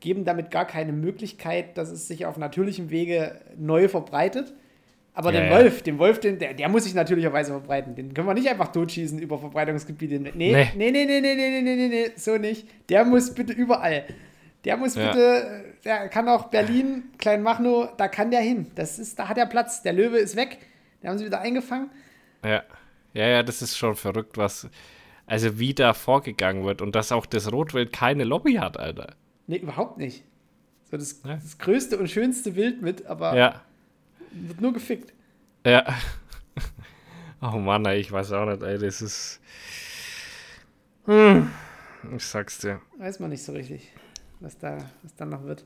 geben 0.00 0.24
damit 0.24 0.50
gar 0.50 0.66
keine 0.66 0.92
Möglichkeit, 0.92 1.78
dass 1.78 1.90
es 1.90 2.06
sich 2.06 2.26
auf 2.26 2.36
natürlichem 2.36 2.90
Wege 2.90 3.40
neu 3.56 3.88
verbreitet. 3.88 4.52
Aber 5.14 5.32
Ja, 5.32 5.40
den 5.40 5.50
ja. 5.50 5.56
Wolf, 5.58 5.82
den 5.82 5.98
Wolf, 5.98 6.20
den, 6.20 6.38
der, 6.38 6.54
der 6.54 6.68
muss 6.68 6.84
sich 6.84 6.94
natürlicherweise 6.94 7.50
verbreiten. 7.52 7.94
Den 7.94 8.14
können 8.14 8.26
wir 8.28 8.34
nicht 8.34 8.48
einfach 8.48 8.68
totschießen 8.72 9.18
über 9.18 9.38
Verbreitungsgebiete. 9.38 10.20
Nee, 10.20 10.30
Nee. 10.34 10.52
nee, 10.76 10.90
nee, 10.90 11.04
nee, 11.06 11.20
nee, 11.20 11.34
nee, 11.34 11.60
nee, 11.62 11.76
nee, 11.76 11.88
nee, 11.88 12.10
so 12.16 12.36
nicht. 12.36 12.66
Der 12.90 13.04
muss 13.04 13.34
bitte 13.34 13.52
überall. 13.52 14.04
Der 14.64 14.76
muss 14.76 14.94
Ja. 14.94 15.06
bitte, 15.08 15.74
der 15.84 16.08
kann 16.08 16.28
auch 16.28 16.48
Berlin, 16.48 17.04
Kleinmachnow, 17.18 17.96
da 17.96 18.08
kann 18.08 18.30
der 18.30 18.40
hin. 18.40 18.70
Das 18.74 18.98
ist, 18.98 19.18
da 19.18 19.28
hat 19.28 19.38
er 19.38 19.46
Platz. 19.46 19.82
Der 19.82 19.92
Löwe 19.94 20.18
ist 20.18 20.36
weg. 20.36 20.58
Den 21.02 21.08
haben 21.10 21.18
sie 21.18 21.24
wieder 21.24 21.40
eingefangen. 21.40 21.90
Ja. 22.44 22.62
Ja, 23.14 23.26
ja, 23.26 23.42
das 23.42 23.62
ist 23.62 23.76
schon 23.76 23.96
verrückt, 23.96 24.36
was. 24.36 24.68
Also, 25.26 25.58
wie 25.58 25.74
da 25.74 25.94
vorgegangen 25.94 26.64
wird 26.64 26.82
und 26.82 26.94
dass 26.94 27.10
auch 27.12 27.24
das 27.26 27.50
Rotwild 27.52 27.92
keine 27.92 28.24
Lobby 28.24 28.54
hat, 28.54 28.76
Alter. 28.78 29.14
Nee, 29.46 29.56
überhaupt 29.58 29.96
nicht. 29.98 30.24
So 30.90 30.96
das, 30.96 31.20
Ja. 31.24 31.34
das 31.36 31.56
größte 31.58 31.98
und 31.98 32.10
schönste 32.10 32.54
Wild 32.56 32.82
mit, 32.82 33.06
aber 33.06 33.34
Ja. 33.36 33.60
wird 34.32 34.60
nur 34.60 34.72
gefickt. 34.72 35.12
Ja. 35.64 35.84
Oh 37.42 37.56
Mann, 37.58 37.86
ey, 37.86 37.98
ich 37.98 38.12
weiß 38.12 38.32
auch 38.32 38.44
nicht, 38.44 38.62
ey, 38.62 38.76
das 38.76 39.00
ist. 39.00 39.40
Hm. 41.06 41.50
Ich 42.14 42.24
sag's 42.24 42.58
dir. 42.58 42.80
Weiß 42.98 43.18
man 43.18 43.30
nicht 43.30 43.42
so 43.42 43.52
richtig, 43.52 43.90
was 44.40 44.58
da, 44.58 44.78
was 45.02 45.14
dann 45.16 45.28
noch 45.28 45.44
wird. 45.44 45.64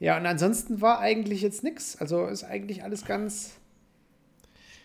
Ja, 0.00 0.16
und 0.16 0.26
ansonsten 0.26 0.80
war 0.80 1.00
eigentlich 1.00 1.42
jetzt 1.42 1.64
nichts. 1.64 2.00
Also 2.00 2.26
ist 2.26 2.44
eigentlich 2.44 2.82
alles 2.84 3.04
ganz, 3.04 3.54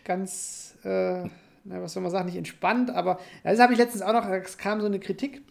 ganz, 0.04 0.76
äh, 0.84 1.24
na, 1.64 1.82
was 1.82 1.94
soll 1.94 2.04
man 2.04 2.12
sagen, 2.12 2.26
nicht 2.26 2.38
entspannt, 2.38 2.90
aber 2.90 3.20
das 3.44 3.60
habe 3.60 3.74
ich 3.74 3.80
letztens 3.80 4.02
auch 4.02 4.14
noch, 4.14 4.28
es 4.28 4.58
kam 4.58 4.82
so 4.82 4.88
eine 4.88 5.00
Kritik, 5.00 5.44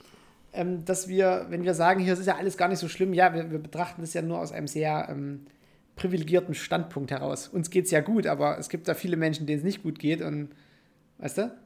ähm, 0.52 0.84
dass 0.84 1.08
wir, 1.08 1.46
wenn 1.48 1.64
wir 1.64 1.74
sagen, 1.74 2.00
hier 2.00 2.12
ist 2.12 2.26
ja 2.26 2.36
alles 2.36 2.56
gar 2.56 2.68
nicht 2.68 2.80
so 2.80 2.88
schlimm, 2.88 3.14
ja, 3.14 3.32
wir, 3.34 3.50
wir 3.50 3.58
betrachten 3.58 4.02
das 4.02 4.12
ja 4.14 4.22
nur 4.22 4.38
aus 4.40 4.52
einem 4.52 4.66
sehr 4.66 5.08
ähm, 5.08 5.46
privilegierten 5.96 6.54
Standpunkt 6.54 7.10
heraus. 7.10 7.48
Uns 7.48 7.70
geht 7.70 7.86
es 7.86 7.90
ja 7.90 8.00
gut, 8.00 8.26
aber 8.26 8.58
es 8.58 8.68
gibt 8.68 8.88
da 8.88 8.94
viele 8.94 9.16
Menschen, 9.16 9.46
denen 9.46 9.58
es 9.58 9.64
nicht 9.64 9.82
gut 9.82 9.98
geht 9.98 10.20
und, 10.20 10.50
weißt 11.18 11.38
du? 11.38 11.61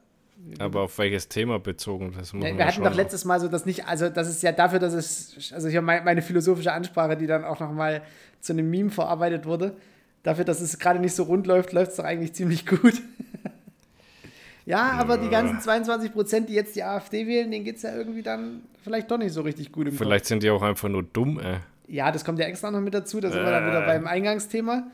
Aber 0.59 0.81
auf 0.81 0.97
welches 0.97 1.27
Thema 1.27 1.59
bezogen? 1.59 2.13
Das 2.17 2.31
muss 2.33 2.43
Ja, 2.45 2.51
wir 2.53 2.59
ja 2.59 2.65
hatten 2.67 2.83
doch 2.83 2.93
letztes 2.95 3.25
Mal 3.25 3.39
so, 3.39 3.47
dass 3.47 3.65
nicht, 3.65 3.85
also 3.87 4.09
das 4.09 4.29
ist 4.29 4.41
ja 4.43 4.51
dafür, 4.51 4.79
dass 4.79 4.93
es, 4.93 5.51
also 5.53 5.67
hier 5.67 5.81
mein- 5.81 6.03
meine 6.03 6.21
philosophische 6.21 6.71
Ansprache, 6.71 7.17
die 7.17 7.27
dann 7.27 7.43
auch 7.43 7.59
nochmal 7.59 8.01
zu 8.39 8.53
einem 8.53 8.69
Meme 8.69 8.89
verarbeitet 8.89 9.45
wurde, 9.45 9.75
dafür, 10.23 10.45
dass 10.45 10.61
es 10.61 10.79
gerade 10.79 10.99
nicht 10.99 11.13
so 11.15 11.23
rund 11.23 11.47
läuft, 11.47 11.73
läuft 11.73 11.91
es 11.91 11.97
doch 11.97 12.03
eigentlich 12.05 12.33
ziemlich 12.33 12.65
gut. 12.65 12.93
ja, 14.65 14.91
aber 14.93 15.17
die 15.17 15.29
ganzen 15.29 15.59
22 15.59 16.11
Prozent, 16.13 16.49
die 16.49 16.53
jetzt 16.53 16.75
die 16.75 16.83
AfD 16.83 17.27
wählen, 17.27 17.49
denen 17.51 17.63
geht 17.65 17.77
es 17.77 17.81
ja 17.83 17.95
irgendwie 17.95 18.21
dann 18.23 18.61
vielleicht 18.83 19.09
doch 19.11 19.17
nicht 19.17 19.33
so 19.33 19.41
richtig 19.41 19.71
gut 19.71 19.87
im 19.87 19.93
Kopf. 19.93 19.99
Vielleicht 19.99 20.25
sind 20.25 20.43
die 20.43 20.49
auch 20.49 20.61
einfach 20.61 20.89
nur 20.89 21.03
dumm, 21.03 21.39
ey. 21.39 21.57
Ja, 21.87 22.11
das 22.11 22.25
kommt 22.25 22.39
ja 22.39 22.45
extra 22.45 22.69
noch 22.69 22.81
mit 22.81 22.93
dazu, 22.93 23.19
da 23.21 23.29
sind 23.31 23.43
wir 23.43 23.51
dann 23.51 23.65
wieder 23.67 23.83
Äh. 23.83 23.87
beim 23.87 24.07
Eingangsthema. 24.07 24.87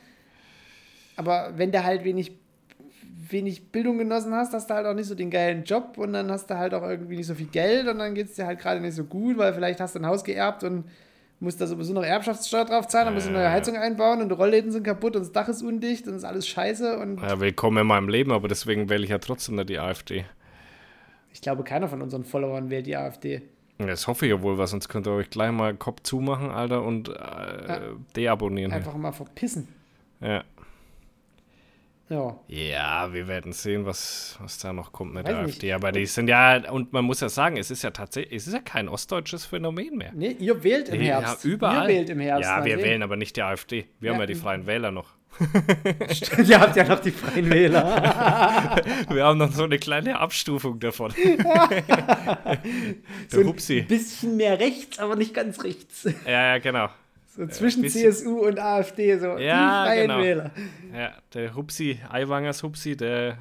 Aber 1.16 1.54
wenn 1.58 1.72
du 1.72 1.84
halt 1.84 2.04
wenig, 2.04 2.32
wenig 3.34 3.72
Bildung 3.72 3.98
genossen 3.98 4.34
hast, 4.34 4.54
hast 4.54 4.70
du 4.70 4.74
halt 4.74 4.86
auch 4.86 4.94
nicht 4.94 5.08
so 5.08 5.16
den 5.16 5.30
geilen 5.30 5.66
Job 5.66 5.98
und 5.98 6.14
dann 6.14 6.32
hast 6.32 6.50
du 6.50 6.58
halt 6.58 6.74
auch 6.74 6.84
irgendwie 6.84 7.18
nicht 7.18 7.28
so 7.28 7.36
viel 7.36 7.48
Geld 7.48 7.88
und 7.88 8.00
dann 8.00 8.16
geht 8.16 8.28
es 8.28 8.36
dir 8.36 8.46
halt 8.46 8.60
gerade 8.60 8.80
nicht 8.80 8.96
so 8.96 9.04
gut, 9.04 9.38
weil 9.38 9.54
vielleicht 9.54 9.82
hast 9.82 9.96
du 9.96 10.00
ein 10.00 10.06
Haus 10.06 10.24
geerbt 10.24 10.64
und 10.64 10.86
musst 11.42 11.60
da 11.60 11.68
sowieso 11.68 11.92
noch 11.94 12.04
Erbschaftssteuer 12.04 12.64
drauf 12.64 12.88
zahlen, 12.88 13.08
dann 13.08 13.14
musst 13.16 13.26
du 13.26 13.32
eine 13.32 13.40
neue 13.40 13.52
Heizung 13.52 13.76
einbauen 13.76 14.22
und 14.22 14.30
die 14.30 14.36
Rollläden 14.36 14.72
sind 14.72 14.84
kaputt 14.84 15.18
und 15.18 15.24
das 15.24 15.34
Dach 15.34 15.50
ist 15.50 15.62
undicht 15.62 16.08
und 16.08 16.16
ist 16.16 16.24
alles 16.24 16.48
scheiße 16.48 16.98
und 17.00 17.22
Ja, 17.22 17.40
willkommen 17.42 17.80
in 17.80 17.88
meinem 17.88 18.08
Leben, 18.08 18.32
aber 18.32 18.48
deswegen 18.48 18.88
wähle 18.88 19.04
ich 19.04 19.10
ja 19.10 19.18
trotzdem 19.18 19.56
nicht 19.56 19.68
die 19.68 19.80
AfD. 19.80 20.24
ich 21.34 21.42
glaube, 21.42 21.64
keiner 21.64 21.90
von 21.90 22.02
unseren 22.02 22.24
Followern 22.24 22.70
wählt 22.70 22.86
die 22.86 22.96
AfD. 22.96 23.42
Das 23.80 24.08
hoffe 24.08 24.26
ich 24.26 24.32
ja 24.32 24.42
wohl, 24.42 24.58
weil 24.58 24.68
sonst 24.68 24.88
könnt 24.88 25.08
ihr 25.08 25.14
euch 25.14 25.30
gleich 25.30 25.52
mal 25.52 25.74
Kopf 25.76 26.02
zumachen, 26.04 26.52
Alter, 26.52 26.84
und 26.84 27.10
äh, 27.10 27.80
deabonnieren. 28.16 28.72
Einfach 28.72 28.96
mal 28.96 29.12
verpissen. 29.12 29.68
Ja. 30.22 30.44
Ja. 32.14 32.38
Ja, 32.48 33.14
wir 33.14 33.28
werden 33.28 33.54
sehen, 33.54 33.86
was, 33.86 34.38
was 34.40 34.60
da 34.60 34.74
noch 34.74 34.92
kommt 34.92 35.14
mit 35.14 35.26
Weiß 35.26 35.32
der 35.34 35.42
nicht. 35.44 35.54
AfD. 35.56 35.74
Aber 35.74 35.92
die 35.92 36.06
sind 36.06 36.28
ja, 36.28 36.70
und 36.72 36.94
man 36.94 37.06
muss 37.06 37.20
ja 37.22 37.30
sagen, 37.30 37.58
es 37.58 37.72
ist 37.72 37.84
ja 37.84 37.92
tatsächlich, 37.92 38.34
es 38.36 38.48
ist 38.48 38.54
ja 38.54 38.60
kein 38.60 38.88
ostdeutsches 38.88 39.46
Phänomen 39.46 39.98
mehr. 39.98 40.12
Nee, 40.14 40.36
ihr 40.40 40.64
wählt 40.64 40.90
im 40.90 41.02
Ja, 41.02 41.22
Herbst. 41.22 41.46
überall. 41.46 41.90
Ihr 41.90 41.96
wählt 41.98 42.10
im 42.10 42.20
Herbst. 42.20 42.50
Ja, 42.50 42.64
wir 42.64 42.78
wählen 42.78 43.02
aber 43.04 43.16
nicht 43.16 43.36
die 43.36 43.42
AfD. 43.42 43.86
Wir 44.00 44.12
haben 44.12 44.18
Ja, 44.18 44.24
ja 44.24 44.28
die 44.28 44.36
Freien 44.36 44.68
Wähler 44.68 44.92
noch. 44.92 45.08
Ihr 46.48 46.62
habt 46.62 46.76
ja 46.76 46.84
noch 46.88 47.00
die 47.00 47.10
Freien 47.10 47.50
Wähler. 47.50 48.76
Wir 49.10 49.26
haben 49.26 49.40
noch 49.40 49.52
so 49.52 49.64
eine 49.64 49.80
kleine 49.80 50.20
Abstufung 50.20 50.80
davon. 50.80 51.10
so 51.10 51.18
Der 51.26 53.40
ein 53.40 53.48
Hupsi. 53.48 53.82
bisschen 53.82 54.38
mehr 54.38 54.60
rechts, 54.60 55.00
aber 55.00 55.16
nicht 55.16 55.34
ganz 55.34 55.64
rechts. 55.64 56.04
Ja, 56.28 56.54
ja, 56.54 56.58
genau. 56.60 56.88
So 57.36 57.48
zwischen 57.48 57.84
CSU 57.90 58.46
und 58.48 58.60
AfD, 58.60 59.18
so 59.18 59.36
die 59.38 59.44
Ja, 59.46 59.86
Freien 59.86 60.08
genau. 60.08 60.20
Wähler. 60.22 60.52
Ja, 60.94 61.14
der 61.34 61.56
Hupsi, 61.56 62.00
Aiwangers 62.10 62.62
Hupsi, 62.62 62.96
der. 62.96 63.38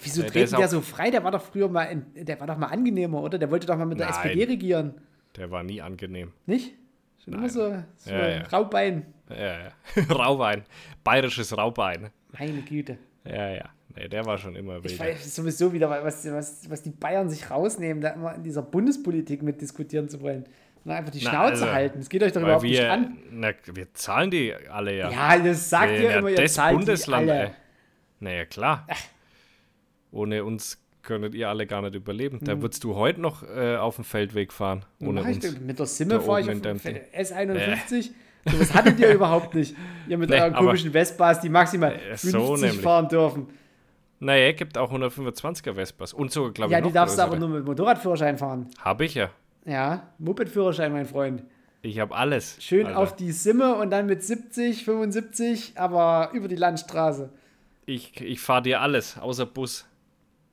Wieso 0.00 0.22
Der- 0.22 0.30
der 0.30 0.46
der 0.46 0.58
auch- 0.58 0.66
so 0.68 0.80
frei? 0.80 1.10
Der 1.10 1.22
war 1.22 1.30
doch 1.30 1.42
früher 1.42 1.68
mal, 1.68 1.84
in, 1.84 2.06
der 2.24 2.40
war 2.40 2.46
doch 2.46 2.56
mal 2.56 2.68
angenehmer, 2.68 3.22
oder? 3.22 3.38
Der 3.38 3.50
wollte 3.50 3.66
doch 3.66 3.76
mal 3.76 3.84
mit 3.84 4.00
der 4.00 4.08
Nein. 4.08 4.16
SPD 4.30 4.44
regieren. 4.44 4.94
Der 5.36 5.50
war 5.50 5.62
nie 5.62 5.80
angenehm. 5.82 6.32
Nicht? 6.46 6.74
Schon 7.22 7.34
immer 7.34 7.42
Nein. 7.42 7.50
so, 7.50 7.82
so 7.98 8.10
Ja, 8.10 8.28
ja. 8.28 8.42
Raubein. 8.48 9.06
Ja, 9.28 9.36
ja. 9.36 9.72
Raubein. 10.10 10.62
Bayerisches 11.04 11.56
Raubein. 11.56 12.08
Meine 12.38 12.62
Güte. 12.62 12.96
Ja, 13.24 13.50
ja. 13.50 13.64
Nee, 13.94 14.08
der 14.08 14.24
war 14.24 14.38
schon 14.38 14.56
immer 14.56 14.82
Ich 14.84 14.98
weiß 14.98 15.36
sowieso 15.36 15.70
wieder, 15.72 15.90
was, 15.90 16.24
was, 16.32 16.68
was 16.70 16.82
die 16.82 16.90
Bayern 16.90 17.28
sich 17.28 17.50
rausnehmen, 17.50 18.00
da 18.00 18.08
immer 18.10 18.34
in 18.34 18.42
dieser 18.42 18.62
Bundespolitik 18.62 19.42
mitdiskutieren 19.42 20.08
zu 20.08 20.20
wollen. 20.22 20.44
Und 20.84 20.90
einfach 20.90 21.12
die 21.12 21.22
Na, 21.22 21.30
Schnauze 21.30 21.52
also, 21.62 21.72
halten. 21.72 21.98
Das 22.00 22.08
geht 22.08 22.22
euch 22.22 22.32
doch 22.32 22.40
überhaupt 22.42 22.62
nicht 22.64 22.78
wir, 22.78 22.92
an. 22.92 23.16
na, 23.30 23.50
wir 23.72 23.94
zahlen 23.94 24.30
die 24.30 24.52
alle 24.70 24.96
ja. 24.96 25.10
Ja, 25.10 25.38
das 25.38 25.70
sagt 25.70 25.92
ihr 25.92 25.98
sind 25.98 26.10
immer, 26.18 26.28
ja 26.30 26.36
ihr 26.36 26.42
das 26.42 26.54
zahlt 26.54 26.76
Bundesland, 26.76 27.26
die 27.26 27.30
alle. 27.32 27.42
ey. 27.44 27.50
Naja, 28.20 28.44
klar. 28.46 28.86
Ohne 30.10 30.44
uns 30.44 30.78
könntet 31.02 31.34
ihr 31.34 31.48
alle 31.48 31.66
gar 31.66 31.82
nicht 31.82 31.94
überleben. 31.94 32.38
Da 32.42 32.60
würdest 32.60 32.84
du 32.84 32.94
heute 32.94 33.20
noch 33.20 33.42
äh, 33.42 33.76
auf 33.76 33.96
dem 33.96 34.04
Feldweg 34.04 34.52
fahren. 34.52 34.84
Ohne 35.00 35.20
ich 35.22 35.26
uns. 35.36 35.38
denn? 35.54 35.66
Mit 35.66 35.78
der 35.78 35.86
Simme 35.86 36.20
fahre 36.20 36.40
ich 36.40 36.46
auf 36.48 36.52
in 36.52 36.62
dem 36.62 36.78
dem 36.78 36.96
S51. 37.16 38.10
So, 38.44 38.60
was 38.60 38.74
hattet 38.74 38.98
ihr 39.00 39.10
überhaupt 39.14 39.54
nicht? 39.54 39.76
Ihr 40.08 40.18
mit 40.18 40.30
Nee, 40.30 40.40
euren 40.40 40.52
komischen 40.52 40.92
Vespas, 40.92 41.40
die 41.40 41.48
maximal 41.48 41.92
Äh, 41.92 42.16
50 42.16 42.32
so 42.32 42.56
fahren 42.80 43.08
dürfen. 43.08 43.46
Naja, 44.20 44.50
es 44.50 44.56
gibt 44.56 44.78
auch 44.78 44.92
125er 44.92 45.74
Vespas. 45.74 46.12
Und 46.12 46.30
sogar, 46.30 46.52
glaube 46.52 46.72
Ja, 46.72 46.78
ich, 46.78 46.82
die 46.84 46.88
noch 46.90 46.94
darfst 46.94 47.18
du 47.18 47.22
aber 47.22 47.36
nur 47.38 47.48
mit 47.48 47.64
Motorradführerschein 47.64 48.38
fahren. 48.38 48.68
Hab 48.80 49.00
ich 49.00 49.14
ja. 49.14 49.30
Ja, 49.64 50.12
Moped-Führerschein, 50.18 50.92
mein 50.92 51.06
Freund. 51.06 51.44
Ich 51.82 51.98
habe 51.98 52.14
alles. 52.14 52.56
Schön 52.62 52.86
Alter. 52.86 52.98
auf 52.98 53.16
die 53.16 53.32
Simme 53.32 53.74
und 53.76 53.90
dann 53.90 54.06
mit 54.06 54.22
70, 54.22 54.84
75, 54.84 55.72
aber 55.76 56.30
über 56.32 56.48
die 56.48 56.56
Landstraße. 56.56 57.30
Ich, 57.86 58.20
ich 58.20 58.40
fahre 58.40 58.62
dir 58.62 58.80
alles, 58.80 59.18
außer 59.18 59.46
Bus 59.46 59.84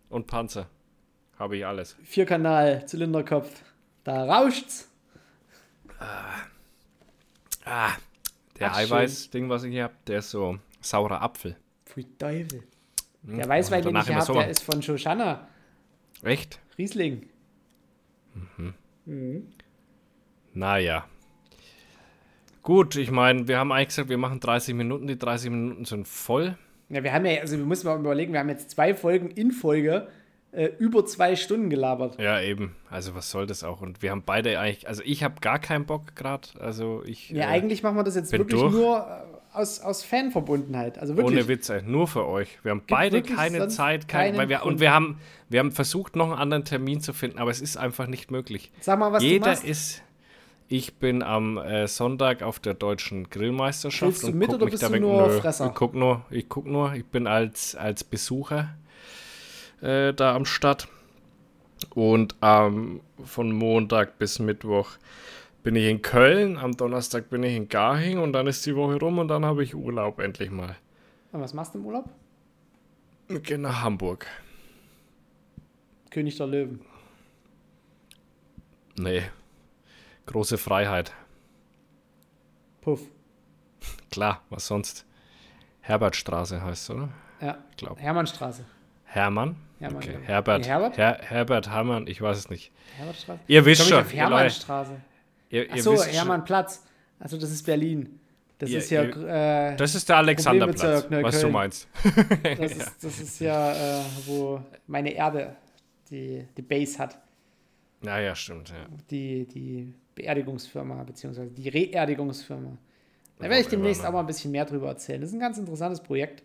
und 0.09 0.25
Panzer. 0.27 0.67
Habe 1.37 1.57
ich 1.57 1.65
alles. 1.65 1.95
Vierkanal, 2.03 2.85
Zylinderkopf. 2.87 3.49
Da 4.03 4.25
rauscht's. 4.25 4.89
Ah, 7.65 7.91
der 8.59 8.71
Ach, 8.71 8.75
schön. 8.79 8.85
Eiweiß-Ding, 8.87 9.49
was 9.49 9.63
ich 9.63 9.71
hier 9.71 9.83
habe, 9.83 9.93
der 10.07 10.19
ist 10.19 10.31
so 10.31 10.57
saurer 10.81 11.21
Apfel. 11.21 11.55
Pfui 11.85 12.05
Teufel. 12.17 12.63
Hm, 13.25 13.37
Der 13.37 13.47
Weißwein, 13.47 13.83
den 13.83 13.95
ich 13.95 14.05
hier 14.07 14.15
habe, 14.15 14.33
der 14.33 14.49
ist 14.49 14.63
von 14.63 14.81
Shoshana. 14.81 15.47
Echt? 16.23 16.59
Riesling. 16.77 17.29
Naja. 20.53 21.05
Gut, 22.61 22.95
ich 22.95 23.11
meine, 23.11 23.47
wir 23.47 23.57
haben 23.57 23.71
eigentlich 23.71 23.89
gesagt, 23.89 24.09
wir 24.09 24.17
machen 24.17 24.39
30 24.39 24.75
Minuten. 24.75 25.07
Die 25.07 25.17
30 25.17 25.49
Minuten 25.49 25.85
sind 25.85 26.07
voll. 26.07 26.57
Ja, 26.89 27.03
wir 27.03 27.13
haben 27.13 27.25
ja, 27.25 27.41
also 27.41 27.57
wir 27.57 27.65
müssen 27.65 27.87
mal 27.87 27.99
überlegen, 27.99 28.33
wir 28.33 28.39
haben 28.39 28.49
jetzt 28.49 28.71
zwei 28.71 28.93
Folgen 28.93 29.29
in 29.29 29.51
Folge 29.51 30.07
äh, 30.51 30.69
über 30.79 31.05
zwei 31.05 31.35
Stunden 31.35 31.69
gelabert. 31.69 32.19
Ja, 32.19 32.41
eben. 32.41 32.75
Also 32.89 33.13
was 33.15 33.29
soll 33.29 33.45
das 33.45 33.63
auch? 33.63 33.81
Und 33.81 34.01
wir 34.01 34.11
haben 34.11 34.23
beide 34.25 34.59
eigentlich, 34.59 34.87
also 34.87 35.03
ich 35.05 35.23
habe 35.23 35.35
gar 35.41 35.59
keinen 35.59 35.85
Bock 35.85 36.15
gerade. 36.15 36.47
Also 36.59 37.03
ich. 37.05 37.29
Ja, 37.29 37.43
äh, 37.43 37.47
eigentlich 37.47 37.83
machen 37.83 37.97
wir 37.97 38.03
das 38.03 38.15
jetzt 38.15 38.31
wirklich 38.31 38.59
durch. 38.59 38.73
nur 38.73 39.25
aus, 39.53 39.79
aus 39.79 40.03
Fanverbundenheit. 40.03 40.97
Also 40.99 41.17
wirklich. 41.17 41.37
Ohne 41.37 41.47
Witz, 41.47 41.69
ey, 41.69 41.81
nur 41.83 42.07
für 42.07 42.27
euch. 42.27 42.59
Wir 42.63 42.71
haben 42.71 42.83
beide 42.87 43.21
keine 43.21 43.67
Zeit, 43.67 44.07
kein, 44.07 44.37
weil 44.37 44.49
wir, 44.49 44.63
und 44.65 44.79
wir 44.79 44.93
haben, 44.93 45.17
wir 45.49 45.59
haben 45.59 45.71
versucht, 45.71 46.15
noch 46.15 46.29
einen 46.31 46.39
anderen 46.39 46.65
Termin 46.65 47.01
zu 47.01 47.13
finden, 47.13 47.39
aber 47.39 47.51
es 47.51 47.61
ist 47.61 47.77
einfach 47.77 48.07
nicht 48.07 48.31
möglich. 48.31 48.71
Sag 48.81 48.99
mal, 48.99 49.11
was 49.11 49.21
du 49.23 49.29
Jeder 49.29 49.47
machst. 49.47 49.63
ist. 49.63 50.01
Ich 50.71 50.95
bin 50.97 51.23
am 51.23 51.57
äh, 51.57 51.87
Sonntag 51.87 52.43
auf 52.43 52.59
der 52.59 52.75
deutschen 52.75 53.27
Grillmeisterschaft. 53.31 54.11
Willst 54.21 54.27
du 54.27 54.31
mit 54.33 54.49
oder 54.53 54.67
bist 54.67 54.83
du 54.83 54.91
weg- 54.91 55.01
nur 55.01 55.27
Nö, 55.27 55.39
Fresser? 55.41 55.65
Ich 55.67 55.73
guck 55.73 55.95
nur, 55.95 56.21
ich 56.29 56.47
guck 56.47 56.67
nur. 56.67 56.93
Ich 56.93 57.05
bin 57.05 57.25
als, 57.25 57.73
als 57.75 58.03
Besucher 58.03 58.69
äh, 59.81 60.13
da 60.13 60.35
am 60.35 60.45
Start. 60.45 60.87
Und 61.95 62.35
ähm, 62.43 62.99
von 63.23 63.51
Montag 63.51 64.19
bis 64.19 64.37
Mittwoch 64.37 64.91
bin 65.63 65.75
ich 65.75 65.87
in 65.87 66.01
Köln, 66.01 66.57
am 66.57 66.75
Donnerstag 66.75 67.29
bin 67.29 67.43
ich 67.43 67.55
in 67.55 67.67
Garching 67.67 68.19
und 68.19 68.33
dann 68.33 68.47
ist 68.47 68.65
die 68.65 68.75
Woche 68.75 68.99
rum 68.99 69.19
und 69.19 69.27
dann 69.27 69.45
habe 69.45 69.63
ich 69.63 69.75
Urlaub 69.75 70.19
endlich 70.19 70.51
mal. 70.51 70.75
Und 71.31 71.41
was 71.41 71.53
machst 71.53 71.73
du 71.73 71.79
im 71.79 71.85
Urlaub? 71.85 72.09
Wir 73.27 73.39
gehen 73.39 73.61
nach 73.61 73.81
Hamburg. 73.81 74.25
König 76.09 76.37
der 76.37 76.47
Löwen. 76.47 76.81
Nee. 78.97 79.23
Große 80.25 80.57
Freiheit. 80.57 81.13
Puff. 82.81 83.01
Klar, 84.11 84.41
was 84.49 84.65
sonst? 84.65 85.05
Herbertstraße 85.81 86.61
heißt 86.63 86.89
es, 86.89 86.95
oder? 86.95 87.09
Ja. 87.41 87.57
Ich 87.71 87.77
glaube. 87.77 87.99
Hermannstraße. 88.01 88.65
Hermann? 89.05 89.55
Hermann, 89.79 89.97
okay. 89.97 90.11
glaub 90.11 90.21
ich. 90.21 90.27
Herbert. 90.27 90.61
Nee, 90.61 90.67
Herbert? 90.67 90.97
Her 90.97 91.19
Herbert 91.21 91.69
Hermann, 91.69 92.07
ich 92.07 92.21
weiß 92.21 92.37
es 92.37 92.49
nicht. 92.49 92.71
Hermannstraße? 92.97 93.39
Ihr 93.47 93.65
wisst 93.65 93.81
ich 93.81 93.87
schon. 93.89 94.05
Hermannstraße. 94.05 95.01
Ihr, 95.49 95.69
ihr 95.73 95.83
schon. 95.83 95.97
Hermannplatz. 95.97 96.83
Also 97.19 97.37
das 97.37 97.51
ist 97.51 97.63
Berlin. 97.65 98.19
Das 98.59 98.69
Ihr- 98.69 98.79
ist 98.79 98.89
ja, 98.89 99.03
ihr- 99.03 99.27
äh, 99.71 99.75
Das 99.77 99.95
ist 99.95 100.07
der 100.09 100.17
Alexanderplatz, 100.17 101.01
Problembezirk 101.03 101.23
was 101.23 101.41
du 101.41 101.49
meinst. 101.49 101.87
das, 102.43 102.71
ist, 102.71 102.91
das 103.03 103.19
ist 103.19 103.39
ja, 103.39 103.99
äh, 103.99 104.03
wo 104.25 104.61
meine 104.87 105.11
Erde 105.13 105.55
die, 106.09 106.45
die 106.57 106.61
Base 106.61 106.99
hat. 106.99 107.17
Ja, 108.03 108.19
ja, 108.19 108.35
stimmt. 108.35 108.69
Ja. 108.69 108.75
Die, 109.09 109.45
die 109.45 109.93
Beerdigungsfirma, 110.15 111.03
beziehungsweise 111.03 111.49
die 111.51 111.69
Reerdigungsfirma. 111.69 112.77
Da 113.39 113.43
werde 113.49 113.61
ich 113.61 113.67
demnächst 113.67 114.01
noch. 114.01 114.09
auch 114.09 114.13
mal 114.13 114.19
ein 114.21 114.27
bisschen 114.27 114.51
mehr 114.51 114.65
drüber 114.65 114.87
erzählen. 114.89 115.21
Das 115.21 115.29
ist 115.29 115.35
ein 115.35 115.39
ganz 115.39 115.57
interessantes 115.57 116.01
Projekt, 116.01 116.43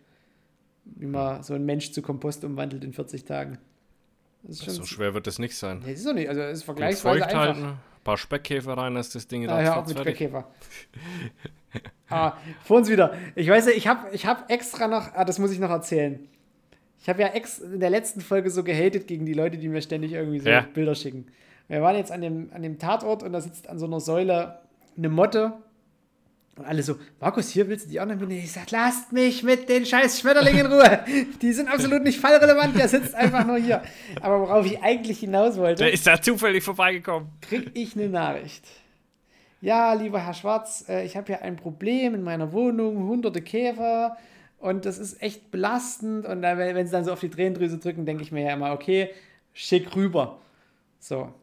wie 0.85 1.07
man 1.07 1.43
so 1.43 1.53
einen 1.53 1.65
Mensch 1.65 1.91
zu 1.91 2.01
Kompost 2.01 2.45
umwandelt 2.45 2.83
in 2.85 2.93
40 2.93 3.25
Tagen. 3.25 3.57
Das 4.43 4.57
ist 4.57 4.65
schon. 4.65 4.73
So 4.75 4.85
schwer 4.85 5.13
wird 5.13 5.27
das 5.27 5.37
nicht 5.39 5.57
sein. 5.57 5.79
Nee, 5.79 5.91
das 5.91 5.99
ist 5.99 6.07
doch 6.07 6.13
nicht, 6.13 6.29
also 6.29 6.41
es 6.41 6.59
ist 6.59 6.63
vergleichsweise 6.63 7.25
einfach. 7.25 7.39
halten, 7.39 7.77
paar 8.05 8.15
Speckkäfer 8.17 8.77
rein, 8.77 8.95
dass 8.95 9.09
das 9.09 9.27
Ding 9.27 9.47
Ah, 9.49 9.59
hör 9.59 9.71
auf 9.71 9.77
ratzfatz 9.79 9.87
mit 9.89 9.97
fertig. 9.97 10.15
Speckkäfer. 10.17 10.47
ah, 12.09 12.33
vor 12.63 12.77
uns 12.77 12.89
wieder. 12.89 13.13
Ich 13.35 13.49
weiß 13.49 13.65
ja, 13.67 13.71
ich 13.73 13.87
habe 13.87 14.07
ich 14.13 14.25
hab 14.25 14.49
extra 14.49 14.87
noch, 14.87 15.13
ah, 15.13 15.25
das 15.25 15.39
muss 15.39 15.51
ich 15.51 15.59
noch 15.59 15.69
erzählen. 15.69 16.19
Ich 17.01 17.09
habe 17.09 17.21
ja 17.21 17.27
ex 17.29 17.59
in 17.59 17.79
der 17.79 17.89
letzten 17.89 18.21
Folge 18.21 18.49
so 18.49 18.63
gehatet 18.63 19.07
gegen 19.07 19.25
die 19.25 19.33
Leute, 19.33 19.57
die 19.57 19.67
mir 19.67 19.81
ständig 19.81 20.13
irgendwie 20.13 20.39
so 20.39 20.49
Ja. 20.49 20.61
Bilder 20.61 20.95
schicken. 20.95 21.27
Wir 21.67 21.81
waren 21.81 21.95
jetzt 21.95 22.11
an 22.11 22.21
dem, 22.21 22.49
an 22.53 22.61
dem 22.63 22.79
Tatort 22.79 23.23
und 23.23 23.33
da 23.33 23.41
sitzt 23.41 23.67
an 23.69 23.77
so 23.79 23.85
einer 23.85 23.99
Säule 23.99 24.59
eine 24.97 25.09
Motte. 25.09 25.53
Und 26.57 26.65
alle 26.65 26.83
so, 26.83 26.95
Markus, 27.19 27.49
hier 27.49 27.67
willst 27.67 27.87
du 27.87 27.89
die 27.89 27.99
auch 27.99 28.05
noch 28.05 28.15
mitnehmen? 28.15 28.41
Ich 28.41 28.53
sag, 28.53 28.71
lasst 28.71 29.11
mich 29.11 29.43
mit 29.43 29.67
den 29.67 29.85
scheiß 29.85 30.21
Schmetterlingen 30.21 30.67
in 30.67 30.71
Ruhe. 30.71 31.03
Die 31.41 31.51
sind 31.51 31.67
absolut 31.67 32.01
nicht 32.01 32.17
fallrelevant, 32.17 32.77
der 32.79 32.87
sitzt 32.87 33.13
einfach 33.13 33.45
nur 33.45 33.57
hier. 33.57 33.81
Aber 34.21 34.39
worauf 34.39 34.65
ich 34.65 34.81
eigentlich 34.81 35.19
hinaus 35.19 35.57
wollte 35.57 35.83
Der 35.83 35.91
ist 35.91 36.07
da 36.07 36.21
zufällig 36.21 36.63
vorbeigekommen. 36.63 37.27
krieg 37.41 37.71
ich 37.73 37.97
eine 37.97 38.07
Nachricht. 38.07 38.65
Ja, 39.59 39.93
lieber 39.93 40.25
Herr 40.25 40.33
Schwarz, 40.33 40.85
äh, 40.87 41.05
ich 41.05 41.17
habe 41.17 41.27
hier 41.27 41.41
ein 41.41 41.57
Problem 41.57 42.15
in 42.15 42.23
meiner 42.23 42.53
Wohnung, 42.53 42.99
hunderte 42.99 43.41
Käfer 43.41 44.15
und 44.57 44.85
das 44.85 44.97
ist 44.97 45.21
echt 45.21 45.51
belastend. 45.51 46.25
Und 46.25 46.41
dann, 46.41 46.57
wenn 46.57 46.85
sie 46.85 46.91
dann 46.91 47.03
so 47.03 47.11
auf 47.11 47.19
die 47.19 47.29
Tränendrüse 47.29 47.79
drücken, 47.79 48.05
denke 48.05 48.23
ich 48.23 48.31
mir 48.31 48.43
ja 48.45 48.53
immer, 48.53 48.71
okay, 48.71 49.09
schick 49.53 49.93
rüber. 49.93 50.39
So. 50.99 51.33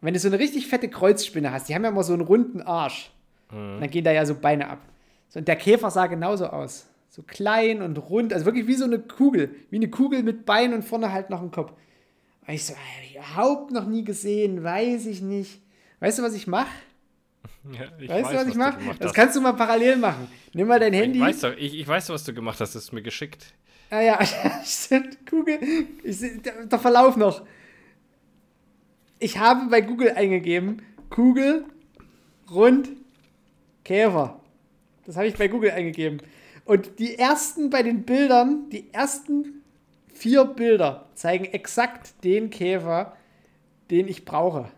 Wenn 0.00 0.14
du 0.14 0.20
so 0.20 0.28
eine 0.28 0.38
richtig 0.38 0.66
fette 0.66 0.88
Kreuzspinne 0.88 1.52
hast, 1.52 1.68
die 1.68 1.74
haben 1.74 1.82
ja 1.84 1.90
immer 1.90 2.04
so 2.04 2.14
einen 2.14 2.22
runden 2.22 2.62
Arsch. 2.62 3.10
Und 3.50 3.80
dann 3.80 3.90
gehen 3.90 4.04
da 4.04 4.12
ja 4.12 4.26
so 4.26 4.34
Beine 4.34 4.68
ab. 4.68 4.80
So, 5.28 5.38
und 5.38 5.48
der 5.48 5.56
Käfer 5.56 5.90
sah 5.90 6.06
genauso 6.06 6.46
aus. 6.46 6.88
So 7.08 7.22
klein 7.22 7.82
und 7.82 7.96
rund, 7.96 8.32
also 8.32 8.44
wirklich 8.44 8.66
wie 8.66 8.74
so 8.74 8.84
eine 8.84 8.98
Kugel. 8.98 9.54
Wie 9.70 9.76
eine 9.76 9.88
Kugel 9.88 10.22
mit 10.22 10.44
Beinen 10.44 10.74
und 10.74 10.82
vorne 10.82 11.12
halt 11.12 11.30
noch 11.30 11.40
ein 11.42 11.50
Kopf. 11.50 11.72
Und 12.46 12.54
ich 12.54 12.64
so, 12.64 12.74
überhaupt 13.14 13.70
noch 13.70 13.86
nie 13.86 14.04
gesehen, 14.04 14.62
weiß 14.62 15.06
ich 15.06 15.22
nicht. 15.22 15.62
Weißt 16.00 16.18
du, 16.18 16.22
was 16.22 16.34
ich 16.34 16.46
mache? 16.46 16.68
Ja, 17.72 17.80
Weißt 17.98 18.08
weiß, 18.26 18.30
du, 18.30 18.36
was 18.36 18.46
ich 18.46 18.54
mache? 18.54 18.78
Das 19.00 19.08
hast. 19.08 19.14
kannst 19.14 19.34
du 19.34 19.40
mal 19.40 19.52
parallel 19.52 19.96
machen. 19.96 20.28
Nimm 20.52 20.68
mal 20.68 20.78
dein 20.78 20.92
Handy. 20.92 21.18
Ich 21.18 21.24
weiß 21.24 21.40
doch, 21.40 21.52
ich, 21.56 21.76
ich 21.80 21.88
weiß 21.88 22.10
was 22.10 22.22
du 22.22 22.32
gemacht 22.32 22.60
hast, 22.60 22.76
das 22.76 22.84
ist 22.84 22.92
mir 22.92 23.02
geschickt. 23.02 23.54
Ah 23.90 24.00
ja, 24.00 24.18
stimmt. 24.64 25.26
Kugel. 25.28 25.58
Ich, 26.04 26.20
der, 26.42 26.66
der 26.66 26.78
Verlauf 26.78 27.16
noch. 27.16 27.42
Ich 29.18 29.38
habe 29.38 29.68
bei 29.68 29.80
Google 29.80 30.10
eingegeben, 30.10 30.82
Kugel, 31.10 31.64
rund, 32.48 32.90
Käfer. 33.86 34.40
Das 35.04 35.16
habe 35.16 35.28
ich 35.28 35.36
bei 35.36 35.46
Google 35.46 35.70
eingegeben. 35.70 36.18
Und 36.64 36.98
die 36.98 37.16
ersten 37.16 37.70
bei 37.70 37.84
den 37.84 38.02
Bildern, 38.02 38.68
die 38.70 38.92
ersten 38.92 39.62
vier 40.12 40.44
Bilder 40.44 41.06
zeigen 41.14 41.44
exakt 41.44 42.24
den 42.24 42.50
Käfer, 42.50 43.16
den 43.92 44.08
ich 44.08 44.24
brauche. 44.24 44.68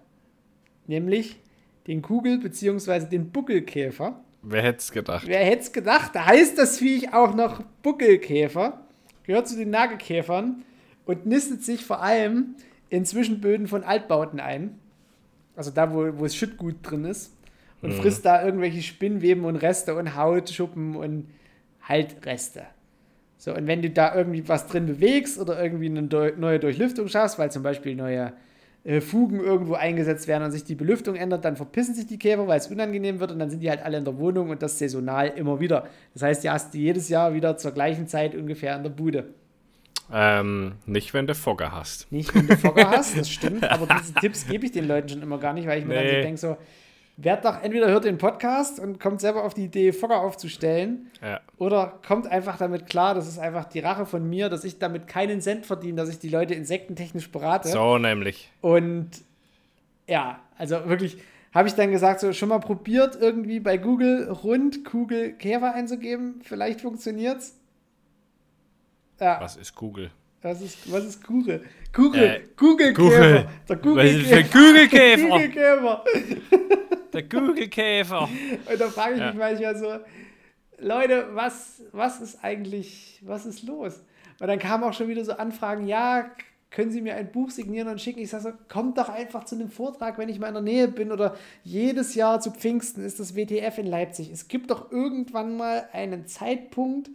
Nämlich 0.87 1.41
den 1.87 2.03
Kugel- 2.03 2.39
bzw. 2.39 3.07
den 3.07 3.31
Buckelkäfer. 3.31 4.23
Wer 4.43 4.63
hätte 4.63 4.81
es 4.81 4.93
gedacht? 4.93 5.27
Wer 5.27 5.43
hätte 5.43 5.63
es 5.63 5.73
gedacht? 5.73 6.15
Da 6.15 6.27
heißt 6.27 6.59
das 6.59 6.79
Viech 6.79 7.15
auch 7.15 7.35
noch 7.35 7.63
Buckelkäfer. 7.83 8.85
Gehört 9.23 9.49
zu 9.49 9.57
den 9.57 9.71
Nagelkäfern 9.71 10.65
und 11.07 11.25
nistet 11.25 11.65
sich 11.65 11.83
vor 11.83 12.03
allem 12.03 12.57
in 12.91 13.07
Zwischenböden 13.07 13.69
von 13.69 13.85
Altbauten 13.85 14.39
ein. 14.39 14.79
Also 15.57 15.71
da, 15.71 15.95
wo, 15.95 16.19
wo 16.19 16.27
es 16.27 16.37
Schüttgut 16.37 16.77
drin 16.83 17.07
ist. 17.07 17.33
Und 17.83 17.91
Mhm. 17.91 17.95
frisst 17.95 18.25
da 18.27 18.45
irgendwelche 18.45 18.83
Spinnweben 18.83 19.45
und 19.45 19.57
Reste 19.57 19.95
und 19.95 20.17
Hautschuppen 20.17 20.97
und 20.97 21.29
halt 21.83 22.27
Reste. 22.27 22.65
So, 23.37 23.55
und 23.55 23.67
wenn 23.69 23.83
du 23.83 23.91
da 23.91 24.15
irgendwie 24.17 24.49
was 24.49 24.67
drin 24.67 24.87
bewegst 24.87 25.39
oder 25.39 25.63
irgendwie 25.63 25.87
eine 25.87 26.03
neue 26.03 26.59
Durchlüftung 26.59 27.07
schaffst, 27.09 27.39
weil 27.39 27.53
zum 27.53 27.63
Beispiel 27.63 27.95
neue 27.95 28.33
äh, 28.83 29.01
Fugen 29.01 29.39
irgendwo 29.39 29.75
eingesetzt 29.75 30.27
werden 30.27 30.43
und 30.43 30.51
sich 30.51 30.65
die 30.65 30.75
Belüftung 30.75 31.15
ändert, 31.15 31.45
dann 31.45 31.55
verpissen 31.55 31.95
sich 31.95 32.07
die 32.07 32.19
Käfer, 32.19 32.49
weil 32.49 32.59
es 32.59 32.67
unangenehm 32.67 33.21
wird 33.21 33.31
und 33.31 33.39
dann 33.39 33.49
sind 33.49 33.61
die 33.61 33.71
halt 33.71 33.83
alle 33.85 33.99
in 33.99 34.05
der 34.05 34.19
Wohnung 34.19 34.51
und 34.51 34.61
das 34.61 34.79
saisonal 34.79 35.29
immer 35.37 35.61
wieder. 35.61 35.87
Das 36.15 36.23
heißt, 36.23 36.43
die 36.43 36.51
hast 36.51 36.75
du 36.75 36.79
jedes 36.79 37.09
Jahr 37.09 37.33
wieder 37.33 37.57
zur 37.57 37.71
gleichen 37.71 38.09
Zeit 38.09 38.35
ungefähr 38.35 38.75
in 38.77 38.83
der 38.83 38.91
Bude. 38.91 39.27
Ähm, 40.13 40.73
nicht, 40.87 41.13
wenn 41.15 41.27
du 41.27 41.35
Fogger 41.35 41.71
hast. 41.73 42.11
Nicht, 42.11 42.35
wenn 42.35 42.47
du 42.47 42.57
Fogger 42.57 42.89
hast, 42.91 43.17
das 43.17 43.31
stimmt, 43.31 43.71
aber 43.71 43.87
diese 43.87 44.15
Tipps 44.15 44.47
gebe 44.47 44.65
ich 44.65 44.73
den 44.73 44.89
Leuten 44.89 45.09
schon 45.11 45.23
immer 45.23 45.39
gar 45.39 45.53
nicht, 45.53 45.69
weil 45.69 45.79
ich 45.79 45.85
mir 45.85 45.95
dann 45.95 46.09
so 46.09 46.15
Nee. 46.15 46.23
denke, 46.23 46.41
so, 46.41 46.57
werd 47.21 47.45
doch 47.45 47.61
entweder 47.63 47.89
hört 47.89 48.05
den 48.05 48.17
Podcast 48.17 48.79
und 48.79 49.01
kommt 49.01 49.21
selber 49.21 49.43
auf 49.43 49.53
die 49.53 49.65
Idee, 49.65 49.93
Fogger 49.93 50.21
aufzustellen, 50.21 51.11
Ja. 51.21 51.41
oder 51.59 51.99
kommt 52.07 52.29
einfach 52.29 52.57
damit 52.59 52.87
klar, 52.87 53.15
das 53.15 53.27
ist 53.27 53.39
einfach 53.41 53.65
die 53.65 53.81
Rache 53.81 54.07
von 54.07 54.29
mir, 54.31 54.49
dass 54.49 54.63
ich 54.65 54.79
damit 54.79 55.09
keinen 55.09 55.41
Cent 55.41 55.67
verdiene, 55.67 55.97
dass 55.97 56.09
ich 56.11 56.21
die 56.21 56.29
Leute 56.29 56.55
insektentechnisch 56.55 57.31
berate. 57.33 57.69
So 57.69 57.99
nämlich. 57.99 58.51
Und 58.61 59.11
ja, 60.07 60.39
also 60.57 60.89
wirklich, 60.89 61.19
habe 61.53 61.67
ich 61.67 61.75
dann 61.75 61.91
gesagt, 61.91 62.21
so 62.21 62.33
schon 62.33 62.51
mal 62.51 62.61
probiert, 62.61 63.17
irgendwie 63.21 63.59
bei 63.59 63.79
Google 63.79 64.31
rund 64.31 64.85
Kugel 64.85 65.33
Käfer 65.33 65.75
einzugeben. 65.75 66.41
Vielleicht 66.45 66.81
funktioniert's. 66.83 67.57
Ja, 69.21 69.41
Was 69.41 69.57
ist 69.57 69.75
Google? 69.75 70.11
was 70.41 70.61
ist, 70.63 70.93
was 70.93 71.05
ist 71.05 71.25
Kugel? 71.27 71.65
Kugel, 71.93 72.23
Äh, 72.23 72.41
Google 72.57 72.95
Google. 72.95 73.19
Käfer. 73.19 73.49
Der 73.69 73.85
Was 73.97 74.05
ist 74.05 74.31
Kugelkäfer. 77.13 77.13
Kugelkäfer? 77.13 77.13
Kugelkäfer. 77.13 77.13
Der 77.13 77.23
Google-Käfer. 77.23 78.29
Und 78.73 78.81
da 78.81 78.89
frage 78.89 79.15
ich 79.15 79.21
Ja. 79.21 79.27
mich 79.29 79.37
manchmal 79.39 79.77
so, 79.77 79.99
Leute, 80.81 81.29
was, 81.33 81.83
was 81.93 82.21
ist 82.21 82.43
eigentlich, 82.45 83.21
was 83.25 83.47
ist 83.47 83.63
los? 83.65 84.01
Und 84.41 84.47
dann 84.47 84.59
kamen 84.59 84.85
auch 84.85 84.93
schon 84.93 85.09
wieder 85.09 85.25
so 85.25 85.33
Anfragen, 85.33 85.87
ja, 85.87 86.31
können 86.71 86.91
Sie 86.91 87.01
mir 87.01 87.15
ein 87.15 87.33
Buch 87.33 87.51
signieren 87.51 87.89
und 87.89 88.01
schicken? 88.01 88.21
Ich 88.21 88.29
sage 88.31 88.43
so, 88.45 88.53
kommt 88.69 88.99
doch 88.99 89.09
einfach 89.09 89.45
zu 89.45 89.55
einem 89.55 89.71
Vortrag, 89.71 90.19
wenn 90.19 90.29
ich 90.29 90.39
mal 90.39 90.49
in 90.49 90.55
der 90.55 90.63
Nähe 90.63 90.87
bin 90.87 91.11
oder 91.11 91.35
jedes 91.65 92.15
Jahr 92.15 92.41
zu 92.41 92.51
Pfingsten 92.51 93.03
ist 93.05 93.19
das 93.19 93.35
WTF 93.35 93.79
in 93.79 93.87
Leipzig. 93.87 94.31
Es 94.31 94.49
gibt 94.49 94.71
doch 94.71 94.93
irgendwann 94.93 95.57
mal 95.57 95.89
einen 95.93 96.27
Zeitpunkt, 96.27 97.11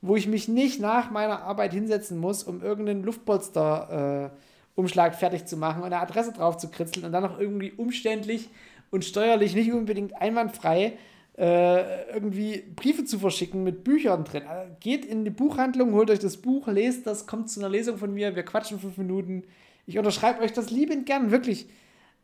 wo 0.00 0.14
ich 0.16 0.28
mich 0.28 0.48
nicht 0.48 0.80
nach 0.80 1.10
meiner 1.10 1.42
Arbeit 1.42 1.72
hinsetzen 1.72 2.18
muss, 2.18 2.44
um 2.44 2.62
irgendeinen 2.62 3.02
Luftpolster-Umschlag 3.02 5.14
fertig 5.16 5.46
zu 5.46 5.56
machen 5.56 5.80
und 5.82 5.86
eine 5.86 5.98
Adresse 6.00 6.32
drauf 6.32 6.56
zu 6.56 6.70
kritzeln 6.70 7.04
und 7.06 7.12
dann 7.12 7.24
noch 7.24 7.38
irgendwie 7.38 7.72
umständlich 7.72 8.48
und 8.94 9.04
steuerlich 9.04 9.54
nicht 9.54 9.72
unbedingt 9.72 10.14
einwandfrei 10.20 10.96
äh, 11.36 12.12
irgendwie 12.12 12.62
Briefe 12.76 13.04
zu 13.04 13.18
verschicken 13.18 13.64
mit 13.64 13.82
Büchern 13.82 14.24
drin. 14.24 14.44
Also 14.46 14.70
geht 14.80 15.04
in 15.04 15.24
die 15.24 15.30
Buchhandlung, 15.30 15.92
holt 15.92 16.10
euch 16.10 16.20
das 16.20 16.36
Buch, 16.36 16.68
lest 16.68 17.06
das, 17.06 17.26
kommt 17.26 17.50
zu 17.50 17.60
einer 17.60 17.68
Lesung 17.68 17.98
von 17.98 18.14
mir, 18.14 18.36
wir 18.36 18.44
quatschen 18.44 18.78
fünf 18.78 18.96
Minuten. 18.96 19.42
Ich 19.86 19.98
unterschreibe 19.98 20.42
euch 20.42 20.52
das 20.52 20.70
liebend 20.70 21.06
gern, 21.06 21.30
wirklich. 21.32 21.66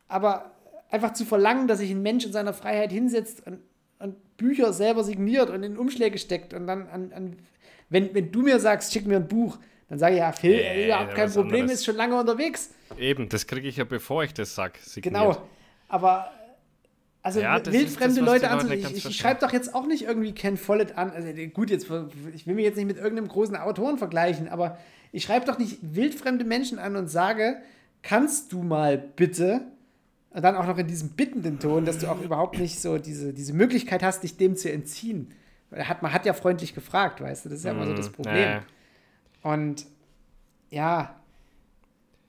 Aber 0.07 0.51
einfach 0.89 1.13
zu 1.13 1.25
verlangen, 1.25 1.67
dass 1.67 1.79
sich 1.79 1.91
ein 1.91 2.01
Mensch 2.01 2.25
in 2.25 2.31
seiner 2.31 2.53
Freiheit 2.53 2.91
hinsetzt 2.91 3.45
und, 3.45 3.59
und 3.99 4.37
Bücher 4.37 4.71
selber 4.71 5.03
signiert 5.03 5.49
und 5.49 5.63
in 5.63 5.77
Umschläge 5.77 6.17
steckt 6.17 6.53
und 6.53 6.65
dann 6.67 6.87
an, 6.87 7.11
an 7.13 7.35
wenn, 7.89 8.15
wenn 8.15 8.31
du 8.31 8.41
mir 8.41 8.59
sagst, 8.59 8.93
schick 8.93 9.05
mir 9.05 9.17
ein 9.17 9.27
Buch, 9.27 9.57
dann 9.89 9.99
sage 9.99 10.15
ich, 10.15 10.19
ja, 10.19 10.31
Phil, 10.31 10.55
Nee, 10.55 10.85
überhaupt 10.85 11.15
kein 11.15 11.29
Problem, 11.29 11.61
anderes. 11.63 11.79
ist 11.79 11.85
schon 11.85 11.97
lange 11.97 12.17
unterwegs. 12.17 12.73
Eben, 12.97 13.27
das 13.27 13.45
kriege 13.45 13.67
ich 13.67 13.75
ja, 13.75 13.83
bevor 13.83 14.23
ich 14.23 14.33
das 14.33 14.55
sag. 14.55 14.77
signiert. 14.77 15.13
Genau. 15.13 15.37
Aber 15.89 16.31
also 17.23 17.39
Ja, 17.39 17.63
wildfremde 17.65 18.21
Leute 18.21 18.47
ganz 18.47 18.69
Ich, 18.69 19.05
ich 19.05 19.17
schreibe 19.17 19.39
doch 19.41 19.53
jetzt 19.53 19.75
auch 19.75 19.85
nicht 19.85 20.03
irgendwie 20.03 20.33
Ken 20.33 20.57
Follett 20.57 20.97
an. 20.97 21.11
Also 21.11 21.29
gut, 21.53 21.69
jetzt 21.69 21.87
ich 22.33 22.47
will 22.47 22.55
mich 22.55 22.65
jetzt 22.65 22.77
nicht 22.77 22.87
mit 22.87 22.97
irgendeinem 22.97 23.27
großen 23.27 23.55
Autoren 23.55 23.97
vergleichen, 23.97 24.47
aber 24.47 24.77
ich 25.11 25.23
schreibe 25.23 25.45
doch 25.45 25.59
nicht 25.59 25.77
wildfremde 25.81 26.45
Menschen 26.45 26.79
an 26.79 26.95
und 26.95 27.07
sage, 27.07 27.57
kannst 28.01 28.51
du 28.51 28.63
mal 28.63 28.97
bitte 28.97 29.61
und 30.31 30.41
dann 30.43 30.55
auch 30.55 30.65
noch 30.65 30.77
in 30.77 30.87
diesem 30.87 31.09
bittenden 31.09 31.59
Ton, 31.59 31.85
dass 31.85 31.97
du 31.99 32.07
auch 32.07 32.21
überhaupt 32.21 32.57
nicht 32.57 32.79
so 32.79 32.97
diese, 32.97 33.33
diese 33.33 33.53
Möglichkeit 33.53 34.01
hast, 34.01 34.23
dich 34.23 34.37
dem 34.37 34.55
zu 34.55 34.71
entziehen. 34.71 35.33
Hat, 35.75 36.01
man 36.01 36.13
hat 36.13 36.25
ja 36.25 36.33
freundlich 36.33 36.73
gefragt, 36.73 37.21
weißt 37.21 37.45
du, 37.45 37.49
das 37.49 37.59
ist 37.59 37.65
ja 37.65 37.71
immer 37.71 37.85
so 37.85 37.93
das 37.93 38.09
Problem. 38.09 38.35
Äh, 38.35 38.59
Und 39.43 39.85
ja, 40.69 41.15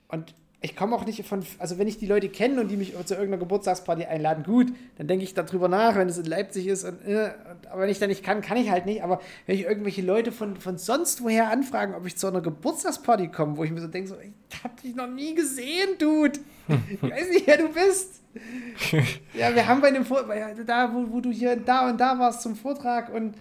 und 0.09 0.35
ich 0.65 0.77
komme 0.77 0.95
auch 0.95 1.05
nicht 1.05 1.27
von, 1.27 1.45
also 1.59 1.77
wenn 1.79 1.89
ich 1.89 1.99
die 1.99 2.07
Leute 2.07 2.29
kenne 2.29 2.61
und 2.61 2.69
die 2.69 2.77
mich 2.77 2.93
zu 3.05 3.15
irgendeiner 3.15 3.39
Geburtstagsparty 3.39 4.05
einladen, 4.05 4.45
gut, 4.45 4.73
dann 4.97 5.09
denke 5.09 5.25
ich 5.25 5.35
darüber 5.35 5.67
nach, 5.69 5.97
wenn 5.97 6.09
es 6.09 6.19
in 6.19 6.25
Leipzig 6.25 6.69
ist. 6.69 6.85
Und, 6.85 7.05
äh, 7.05 7.33
und, 7.51 7.67
aber 7.67 7.83
wenn 7.83 7.91
ich 7.91 7.99
da 7.99 8.07
nicht 8.07 8.23
kann, 8.23 8.41
kann 8.43 8.57
ich 8.57 8.71
halt 8.71 8.87
nicht. 8.87 9.03
Aber 9.03 9.21
wenn 9.47 9.57
ich 9.57 9.65
irgendwelche 9.65 10.03
Leute 10.03 10.31
von, 10.31 10.57
von 10.57 10.79
sonst 10.79 11.23
woher 11.23 11.51
anfragen, 11.51 11.95
ob 11.95 12.07
ich 12.07 12.17
zu 12.17 12.29
einer 12.29 12.41
Geburtstagsparty 12.41 13.29
komme, 13.29 13.57
wo 13.57 13.65
ich 13.65 13.73
mir 13.73 13.81
so 13.81 13.89
denke, 13.89 14.09
so, 14.09 14.15
ich 14.21 14.65
hab 14.65 14.81
dich 14.81 14.95
noch 14.95 15.09
nie 15.09 15.35
gesehen, 15.35 15.99
Dude. 15.99 16.39
Ich 16.89 17.03
weiß 17.03 17.29
nicht, 17.31 17.47
wer 17.47 17.59
du 17.59 17.69
bist. 17.69 18.21
Ja, 19.35 19.55
wir 19.55 19.67
haben 19.67 19.81
bei 19.83 19.91
dem 19.91 20.07
Vor 20.07 20.23
bei- 20.25 20.55
da, 20.67 20.91
wo, 20.95 21.13
wo 21.13 21.21
du 21.21 21.31
hier 21.31 21.57
da 21.57 21.91
und 21.91 22.01
da 22.01 22.19
warst 22.19 22.41
zum 22.43 22.57
Vortrag 22.57 23.13
und 23.13 23.35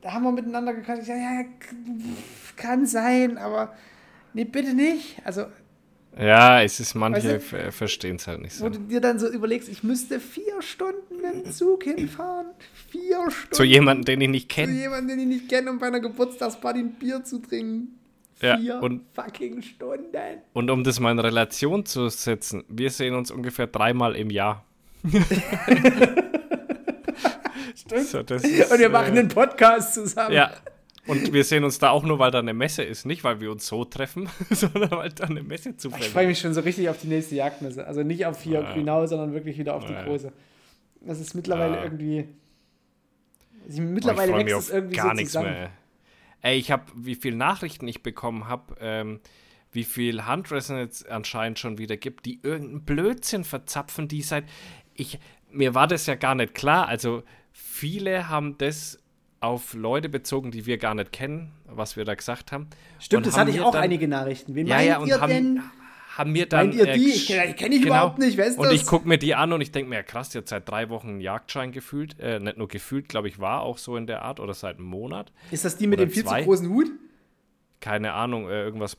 da 0.00 0.12
haben 0.14 0.22
wir 0.24 0.32
miteinander 0.32 0.72
gequatscht. 0.72 1.02
Ich 1.02 1.06
sag, 1.08 1.16
ja, 1.16 1.44
kann 2.56 2.86
sein, 2.86 3.36
aber 3.38 3.74
nee, 4.32 4.44
bitte 4.44 4.74
nicht. 4.74 5.16
Also, 5.24 5.46
ja, 6.18 6.62
es 6.62 6.78
ist, 6.80 6.94
manche 6.94 7.34
Weißt 7.36 7.52
du, 7.52 7.72
verstehen 7.72 8.16
es 8.16 8.26
halt 8.26 8.40
nicht 8.42 8.60
wo 8.60 8.64
so. 8.64 8.70
du 8.70 8.78
dir 8.80 9.00
dann 9.00 9.18
so 9.18 9.28
überlegst, 9.30 9.68
ich 9.68 9.82
müsste 9.82 10.20
vier 10.20 10.60
Stunden 10.60 11.16
mit 11.22 11.46
dem 11.46 11.52
Zug 11.52 11.84
hinfahren. 11.84 12.46
Vier 12.90 13.30
Stunden. 13.30 13.54
Zu 13.54 13.64
jemandem, 13.64 14.04
den 14.04 14.20
ich 14.20 14.28
nicht 14.28 14.50
Zu 14.50 14.54
kenne. 14.56 14.72
jemandem, 14.72 15.08
den 15.08 15.20
ich 15.20 15.26
nicht 15.40 15.48
kenne, 15.48 15.70
um 15.70 15.78
bei 15.78 15.86
einer 15.86 16.00
Geburtstagsparty 16.00 16.80
ein 16.80 16.92
Bier 16.92 17.24
zu 17.24 17.38
trinken. 17.40 17.98
Ja, 18.40 18.56
Vier 18.58 18.80
und- 18.82 19.02
fucking 19.14 19.62
Stunden. 19.62 20.16
Und 20.52 20.70
um 20.70 20.82
das 20.84 20.98
mal 21.00 21.12
in 21.12 21.18
Relation 21.20 21.86
zu 21.86 22.08
setzen, 22.08 22.64
wir 22.68 22.90
sehen 22.90 23.14
uns 23.14 23.30
ungefähr 23.30 23.66
dreimal 23.68 24.16
im 24.16 24.30
Jahr. 24.30 24.64
Stimmt. 25.04 25.26
So, 28.08 28.22
das 28.22 28.42
ist, 28.44 28.70
Und 28.70 28.78
wir 28.78 28.88
machen 28.88 29.16
äh, 29.16 29.20
einen 29.20 29.28
Podcast 29.28 29.94
zusammen. 29.94 30.34
Ja. 30.34 30.52
Und 31.06 31.32
wir 31.32 31.42
sehen 31.42 31.64
uns 31.64 31.78
da 31.80 31.90
auch 31.90 32.04
nur, 32.04 32.18
weil 32.20 32.30
da 32.30 32.38
eine 32.38 32.54
Messe 32.54 32.82
ist. 32.84 33.06
Nicht, 33.06 33.24
weil 33.24 33.40
wir 33.40 33.50
uns 33.50 33.66
so 33.66 33.84
treffen, 33.84 34.28
sondern 34.50 34.90
weil 34.92 35.10
da 35.10 35.24
eine 35.24 35.42
Messe 35.42 35.70
Ich 35.70 35.78
zufällig 35.78 36.08
freue 36.08 36.26
mich 36.28 36.38
schon 36.38 36.54
so 36.54 36.60
richtig 36.60 36.88
auf 36.88 37.00
die 37.00 37.08
nächste 37.08 37.34
Jagdmesse. 37.34 37.86
Also 37.86 38.02
nicht 38.04 38.24
auf 38.26 38.40
hier 38.42 38.60
Ja. 38.60 38.72
Grünau, 38.72 39.06
sondern 39.06 39.32
wirklich 39.32 39.58
wieder 39.58 39.74
auf 39.74 39.84
die 39.84 39.92
Ja. 39.92 40.04
große. 40.04 40.32
Das 41.00 41.18
ist 41.20 41.34
mittlerweile 41.34 41.76
Ja. 41.76 41.82
irgendwie. 41.84 42.28
Sie, 43.66 43.80
Oh, 43.80 43.84
mittlerweile 43.84 44.32
ich 44.40 44.46
wächst 44.46 44.58
es 44.58 44.70
irgendwie 44.70 44.96
gar 44.96 45.08
so 45.08 45.12
nichts 45.14 45.32
zusammen. 45.32 45.50
mehr. 45.52 45.70
Ey, 46.40 46.58
ich 46.58 46.70
habe, 46.70 46.84
wie 46.94 47.14
viele 47.14 47.36
Nachrichten 47.36 47.86
ich 47.88 48.02
bekommen 48.02 48.48
habe, 48.48 48.76
ähm, 48.80 49.20
wie 49.72 49.84
viel 49.84 50.26
Handwrestling 50.26 50.78
es 50.78 51.04
anscheinend 51.06 51.58
schon 51.58 51.78
wieder 51.78 51.96
gibt, 51.96 52.26
die 52.26 52.40
irgendeinen 52.42 52.84
Blödsinn 52.84 53.44
verzapfen, 53.44 54.06
die 54.08 54.22
seit. 54.22 54.44
Ich, 54.94 55.18
mir 55.50 55.74
war 55.74 55.86
das 55.86 56.06
ja 56.06 56.14
gar 56.14 56.34
nicht 56.34 56.54
klar. 56.54 56.86
Also, 56.88 57.22
viele 57.52 58.28
haben 58.28 58.58
das 58.58 59.01
auf 59.42 59.74
Leute 59.74 60.08
bezogen, 60.08 60.50
die 60.50 60.66
wir 60.66 60.78
gar 60.78 60.94
nicht 60.94 61.12
kennen, 61.12 61.52
was 61.66 61.96
wir 61.96 62.04
da 62.04 62.14
gesagt 62.14 62.52
haben. 62.52 62.68
Stimmt, 62.98 63.18
Und 63.18 63.26
das 63.26 63.34
haben 63.34 63.48
hatte 63.48 63.58
ich 63.58 63.60
auch 63.64 63.72
dann- 63.72 63.82
einige 63.82 64.08
Nachrichten. 64.08 64.54
Wen 64.54 64.66
Ja, 64.66 64.76
meint 64.76 64.88
ja, 64.88 64.98
und 64.98 65.08
ihr 65.08 65.20
haben, 65.20 65.28
denn? 65.30 65.62
haben 66.16 66.32
mir 66.32 66.46
dann. 66.46 66.68
Meint 66.68 66.78
ihr 66.78 66.92
die? 66.92 67.10
äh, 67.10 67.14
Ich 67.14 67.26
kenn- 67.28 67.54
kenn 67.54 67.72
ich 67.72 67.84
überhaupt 67.84 68.18
nicht. 68.18 68.36
Wer 68.36 68.46
ist 68.46 68.58
und 68.58 68.64
das? 68.66 68.74
ich 68.74 68.86
gucke 68.86 69.08
mir 69.08 69.18
die 69.18 69.34
an 69.34 69.52
und 69.52 69.60
ich 69.60 69.72
denke 69.72 69.88
mir, 69.90 69.96
ja, 69.96 70.02
krass, 70.02 70.32
jetzt 70.34 70.50
seit 70.50 70.68
drei 70.68 70.88
Wochen 70.90 71.08
einen 71.08 71.20
Jagdschein 71.20 71.72
gefühlt. 71.72 72.18
Äh, 72.20 72.38
nicht 72.40 72.56
nur 72.58 72.68
gefühlt, 72.68 73.08
glaube 73.08 73.28
ich, 73.28 73.38
war 73.40 73.62
auch 73.62 73.78
so 73.78 73.96
in 73.96 74.06
der 74.06 74.22
Art 74.22 74.40
oder 74.40 74.54
seit 74.54 74.78
einem 74.78 74.86
Monat. 74.86 75.32
Ist 75.50 75.64
das 75.64 75.76
die 75.76 75.86
mit 75.86 76.00
dem 76.00 76.10
viel 76.10 76.24
zu 76.24 76.34
großen 76.34 76.68
Hut? 76.68 76.88
Keine 77.80 78.12
Ahnung, 78.12 78.48
äh, 78.48 78.62
irgendwas. 78.62 78.96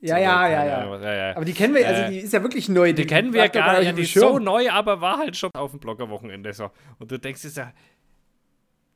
Ja, 0.00 0.16
ja, 0.18 0.48
ja, 0.48 0.64
ja. 0.64 0.96
Ja, 1.00 1.14
ja. 1.30 1.36
Aber 1.36 1.44
die 1.44 1.52
kennen 1.52 1.74
wir, 1.74 1.86
also 1.86 2.02
Äh, 2.02 2.10
die 2.10 2.18
ist 2.18 2.32
ja 2.32 2.42
wirklich 2.42 2.68
neu. 2.68 2.92
Die 2.92 3.06
kennen 3.06 3.32
wir 3.32 3.48
gar 3.48 3.78
nicht 3.80 3.96
Die 3.96 4.02
ist 4.02 4.14
so 4.14 4.38
neu, 4.40 4.68
aber 4.70 5.00
war 5.00 5.18
halt 5.18 5.36
schon 5.36 5.50
auf 5.54 5.70
dem 5.72 5.78
Bloggerwochenende 5.80 6.52
so. 6.52 6.70
Und 6.98 7.10
du 7.12 7.18
denkst 7.18 7.42
dir 7.42 7.50
so, 7.50 7.62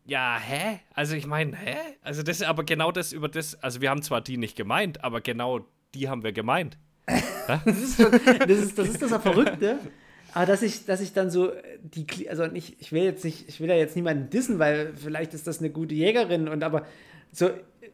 ja, 0.05 0.39
hä? 0.39 0.81
Also 0.95 1.15
ich 1.15 1.27
meine, 1.27 1.57
hä? 1.57 1.77
Also 2.03 2.23
das 2.23 2.41
ist 2.41 2.47
aber 2.47 2.65
genau 2.65 2.91
das 2.93 3.13
über 3.13 3.29
das, 3.29 3.55
also 3.63 3.81
wir 3.81 3.91
haben 3.91 4.03
zwar 4.03 4.21
die 4.21 4.37
nicht 4.37 4.57
gemeint, 4.57 5.03
aber 5.05 5.21
genau 5.21 5.61
die 5.95 6.09
haben 6.09 6.23
wir 6.25 6.33
gemeint. 6.33 6.79
Das 7.47 7.67
ist, 7.67 7.97
schon, 8.01 8.13
das, 8.13 8.59
ist, 8.59 8.79
das 8.79 8.89
ist 8.89 9.03
das 9.03 9.11
Verrückte. 9.21 9.79
Aber 10.33 10.47
dass 10.47 10.63
ich, 10.63 10.87
dass 10.87 11.01
ich 11.01 11.13
dann 11.13 11.29
so 11.31 11.51
äh, 11.51 11.79
die, 11.83 12.05
Kli- 12.05 12.29
also 12.29 12.47
nicht, 12.47 12.77
ich 12.81 12.93
will 12.93 13.03
jetzt 13.03 13.25
nicht, 13.25 13.49
ich 13.49 13.61
will 13.61 13.69
ja 13.69 13.75
jetzt 13.75 13.97
niemanden 13.97 14.31
dissen, 14.31 14.59
weil 14.61 14.95
vielleicht 14.97 15.35
ist 15.35 15.47
das 15.49 15.59
eine 15.59 15.71
gute 15.71 15.95
Jägerin 15.95 16.47
und 16.49 16.63
aber 16.63 16.87
so, 17.33 17.51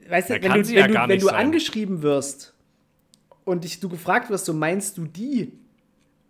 weißt 0.09 0.31
du, 0.31 0.35
Ja, 0.35 0.43
wenn 0.43 0.63
du, 0.63 0.69
wenn 0.69 0.75
ja 0.77 0.87
du, 1.07 1.13
wenn 1.13 1.21
du 1.21 1.29
angeschrieben 1.31 2.03
wirst 2.03 2.55
und 3.45 3.65
dich, 3.65 3.81
du 3.81 3.89
gefragt 3.89 4.29
wirst, 4.31 4.45
so 4.45 4.53
meinst 4.53 4.99
du 4.99 5.07
die? 5.07 5.53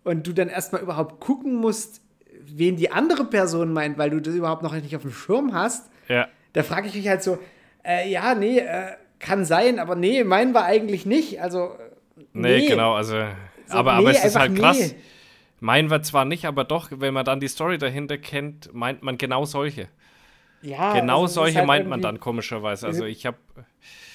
Und 0.05 0.27
du 0.27 0.33
dann 0.33 0.49
erstmal 0.49 0.81
überhaupt 0.81 1.19
gucken 1.21 1.57
musst, 1.57 2.01
wen 2.57 2.77
die 2.77 2.91
andere 2.91 3.25
Person 3.25 3.73
meint, 3.73 3.99
weil 3.99 4.11
du 4.11 4.21
das 4.21 4.35
überhaupt 4.35 4.63
noch 4.63 4.75
nicht 4.75 4.95
auf 4.97 5.03
dem 5.03 5.13
Schirm 5.13 5.53
hast, 5.55 5.91
Ja. 6.09 6.29
da 6.53 6.63
frage 6.63 6.89
ich 6.89 6.95
mich 6.95 7.09
halt 7.09 7.23
so, 7.23 7.39
äh, 7.85 8.09
ja, 8.11 8.35
nee, 8.35 8.59
äh, 8.59 8.93
kann 9.19 9.45
sein, 9.45 9.79
aber 9.79 9.95
nee, 9.97 10.25
meinen 10.25 10.53
wir 10.55 10.65
eigentlich 10.65 11.07
nicht. 11.07 11.41
Also, 11.41 11.65
äh, 11.67 12.23
Nee, 12.33 12.59
nee. 12.59 12.67
genau, 12.69 12.95
also. 12.95 13.17
So, 13.67 13.77
aber, 13.77 13.93
nee, 13.95 13.99
aber 13.99 14.11
es 14.11 14.25
ist 14.25 14.37
halt 14.37 14.57
krass. 14.57 14.79
nee. 14.79 14.95
Meinen 15.61 15.91
wir 15.91 16.03
zwar 16.03 16.25
nicht, 16.25 16.45
aber 16.45 16.63
doch, 16.65 16.91
wenn 16.95 17.13
man 17.15 17.25
dann 17.25 17.41
die 17.41 17.49
Story 17.49 17.79
dahinter 17.79 18.17
kennt, 18.17 18.73
meint 18.73 19.03
man 19.03 19.19
genau 19.19 19.45
solche. 19.45 19.89
Ja, 20.63 20.93
genau 20.99 21.23
also 21.23 21.35
solche 21.35 21.59
halt 21.59 21.67
meint 21.67 21.89
man 21.89 22.01
dann 22.01 22.21
komischerweise. 22.21 22.87
Also 22.87 23.05
ich 23.05 23.27
habe 23.27 23.37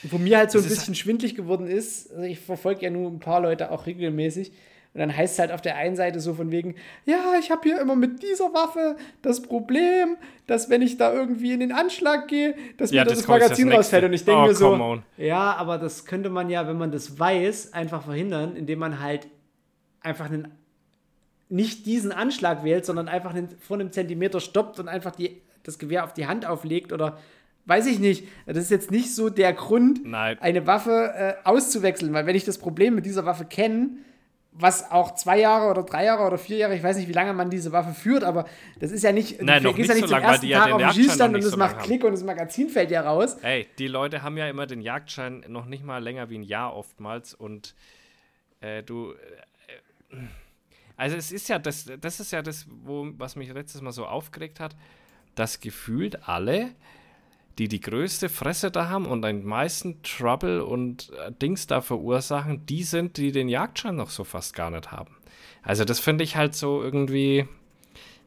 Wo 0.03 0.17
mir 0.17 0.37
halt 0.37 0.51
so 0.51 0.59
ein 0.59 0.63
bisschen 0.67 0.95
schwindlig 0.95 1.35
geworden 1.35 1.67
ist, 1.67 2.11
also 2.11 2.23
ich 2.23 2.39
verfolge 2.39 2.81
ja 2.83 2.89
nur 2.89 3.09
ein 3.09 3.19
paar 3.19 3.41
Leute 3.41 3.71
auch 3.71 3.85
regelmäßig. 3.85 4.51
Und 4.93 4.99
dann 4.99 5.15
heißt 5.15 5.33
es 5.33 5.39
halt 5.39 5.51
auf 5.51 5.61
der 5.61 5.75
einen 5.75 5.95
Seite 5.95 6.19
so 6.19 6.35
von 6.35 6.51
wegen, 6.51 6.75
ja, 7.05 7.33
ich 7.39 7.49
habe 7.49 7.61
hier 7.63 7.81
immer 7.81 7.95
mit 7.95 8.21
dieser 8.21 8.53
Waffe 8.53 8.95
das 9.23 9.41
Problem, 9.41 10.17
dass 10.45 10.69
wenn 10.69 10.83
ich 10.83 10.97
da 10.97 11.11
irgendwie 11.11 11.51
in 11.53 11.61
den 11.61 11.71
Anschlag 11.71 12.27
gehe, 12.27 12.53
dass 12.77 12.91
Ja, 12.91 13.03
mir 13.03 13.09
das, 13.09 13.19
das 13.19 13.27
Magazin 13.27 13.69
das 13.69 13.79
rausfällt. 13.79 14.03
Und 14.03 14.13
ich 14.13 14.23
denke 14.23 14.41
Oh, 14.41 14.45
mir 14.47 14.53
so, 14.55 14.73
on. 14.73 15.03
ja, 15.17 15.55
aber 15.55 15.79
das 15.79 16.05
könnte 16.05 16.29
man 16.29 16.49
ja, 16.51 16.67
wenn 16.67 16.77
man 16.77 16.91
das 16.91 17.17
weiß, 17.19 17.73
einfach 17.73 18.03
verhindern, 18.03 18.55
indem 18.55 18.77
man 18.79 18.99
halt 18.99 19.27
einfach 20.01 20.25
einen 20.25 20.49
nicht 21.49 21.85
diesen 21.85 22.11
Anschlag 22.11 22.63
wählt, 22.63 22.85
sondern 22.85 23.07
einfach 23.07 23.33
einen, 23.33 23.49
vor 23.59 23.77
einem 23.79 23.91
Zentimeter 23.91 24.39
stoppt 24.39 24.79
und 24.79 24.87
einfach 24.89 25.11
die, 25.15 25.41
das 25.63 25.79
Gewehr 25.79 26.03
auf 26.03 26.13
die 26.13 26.27
Hand 26.27 26.45
auflegt 26.45 26.91
oder 26.91 27.17
weiß 27.65 27.87
ich 27.87 27.99
nicht. 27.99 28.27
Das 28.45 28.57
ist 28.57 28.71
jetzt 28.71 28.91
nicht 28.91 29.13
so 29.13 29.29
der 29.29 29.53
Grund, 29.53 30.05
Nein. 30.05 30.37
eine 30.39 30.67
Waffe 30.67 31.13
äh, 31.15 31.33
auszuwechseln, 31.47 32.13
weil 32.13 32.25
wenn 32.25 32.35
ich 32.35 32.45
das 32.45 32.57
Problem 32.57 32.95
mit 32.95 33.05
dieser 33.05 33.25
Waffe 33.25 33.45
kenne, 33.45 33.89
was 34.55 34.91
auch 34.91 35.15
zwei 35.15 35.39
Jahre 35.39 35.69
oder 35.69 35.83
drei 35.83 36.05
Jahre 36.05 36.23
oder 36.23 36.37
vier 36.37 36.57
Jahre, 36.57 36.75
ich 36.75 36.83
weiß 36.83 36.97
nicht, 36.97 37.07
wie 37.07 37.13
lange 37.13 37.33
man 37.33 37.49
diese 37.49 37.71
Waffe 37.71 37.93
führt, 37.93 38.23
aber 38.23 38.45
das 38.79 38.91
ist 38.91 39.03
ja 39.03 39.11
nicht, 39.11 39.41
Nein, 39.41 39.63
du 39.63 39.73
gehst 39.73 39.89
ja 39.89 39.95
nicht 39.95 40.03
so 40.03 40.07
zum 40.07 40.17
lang, 40.17 40.23
weil 40.23 40.31
ersten 40.31 40.45
die 40.45 40.51
ja 40.51 40.59
Tag 40.59 40.67
den 40.67 40.73
auf 40.73 40.81
den 40.81 41.03
Schießstand 41.03 41.35
und 41.35 41.43
es 41.43 41.51
so 41.51 41.57
macht. 41.57 41.79
Klick 41.79 42.03
und 42.03 42.11
das 42.11 42.23
Magazin 42.23 42.69
fällt 42.69 42.91
ja 42.91 43.01
raus. 43.01 43.37
Ey, 43.41 43.67
die 43.79 43.87
Leute 43.87 44.21
haben 44.21 44.37
ja 44.37 44.47
immer 44.47 44.67
den 44.67 44.81
Jagdschein 44.81 45.43
noch 45.47 45.65
nicht 45.65 45.83
mal 45.83 46.03
länger 46.03 46.29
wie 46.29 46.37
ein 46.37 46.43
Jahr 46.43 46.75
oftmals 46.75 47.33
und 47.33 47.75
äh, 48.61 48.83
du. 48.83 49.13
Äh, 50.11 50.17
also 50.95 51.15
es 51.17 51.31
ist 51.31 51.49
ja 51.49 51.57
das, 51.57 51.91
das 51.99 52.19
ist 52.19 52.31
ja 52.31 52.43
das, 52.43 52.67
wo, 52.69 53.09
was 53.17 53.35
mich 53.35 53.51
letztes 53.51 53.81
Mal 53.81 53.91
so 53.91 54.05
aufgeregt 54.05 54.59
hat, 54.59 54.75
dass 55.33 55.59
gefühlt 55.59 56.27
alle, 56.29 56.69
die 57.59 57.67
die 57.67 57.79
größte 57.81 58.29
Fresse 58.29 58.71
da 58.71 58.89
haben 58.89 59.05
und 59.05 59.21
den 59.21 59.45
meisten 59.45 60.01
Trouble 60.03 60.63
und 60.65 61.11
äh, 61.27 61.31
Dings 61.31 61.67
da 61.67 61.81
verursachen, 61.81 62.65
die 62.65 62.83
sind, 62.83 63.17
die 63.17 63.31
den 63.31 63.47
Jagdschein 63.49 63.95
noch 63.95 64.09
so 64.09 64.23
fast 64.23 64.55
gar 64.55 64.71
nicht 64.71 64.91
haben. 64.91 65.15
Also 65.61 65.85
das 65.85 65.99
finde 65.99 66.23
ich 66.23 66.35
halt 66.35 66.55
so 66.55 66.81
irgendwie, 66.81 67.45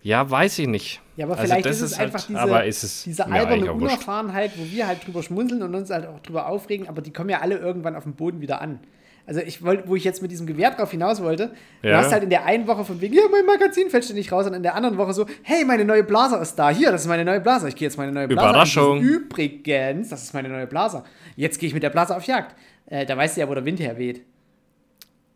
ja, 0.02 0.30
weiß 0.30 0.58
ich 0.60 0.68
nicht. 0.68 1.00
Ja, 1.16 1.26
aber 1.26 1.38
Also 1.38 1.46
vielleicht 1.52 1.66
ist 1.66 1.80
es 1.80 1.98
halt- 1.98 2.14
einfach 2.14 2.26
diese, 2.26 2.38
aber 2.40 2.64
ist 2.64 2.82
es 2.84 3.02
diese 3.04 3.26
alberne. 3.26 3.72
Unerfahrenheit, 3.72 4.52
wo 4.56 4.64
wir 4.70 4.86
halt 4.86 5.04
drüber 5.06 5.22
schmunzeln 5.22 5.62
und 5.62 5.74
uns 5.74 5.90
halt 5.90 6.06
auch 6.06 6.20
drüber 6.20 6.46
aufregen, 6.46 6.88
aber 6.88 7.02
die 7.02 7.12
kommen 7.12 7.30
ja 7.30 7.40
alle 7.40 7.56
irgendwann 7.58 7.96
auf 7.96 8.04
dem 8.04 8.14
Boden 8.14 8.40
wieder 8.40 8.60
an. 8.60 8.80
Also 9.26 9.40
ich 9.40 9.62
wollte, 9.64 9.88
wo 9.88 9.96
ich 9.96 10.04
jetzt 10.04 10.22
mit 10.22 10.30
diesem 10.30 10.46
Gewehr 10.46 10.70
drauf 10.70 10.90
hinaus 10.92 11.20
wollte, 11.20 11.52
du 11.82 11.88
Ja. 11.88 11.98
hast 11.98 12.12
halt 12.12 12.22
in 12.22 12.30
der 12.30 12.44
einen 12.44 12.66
Woche 12.68 12.84
von 12.84 13.00
wegen, 13.00 13.14
ja, 13.14 13.22
mein 13.30 13.44
Magazin 13.44 13.90
fällt 13.90 14.04
ständig 14.04 14.30
raus 14.30 14.46
und 14.46 14.54
in 14.54 14.62
der 14.62 14.74
anderen 14.76 14.98
Woche 14.98 15.12
so, 15.12 15.26
hey, 15.42 15.64
meine 15.64 15.84
neue 15.84 16.04
Blaser 16.04 16.40
ist 16.40 16.54
da. 16.54 16.70
Hier, 16.70 16.92
das 16.92 17.02
ist 17.02 17.08
meine 17.08 17.24
neue 17.24 17.40
Blaser. 17.40 17.66
Ich 17.66 17.74
gehe 17.74 17.86
jetzt 17.88 17.96
meine 17.98 18.12
neue 18.12 18.28
Blaser 18.28 18.50
Überraschung. 18.50 19.00
Übrigens, 19.00 20.10
das 20.10 20.22
ist 20.22 20.32
meine 20.34 20.48
neue 20.48 20.66
Blaser. 20.68 21.04
Jetzt 21.34 21.58
gehe 21.58 21.66
ich 21.66 21.74
mit 21.74 21.82
der 21.82 21.90
Blaser 21.90 22.16
auf 22.16 22.24
Jagd. 22.24 22.54
Äh, 22.86 23.04
da 23.04 23.16
weißt 23.16 23.36
du 23.36 23.40
ja, 23.40 23.48
wo 23.48 23.54
der 23.54 23.64
Wind 23.64 23.80
herweht. 23.80 24.22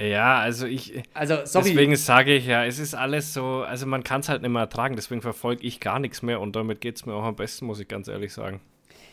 Ja, 0.01 0.39
also 0.39 0.67
ich, 0.67 1.03
Also, 1.13 1.39
sorry. 1.45 1.71
Deswegen 1.71 1.95
sage 1.97 2.33
ich 2.35 2.47
ja, 2.47 2.65
es 2.65 2.79
ist 2.79 2.95
alles 2.95 3.35
so, 3.35 3.65
also 3.69 3.85
man 3.87 4.03
kann 4.03 4.21
es 4.21 4.31
halt 4.31 4.41
nicht 4.41 4.51
mehr 4.51 4.63
ertragen, 4.63 4.97
deswegen 4.97 5.21
verfolge 5.21 5.67
ich 5.67 5.79
gar 5.79 5.99
nichts 5.99 6.23
mehr 6.23 6.41
und 6.41 6.57
damit 6.57 6.81
geht 6.81 6.97
es 6.97 7.05
mir 7.05 7.13
auch 7.13 7.25
am 7.25 7.37
besten, 7.37 7.67
muss 7.67 7.81
ich 7.81 7.89
ganz 7.89 8.09
ehrlich 8.09 8.33
sagen. 8.33 8.61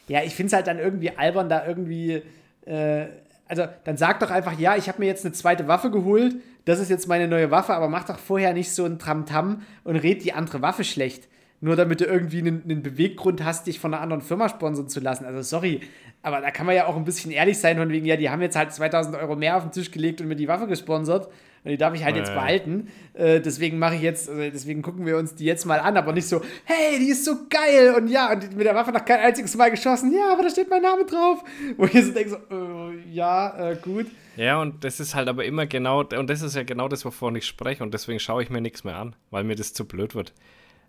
Ja, 0.07 0.23
ich 0.23 0.34
finde 0.34 0.47
es 0.47 0.53
halt 0.53 0.67
dann 0.67 0.80
irgendwie 0.80 1.09
albern, 1.17 1.49
da 1.49 1.65
irgendwie. 1.67 2.21
Äh, 2.65 3.07
also, 3.48 3.66
dann 3.84 3.98
sag 3.98 4.20
doch 4.20 4.30
einfach, 4.30 4.58
ja, 4.60 4.76
ich 4.76 4.88
habe 4.88 5.00
mir 5.00 5.06
jetzt 5.06 5.26
eine 5.26 5.34
zweite 5.34 5.68
Waffe 5.68 5.91
geholt. 5.91 6.36
Das 6.66 6.80
ist 6.80 6.89
jetzt 6.89 7.08
meine 7.08 7.28
neue 7.28 7.50
Waffe, 7.50 7.74
aber 7.74 7.88
mach 7.88 8.04
doch 8.04 8.20
vorher 8.20 8.54
nicht 8.54 8.72
so 8.72 8.86
ein 8.86 9.00
Tramtam 9.00 9.62
und 9.84 9.95
red 9.95 10.24
die 10.24 10.34
andere 10.34 10.62
Waffe 10.62 10.84
schlecht. 10.84 11.28
Nur 11.60 11.76
damit 11.76 12.01
du 12.01 12.05
irgendwie 12.05 12.38
einen, 12.39 12.62
einen 12.64 12.84
Beweggrund 12.84 13.43
hast, 13.43 13.66
dich 13.66 13.80
von 13.80 13.93
einer 13.93 14.03
anderen 14.03 14.22
Firma 14.22 14.47
sponsern 14.47 14.88
zu 14.89 14.99
lassen. 14.99 15.26
Also, 15.26 15.41
sorry, 15.41 15.82
aber 16.22 16.39
da 16.41 16.51
kann 16.51 16.66
man 16.68 16.76
ja 16.76 16.86
auch 16.86 16.95
ein 16.95 17.03
bisschen 17.05 17.32
ehrlich 17.32 17.58
sein, 17.58 17.78
von 17.78 17.89
wegen, 17.89 18.05
ja, 18.05 18.16
die 18.16 18.30
haben 18.30 18.41
jetzt 18.41 18.55
halt 18.55 18.72
2000 18.72 19.16
Euro 19.16 19.36
mehr 19.36 19.58
auf 19.58 19.64
den 19.64 19.72
Tisch 19.72 19.89
gelegt 19.91 20.22
und 20.22 20.28
mir 20.28 20.36
die 20.36 20.47
Waffe 20.47 20.68
gesponsert. 20.68 21.28
Und 21.64 21.72
die 21.72 21.78
darf 21.78 21.95
ich 21.95 22.03
halt 22.05 22.16
jetzt 22.16 22.30
Äh. 22.30 22.36
behalten. 22.36 22.88
Äh, 23.16 23.41
deswegen 23.41 23.80
mache 23.80 23.95
ich 23.95 24.01
jetzt, 24.01 24.30
also 24.30 24.39
deswegen 24.41 24.84
gucken 24.84 25.05
wir 25.08 25.18
uns 25.18 25.34
die 25.36 25.45
jetzt 25.45 25.66
mal 25.66 25.80
an, 25.80 25.97
aber 25.97 26.14
nicht 26.14 26.28
so, 26.28 26.41
hey, 26.66 26.99
die 26.99 27.10
ist 27.10 27.26
so 27.26 27.36
geil 27.49 27.95
und 27.97 28.08
ja, 28.08 28.32
und 28.32 28.55
mit 28.55 28.66
der 28.66 28.76
Waffe 28.76 28.91
noch 28.91 29.03
kein 29.03 29.20
einziges 29.20 29.58
Mal 29.58 29.72
geschossen, 29.72 30.14
ja, 30.14 30.32
aber 30.32 30.43
da 30.43 30.49
steht 30.51 30.70
mein 30.70 30.84
Name 30.84 31.05
drauf. 31.05 31.43
Wo 31.76 31.86
ich 31.86 32.05
so 32.05 32.12
denke, 32.14 32.30
so, 32.30 32.36
äh, 32.55 32.99
ja, 33.12 33.72
äh, 33.72 33.76
gut. 33.82 34.05
Ja, 34.38 34.62
und 34.62 34.84
das 34.84 34.99
ist 34.99 35.16
halt 35.16 35.28
aber 35.28 35.43
immer 35.43 35.66
genau, 35.66 36.01
und 36.01 36.30
das 36.30 36.43
ist 36.43 36.55
ja 36.55 36.62
genau 36.64 36.88
das, 36.88 37.03
wovon 37.03 37.36
ich 37.36 37.45
spreche 37.45 37.82
und 37.84 37.91
deswegen 37.93 38.20
schaue 38.20 38.43
ich 38.43 38.51
mir 38.51 38.62
nichts 38.62 38.84
mehr 38.84 38.95
an, 38.95 39.16
weil 39.32 39.43
mir 39.43 39.55
das 39.55 39.74
zu 39.74 39.86
blöd 39.86 40.14
wird. 40.14 40.34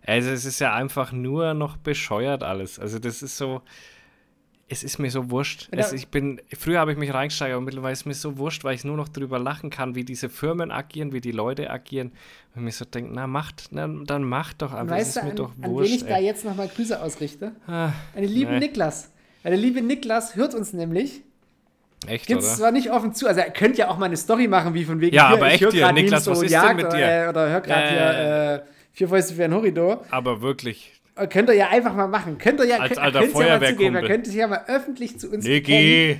Also 0.05 0.29
es 0.31 0.45
ist 0.45 0.59
ja 0.59 0.73
einfach 0.73 1.11
nur 1.11 1.53
noch 1.53 1.77
bescheuert 1.77 2.43
alles. 2.43 2.79
Also 2.79 2.99
das 2.99 3.21
ist 3.21 3.37
so, 3.37 3.61
es 4.67 4.83
ist 4.83 4.97
mir 4.99 5.09
so 5.11 5.29
wurscht. 5.29 5.69
Ja. 5.71 5.79
Es, 5.79 5.93
ich 5.93 6.07
bin, 6.09 6.41
früher 6.57 6.79
habe 6.79 6.91
ich 6.91 6.97
mich 6.97 7.13
reingesteigert, 7.13 7.55
aber 7.55 7.65
mittlerweile 7.65 7.93
ist 7.93 8.05
mir 8.05 8.13
so 8.13 8.37
wurscht, 8.37 8.63
weil 8.63 8.75
ich 8.75 8.83
nur 8.83 8.95
noch 8.97 9.09
drüber 9.09 9.39
lachen 9.39 9.69
kann, 9.69 9.95
wie 9.95 10.03
diese 10.03 10.29
Firmen 10.29 10.71
agieren, 10.71 11.11
wie 11.11 11.21
die 11.21 11.31
Leute 11.31 11.69
agieren. 11.69 12.11
Und 12.55 12.63
mir 12.63 12.71
so 12.71 12.85
denke, 12.85 13.11
na 13.13 13.27
macht, 13.27 13.69
na, 13.71 13.87
dann 13.87 14.23
macht 14.23 14.61
doch 14.61 14.73
einfach, 14.73 14.95
es 14.97 15.07
weißt 15.07 15.15
du, 15.15 15.19
ist 15.19 15.23
mir 15.25 15.29
an, 15.31 15.35
doch 15.35 15.49
an 15.51 15.55
wen 15.63 15.71
wurscht. 15.71 15.93
ich 15.95 16.05
da 16.05 16.17
ey. 16.17 16.25
jetzt 16.25 16.45
nochmal 16.45 16.67
Grüße 16.67 17.01
ausrichte? 17.01 17.51
Ah, 17.67 17.85
An 18.15 18.21
den 18.21 18.29
lieben 18.31 18.51
Nee. 18.53 18.59
Niklas. 18.59 19.11
Weil 19.43 19.51
der 19.53 19.59
liebe 19.61 19.81
Niklas 19.81 20.35
hört 20.35 20.53
uns 20.53 20.73
nämlich. 20.73 21.21
echt, 22.07 22.27
Gibt 22.27 22.41
es 22.41 22.47
oder? 22.49 22.55
zwar 22.57 22.71
nicht 22.71 22.91
offen 22.91 23.13
zu, 23.13 23.27
also 23.27 23.39
er 23.41 23.51
könnte 23.51 23.79
ja 23.79 23.89
auch 23.89 23.97
mal 23.97 24.05
eine 24.05 24.17
Story 24.17 24.47
machen, 24.47 24.73
wie 24.73 24.85
von 24.85 24.99
wegen, 25.01 25.15
Ja, 25.15 25.29
hier, 25.29 25.37
aber 25.37 25.47
echt 25.51 25.71
hier, 25.71 25.91
Niklas, 25.91 26.27
was 26.27 26.41
ist 26.41 26.51
denn 26.53 26.75
mit 26.75 26.91
dir? 26.93 26.97
Oder, 26.97 27.29
oder 27.29 27.49
hör 27.49 27.61
gerade 27.61 27.83
Äh. 27.83 27.89
hier 27.89 28.63
äh, 28.65 28.78
Vier 28.99 29.07
Fäuste 29.07 29.33
für 29.33 29.45
ein 29.45 29.53
Horridor. 29.53 30.03
Aber 30.11 30.41
wirklich. 30.41 30.91
Äh, 31.15 31.25
Könnt 31.27 31.47
ihr 31.47 31.55
ja 31.55 31.69
einfach 31.69 31.95
mal 31.95 32.09
machen. 32.09 32.37
Könnt 32.37 32.59
ihr 32.59 32.65
ja, 32.65 32.79
Als 32.79 32.89
könnt, 32.89 32.99
alter 32.99 33.19
könnt's 33.21 33.39
ja 33.39 33.57
mal 33.57 33.69
zugeben. 33.69 33.93
Man 33.93 34.03
könnte 34.03 34.29
sich 34.29 34.37
ja 34.37 34.47
mal 34.47 34.65
öffentlich 34.67 35.17
zu 35.17 35.31
uns. 35.31 35.45
Niki! 35.45 36.19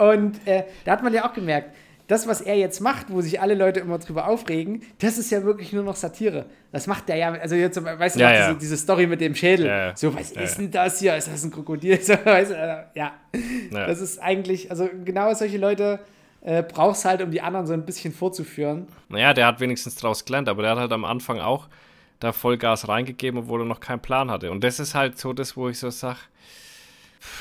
Und 0.00 0.40
äh, 0.46 0.64
da 0.86 0.92
hat 0.92 1.02
man 1.02 1.12
ja 1.12 1.28
auch 1.28 1.34
gemerkt, 1.34 1.76
das, 2.06 2.26
was 2.26 2.40
er 2.40 2.56
jetzt 2.56 2.80
macht, 2.80 3.10
wo 3.10 3.20
sich 3.20 3.38
alle 3.42 3.54
Leute 3.54 3.80
immer 3.80 3.98
drüber 3.98 4.28
aufregen, 4.28 4.82
das 4.98 5.18
ist 5.18 5.30
ja 5.30 5.44
wirklich 5.44 5.74
nur 5.74 5.82
noch 5.82 5.94
Satire. 5.94 6.46
Das 6.72 6.86
macht 6.86 7.06
der 7.10 7.16
ja, 7.16 7.32
also 7.34 7.54
jetzt, 7.54 7.84
weißt 7.84 8.16
du, 8.16 8.20
Ja, 8.20 8.32
ja. 8.32 8.46
Diese, 8.46 8.60
diese 8.60 8.76
Story 8.78 9.06
mit 9.06 9.20
dem 9.20 9.34
Schädel. 9.34 9.66
Ja. 9.66 9.94
So, 9.94 10.14
was 10.14 10.30
ist 10.30 10.56
denn 10.56 10.70
das 10.70 10.98
hier? 10.98 11.18
Ist 11.18 11.28
das 11.28 11.44
ein 11.44 11.50
Krokodil? 11.50 11.98
So, 12.02 12.14
weißt 12.14 12.50
du, 12.50 12.54
ja. 12.94 13.12
Ja. 13.30 13.86
Das 13.86 14.00
ist 14.00 14.22
eigentlich, 14.22 14.70
also 14.70 14.88
genau 15.04 15.34
solche 15.34 15.58
Leute 15.58 16.00
äh, 16.40 16.62
brauchst 16.62 17.04
halt, 17.04 17.20
um 17.20 17.30
die 17.30 17.42
anderen 17.42 17.66
so 17.66 17.74
ein 17.74 17.84
bisschen 17.84 18.14
vorzuführen. 18.14 18.88
Naja, 19.10 19.34
der 19.34 19.44
hat 19.48 19.60
wenigstens 19.60 19.96
draus 19.96 20.24
gelernt, 20.24 20.48
aber 20.48 20.62
der 20.62 20.70
hat 20.70 20.78
halt 20.78 20.92
am 20.92 21.04
Anfang 21.04 21.40
auch 21.40 21.68
da 22.20 22.32
Vollgas 22.32 22.88
reingegeben, 22.88 23.40
obwohl 23.40 23.62
er 23.62 23.66
noch 23.66 23.80
keinen 23.80 24.00
Plan 24.00 24.30
hatte. 24.30 24.50
Und 24.50 24.64
das 24.64 24.80
ist 24.80 24.94
halt 24.94 25.18
so 25.18 25.32
das, 25.32 25.56
wo 25.56 25.68
ich 25.68 25.78
so 25.78 25.90
sage, 25.90 26.18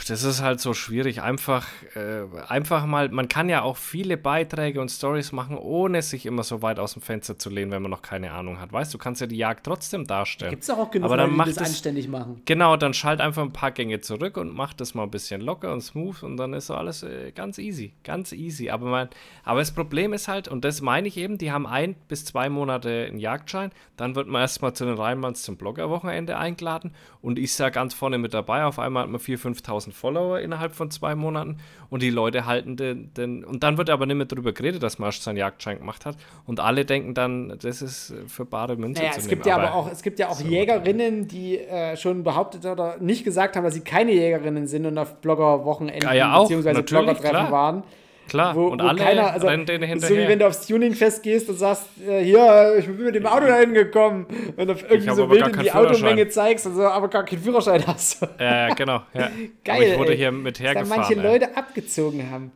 das 0.07 0.23
ist 0.23 0.41
halt 0.41 0.59
so 0.59 0.73
schwierig. 0.73 1.21
Einfach, 1.21 1.67
äh, 1.95 2.23
einfach 2.47 2.85
mal, 2.85 3.09
man 3.09 3.27
kann 3.27 3.49
ja 3.49 3.61
auch 3.61 3.77
viele 3.77 4.17
Beiträge 4.17 4.81
und 4.81 4.89
Stories 4.89 5.31
machen, 5.31 5.57
ohne 5.57 6.01
sich 6.01 6.25
immer 6.25 6.43
so 6.43 6.61
weit 6.61 6.79
aus 6.79 6.93
dem 6.93 7.01
Fenster 7.01 7.37
zu 7.39 7.49
lehnen, 7.49 7.71
wenn 7.71 7.81
man 7.81 7.91
noch 7.91 8.01
keine 8.01 8.31
Ahnung 8.31 8.59
hat. 8.59 8.71
Weißt 8.71 8.93
du, 8.93 8.97
du 8.97 9.03
kannst 9.03 9.21
ja 9.21 9.27
die 9.27 9.37
Jagd 9.37 9.65
trotzdem 9.65 10.05
darstellen. 10.05 10.51
Gibt 10.51 10.63
es 10.63 10.69
auch, 10.69 10.77
auch 10.77 10.91
genug 10.91 11.05
aber 11.05 11.17
dann 11.17 11.35
Leute, 11.35 11.49
die 11.49 11.55
das 11.55 11.67
anständig 11.69 12.07
machen. 12.07 12.41
Genau, 12.45 12.77
dann 12.77 12.93
schalt 12.93 13.21
einfach 13.21 13.41
ein 13.41 13.53
paar 13.53 13.71
Gänge 13.71 14.01
zurück 14.01 14.37
und 14.37 14.53
mach 14.53 14.73
das 14.73 14.93
mal 14.93 15.03
ein 15.03 15.11
bisschen 15.11 15.41
locker 15.41 15.71
und 15.71 15.81
smooth 15.81 16.23
und 16.23 16.37
dann 16.37 16.53
ist 16.53 16.67
so 16.67 16.75
alles 16.75 17.03
äh, 17.03 17.31
ganz 17.31 17.57
easy, 17.57 17.93
ganz 18.03 18.31
easy. 18.31 18.69
Aber, 18.69 18.87
man, 18.87 19.09
aber 19.43 19.59
das 19.59 19.71
Problem 19.71 20.13
ist 20.13 20.27
halt, 20.27 20.47
und 20.47 20.65
das 20.65 20.81
meine 20.81 21.07
ich 21.07 21.17
eben, 21.17 21.37
die 21.37 21.51
haben 21.51 21.65
ein 21.65 21.95
bis 22.07 22.25
zwei 22.25 22.49
Monate 22.49 23.05
einen 23.07 23.19
Jagdschein, 23.19 23.71
dann 23.97 24.15
wird 24.15 24.27
man 24.27 24.41
erstmal 24.41 24.73
zu 24.73 24.85
den 24.85 24.95
Rheinmanns 24.95 25.43
zum 25.43 25.57
Bloggerwochenende 25.57 26.37
eingeladen 26.37 26.93
und 27.21 27.39
ist 27.39 27.59
da 27.59 27.69
ganz 27.69 27.93
vorne 27.93 28.17
mit 28.17 28.33
dabei. 28.33 28.65
Auf 28.65 28.79
einmal 28.79 29.03
hat 29.03 29.09
man 29.09 29.21
4.000, 29.21 29.61
5.000 29.63 29.74
Follower 29.91 30.39
innerhalb 30.39 30.73
von 30.73 30.89
zwei 30.91 31.15
Monaten 31.15 31.57
und 31.89 32.01
die 32.01 32.09
Leute 32.09 32.45
halten 32.45 32.75
den, 32.77 33.13
den, 33.13 33.43
und 33.43 33.63
dann 33.63 33.77
wird 33.77 33.89
aber 33.89 34.05
nicht 34.05 34.15
mehr 34.15 34.25
darüber 34.25 34.53
geredet, 34.53 34.83
dass 34.83 34.99
Marsch 34.99 35.19
seinen 35.19 35.37
Jagdschein 35.37 35.77
gemacht 35.79 36.05
hat 36.05 36.15
und 36.45 36.59
alle 36.59 36.85
denken 36.85 37.13
dann, 37.13 37.57
das 37.61 37.81
ist 37.81 38.13
für 38.27 38.45
bare 38.45 38.75
Münze 38.75 39.01
Naja, 39.01 39.11
zu 39.13 39.19
es 39.19 39.25
nehmen. 39.25 39.35
gibt 39.35 39.45
ja 39.45 39.55
aber 39.57 39.73
auch, 39.73 39.91
es 39.91 40.01
gibt 40.01 40.19
ja 40.19 40.29
auch 40.29 40.39
Jägerinnen, 40.39 41.27
die 41.27 41.59
äh, 41.59 41.95
schon 41.97 42.23
behauptet 42.23 42.65
oder 42.65 42.97
nicht 42.99 43.23
gesagt 43.23 43.55
haben, 43.55 43.63
dass 43.63 43.73
sie 43.73 43.81
keine 43.81 44.11
Jägerinnen 44.11 44.67
sind 44.67 44.85
und 44.85 44.97
auf 44.97 45.15
Bloggerwochenenden 45.21 46.03
Ja, 46.03 46.13
ja, 46.13 46.41
beziehungsweise 46.41 46.83
Bloggertreffen 46.83 47.51
waren. 47.51 47.83
Klar, 48.27 48.55
wo, 48.55 48.67
und 48.67 48.81
wo 48.81 48.87
alle 48.87 49.01
keiner, 49.01 49.33
also, 49.33 49.47
rennen 49.47 49.65
denen 49.65 49.83
so 49.83 50.07
hinterher. 50.07 50.25
wie 50.25 50.29
wenn 50.29 50.39
du 50.39 50.47
aufs 50.47 50.65
Tuningfest 50.65 51.21
gehst 51.21 51.47
und 51.49 51.57
sagst, 51.57 51.85
äh, 52.05 52.23
hier, 52.23 52.75
ich 52.79 52.85
bin 52.85 53.03
mit 53.03 53.15
dem 53.15 53.25
Auto 53.25 53.45
dahin 53.45 53.73
gekommen 53.73 54.25
und 54.57 54.69
auf 54.69 54.81
irgendwie 54.89 55.13
so 55.13 55.29
wild 55.29 55.47
in 55.47 55.59
die. 55.59 55.71
Automenge 55.71 56.27
zeigst 56.29 56.65
und 56.65 56.75
so, 56.75 56.83
aber 56.83 57.07
gar 57.07 57.23
keinen 57.23 57.41
Führerschein 57.41 57.85
hast. 57.87 58.21
Ja, 58.39 58.67
ja, 58.69 58.73
genau. 58.73 59.01
Ja. 59.13 59.29
Geil, 59.63 59.75
Aber 59.75 59.83
ich 59.85 59.97
wurde 59.99 60.11
ey, 60.11 60.17
hier 60.17 60.31
mit 60.31 60.55
Dass 60.55 60.63
da 60.63 60.63
hergefahren. 60.69 61.01
manche 61.01 61.15
ey. 61.15 61.21
Leute 61.21 61.55
abgezogen 61.57 62.31
haben. 62.31 62.51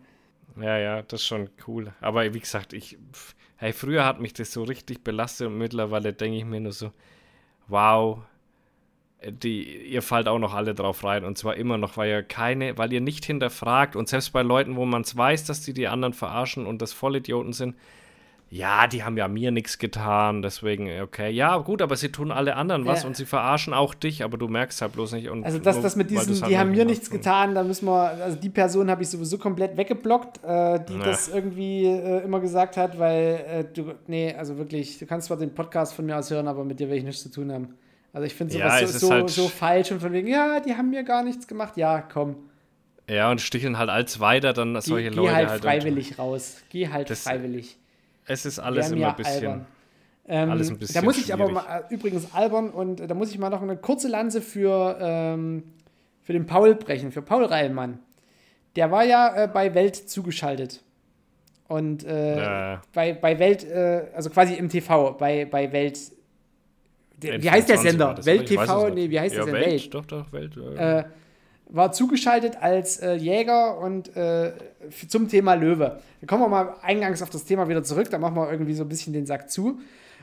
Ja, 0.59 0.77
ja, 0.77 1.01
das 1.03 1.21
ist 1.21 1.27
schon 1.27 1.49
cool. 1.67 1.93
Aber 2.01 2.33
wie 2.33 2.39
gesagt, 2.39 2.73
ich, 2.73 2.97
hey, 3.57 3.71
früher 3.71 4.05
hat 4.05 4.19
mich 4.19 4.33
das 4.33 4.51
so 4.51 4.63
richtig 4.63 5.03
belastet 5.03 5.47
und 5.47 5.57
mittlerweile 5.57 6.13
denke 6.13 6.37
ich 6.37 6.45
mir 6.45 6.59
nur 6.59 6.71
so, 6.73 6.91
wow, 7.67 8.19
die, 9.27 9.63
ihr 9.87 10.01
fallt 10.01 10.27
auch 10.27 10.39
noch 10.39 10.53
alle 10.53 10.73
drauf 10.73 11.03
rein 11.03 11.25
und 11.25 11.37
zwar 11.37 11.55
immer 11.57 11.77
noch, 11.77 11.97
weil 11.97 12.09
ihr 12.09 12.23
keine, 12.23 12.77
weil 12.77 12.93
ihr 12.93 13.01
nicht 13.01 13.25
hinterfragt 13.25 13.95
und 13.95 14.07
selbst 14.07 14.31
bei 14.31 14.43
Leuten, 14.43 14.75
wo 14.77 14.85
man 14.85 15.01
es 15.01 15.15
weiß, 15.17 15.45
dass 15.45 15.61
die 15.61 15.73
die 15.73 15.87
anderen 15.87 16.13
verarschen 16.13 16.65
und 16.65 16.81
das 16.81 16.93
Vollidioten 16.93 17.51
sind, 17.51 17.75
ja, 18.51 18.87
die 18.87 19.03
haben 19.03 19.15
ja 19.15 19.27
mir 19.27 19.51
nichts 19.51 19.77
getan, 19.77 20.41
deswegen, 20.41 20.89
okay, 21.01 21.29
ja, 21.29 21.57
gut, 21.57 21.83
aber 21.83 21.95
sie 21.95 22.11
tun 22.11 22.31
alle 22.31 22.55
anderen 22.55 22.85
was 22.85 23.03
Ja. 23.03 23.07
und 23.07 23.15
sie 23.15 23.25
verarschen 23.25 23.73
auch 23.75 23.93
dich, 23.93 24.23
aber 24.23 24.37
du 24.39 24.47
merkst 24.47 24.81
halt 24.81 24.93
bloß 24.93 25.11
nicht. 25.11 25.29
Und 25.29 25.43
Also 25.43 25.59
das, 25.59 25.75
nur, 25.75 25.83
das 25.83 25.95
mit 25.95 26.09
diesen, 26.09 26.41
halt 26.41 26.49
die 26.51 26.57
haben 26.57 26.71
mir 26.71 26.85
nichts 26.85 27.11
getan, 27.11 27.53
da 27.53 27.63
müssen 27.63 27.85
wir, 27.85 28.09
also 28.23 28.37
die 28.39 28.49
Person 28.49 28.89
habe 28.89 29.03
ich 29.03 29.09
sowieso 29.09 29.37
komplett 29.37 29.77
weggeblockt, 29.77 30.37
äh, 30.43 30.79
die 30.83 30.93
Ja. 30.93 31.03
das 31.03 31.27
irgendwie 31.27 31.85
äh, 31.85 32.23
immer 32.23 32.39
gesagt 32.39 32.75
hat, 32.77 32.97
weil 32.97 33.43
äh, 33.47 33.63
du, 33.71 33.93
nee, 34.07 34.33
also 34.33 34.57
wirklich, 34.57 34.97
du 34.97 35.05
kannst 35.05 35.27
zwar 35.27 35.37
den 35.37 35.53
Podcast 35.53 35.93
von 35.93 36.05
mir 36.07 36.17
aus 36.17 36.31
hören, 36.31 36.47
aber 36.47 36.63
mit 36.63 36.79
dir 36.79 36.89
will 36.89 36.97
ich 36.97 37.03
nichts 37.03 37.21
zu 37.21 37.29
tun 37.29 37.51
haben. 37.51 37.75
Also 38.13 38.25
ich 38.25 38.33
finde 38.33 38.57
Ja, 38.57 38.69
sowas 38.79 38.81
ist 38.95 38.99
so, 39.01 39.07
so, 39.07 39.13
halt- 39.13 39.29
so 39.29 39.47
falsch 39.47 39.91
und 39.91 39.99
von 40.01 40.11
wegen, 40.13 40.27
ja, 40.27 40.59
die 40.59 40.75
haben 40.75 40.89
mir 40.89 41.03
gar 41.03 41.23
nichts 41.23 41.47
gemacht, 41.47 41.77
ja, 41.77 42.01
komm, 42.01 42.35
Ja, 43.07 43.29
und 43.31 43.39
sticheln 43.41 43.77
halt 43.77 43.89
als 43.89 44.19
weiter 44.19 44.53
dann 44.53 44.73
geh, 44.75 44.81
solche 44.81 45.09
geh 45.09 45.15
Leute 45.15 45.35
halt 45.35 45.49
halt. 45.49 45.61
und- 45.63 45.69
freiwillig 45.69 46.19
raus, 46.19 46.57
geh 46.69 46.87
halt 46.89 47.09
Das- 47.09 47.21
freiwillig. 47.23 47.77
Es 48.25 48.45
ist 48.45 48.59
alles 48.59 48.91
immer 48.91 49.09
ein 49.09 49.15
bisschen. 49.15 49.65
Ähm, 50.27 50.51
alles 50.51 50.69
ein 50.69 50.75
da 50.75 50.79
bisschen 50.79 51.05
muss 51.05 51.17
ich 51.17 51.33
aber 51.33 51.47
schwierig. 51.47 51.63
mal, 51.67 51.79
äh, 51.89 51.93
übrigens 51.93 52.33
albern 52.35 52.69
und 52.69 53.01
äh, 53.01 53.07
da 53.07 53.15
muss 53.15 53.31
ich 53.31 53.39
mal 53.39 53.49
noch 53.49 53.63
eine 53.63 53.75
kurze 53.77 54.07
Lanze 54.07 54.41
für, 54.43 54.95
ähm, 55.01 55.63
für 56.21 56.33
den 56.33 56.45
Paul 56.45 56.75
brechen, 56.75 57.11
für 57.11 57.23
Paul 57.23 57.45
Reilmann. 57.45 57.97
Der 58.75 58.91
war 58.91 59.03
ja 59.03 59.43
äh, 59.45 59.47
bei 59.47 59.73
Welt 59.73 59.95
zugeschaltet. 59.95 60.81
Und 61.67 62.03
äh, 62.03 62.43
Ja. 62.43 62.81
bei, 62.93 63.13
bei 63.13 63.39
Welt, 63.39 63.63
äh, 63.63 64.03
also 64.15 64.29
quasi 64.29 64.53
im 64.53 64.69
TV, 64.69 65.13
bei, 65.13 65.45
bei 65.45 65.71
Welt. 65.71 65.97
Der, 67.21 67.41
wie 67.41 67.47
N24 67.47 67.51
heißt 67.51 67.69
der 67.69 67.77
Sender? 67.77 68.13
das, 68.13 68.25
Welt 68.25 68.47
TV? 68.47 68.89
Nee, 68.89 69.09
wie 69.09 69.19
heißt 69.19 69.35
ja, 69.35 69.41
das 69.41 69.51
denn? 69.51 69.55
Welt? 69.55 69.67
Welt. 69.67 69.93
Doch, 69.93 70.05
doch, 70.05 70.31
Welt. 70.31 70.57
Äh, 70.77 71.03
war 71.69 71.91
zugeschaltet 71.91 72.57
als 72.61 72.97
äh, 72.97 73.13
Jäger 73.13 73.77
und 73.77 74.15
äh, 74.15 74.53
zum 75.07 75.27
Thema 75.29 75.53
Löwe. 75.53 75.99
Da 76.21 76.27
kommen 76.27 76.43
wir 76.43 76.47
mal 76.47 76.75
eingangs 76.81 77.21
auf 77.21 77.29
das 77.29 77.45
Thema 77.45 77.69
wieder 77.69 77.83
zurück, 77.83 78.09
da 78.09 78.17
machen 78.17 78.35
wir 78.35 78.51
irgendwie 78.51 78.73
so 78.73 78.83
ein 78.83 78.89
bisschen 78.89 79.13
den 79.13 79.25
Sack 79.25 79.51
zu. 79.51 79.79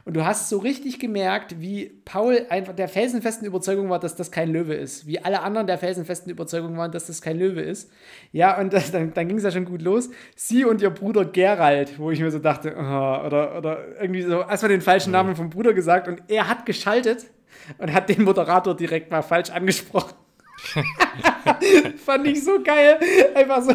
Und 0.07 0.15
du 0.15 0.25
hast 0.25 0.49
so 0.49 0.59
richtig 0.59 1.01
gemerkt, 1.01 1.61
wie 1.61 2.01
Paul 2.05 2.47
einfach 2.49 2.75
der 2.75 2.87
felsenfesten 2.87 3.45
Überzeugung 3.45 3.91
war, 3.91 3.99
dass 3.99 4.15
das 4.15 4.31
kein 4.31 4.53
Löwe 4.53 4.73
ist. 4.73 5.09
Wie 5.09 5.19
alle 5.19 5.41
anderen 5.41 5.67
der 5.67 5.79
felsenfesten 5.79 6.31
Überzeugung 6.31 6.77
waren, 6.77 6.93
dass 6.93 7.09
das 7.09 7.21
kein 7.21 7.37
Löwe 7.37 7.61
ist. 7.61 7.91
Ja, 8.31 8.57
und 8.57 8.73
das, 8.73 8.93
dann, 8.93 9.13
dann 9.15 9.27
ging 9.27 9.39
es 9.39 9.43
ja 9.43 9.51
schon 9.51 9.65
gut 9.65 9.83
los. 9.83 10.09
Sie 10.37 10.65
und 10.65 10.81
ihr 10.81 10.91
Bruder 10.91 11.25
Gerald, 11.25 11.99
wo 11.99 12.13
ich 12.13 12.21
mir 12.21 12.31
so 12.31 12.39
dachte, 12.39 12.77
oh, 12.79 13.27
oder, 13.27 13.59
oder 13.59 14.01
irgendwie 14.01 14.23
so, 14.23 14.43
erstmal 14.43 14.69
den 14.69 14.81
falschen 14.81 15.11
Namen 15.11 15.35
vom 15.35 15.51
Bruder 15.51 15.75
gesagt 15.75 16.07
und 16.07 16.23
er 16.29 16.49
hat 16.49 16.67
geschaltet 16.67 17.27
und 17.79 17.93
hat 17.93 18.09
den 18.09 18.23
Moderator 18.23 18.77
direkt 18.77 19.11
mal 19.11 19.23
falsch 19.23 19.51
angesprochen. 19.51 20.15
Fand 21.97 22.27
ich 22.29 22.45
so 22.45 22.63
geil. 22.63 23.01
Einfach 23.35 23.61
so. 23.61 23.75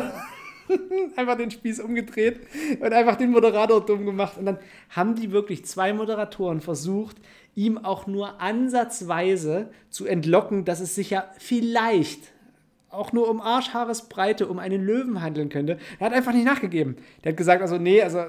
einfach 1.15 1.37
den 1.37 1.51
Spieß 1.51 1.79
umgedreht 1.79 2.41
und 2.79 2.93
einfach 2.93 3.15
den 3.15 3.31
Moderator 3.31 3.85
dumm 3.85 4.05
gemacht. 4.05 4.37
Und 4.37 4.45
dann 4.45 4.59
haben 4.89 5.15
die 5.15 5.31
wirklich 5.31 5.65
zwei 5.65 5.93
Moderatoren 5.93 6.61
versucht, 6.61 7.17
ihm 7.55 7.77
auch 7.77 8.07
nur 8.07 8.41
ansatzweise 8.41 9.69
zu 9.89 10.05
entlocken, 10.05 10.65
dass 10.65 10.79
es 10.79 10.95
sich 10.95 11.09
ja 11.09 11.25
vielleicht 11.37 12.31
auch 12.89 13.13
nur 13.13 13.29
um 13.29 13.41
Arschhaaresbreite 13.41 14.47
um 14.47 14.59
einen 14.59 14.83
Löwen 14.83 15.21
handeln 15.21 15.49
könnte. 15.49 15.77
Er 15.99 16.07
hat 16.07 16.13
einfach 16.13 16.33
nicht 16.33 16.45
nachgegeben. 16.45 16.97
Der 17.23 17.31
hat 17.31 17.37
gesagt, 17.37 17.61
also 17.61 17.77
nee, 17.77 18.01
also 18.01 18.23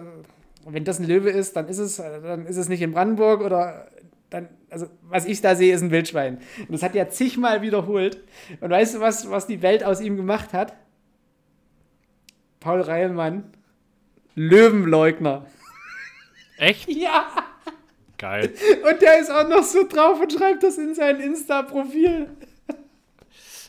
wenn 0.66 0.84
das 0.84 1.00
ein 1.00 1.06
Löwe 1.06 1.30
ist, 1.30 1.56
dann 1.56 1.68
ist 1.68 1.78
es, 1.78 1.96
dann 1.96 2.46
ist 2.46 2.56
es 2.56 2.68
nicht 2.68 2.82
in 2.82 2.92
Brandenburg 2.92 3.40
oder 3.42 3.88
dann, 4.30 4.48
also 4.70 4.86
was 5.02 5.26
ich 5.26 5.40
da 5.40 5.54
sehe, 5.54 5.74
ist 5.74 5.82
ein 5.82 5.90
Wildschwein. 5.90 6.38
Und 6.60 6.72
das 6.72 6.82
hat 6.82 6.94
er 6.94 7.10
zigmal 7.10 7.62
wiederholt. 7.62 8.22
Und 8.60 8.70
weißt 8.70 8.94
du, 8.94 9.00
was, 9.00 9.30
was 9.30 9.46
die 9.46 9.62
Welt 9.62 9.84
aus 9.84 10.00
ihm 10.00 10.16
gemacht 10.16 10.52
hat? 10.52 10.74
Paul 12.62 12.80
Reilmann, 12.80 13.44
Löwenleugner. 14.34 15.46
echt? 16.58 16.88
Ja, 16.92 17.26
Geil. 18.18 18.52
und 18.88 19.02
der 19.02 19.18
ist 19.20 19.30
auch 19.30 19.48
noch 19.48 19.64
so 19.64 19.86
drauf 19.86 20.20
und 20.20 20.32
schreibt 20.32 20.62
das 20.62 20.78
in 20.78 20.94
sein 20.94 21.18
Insta-Profil. 21.20 22.28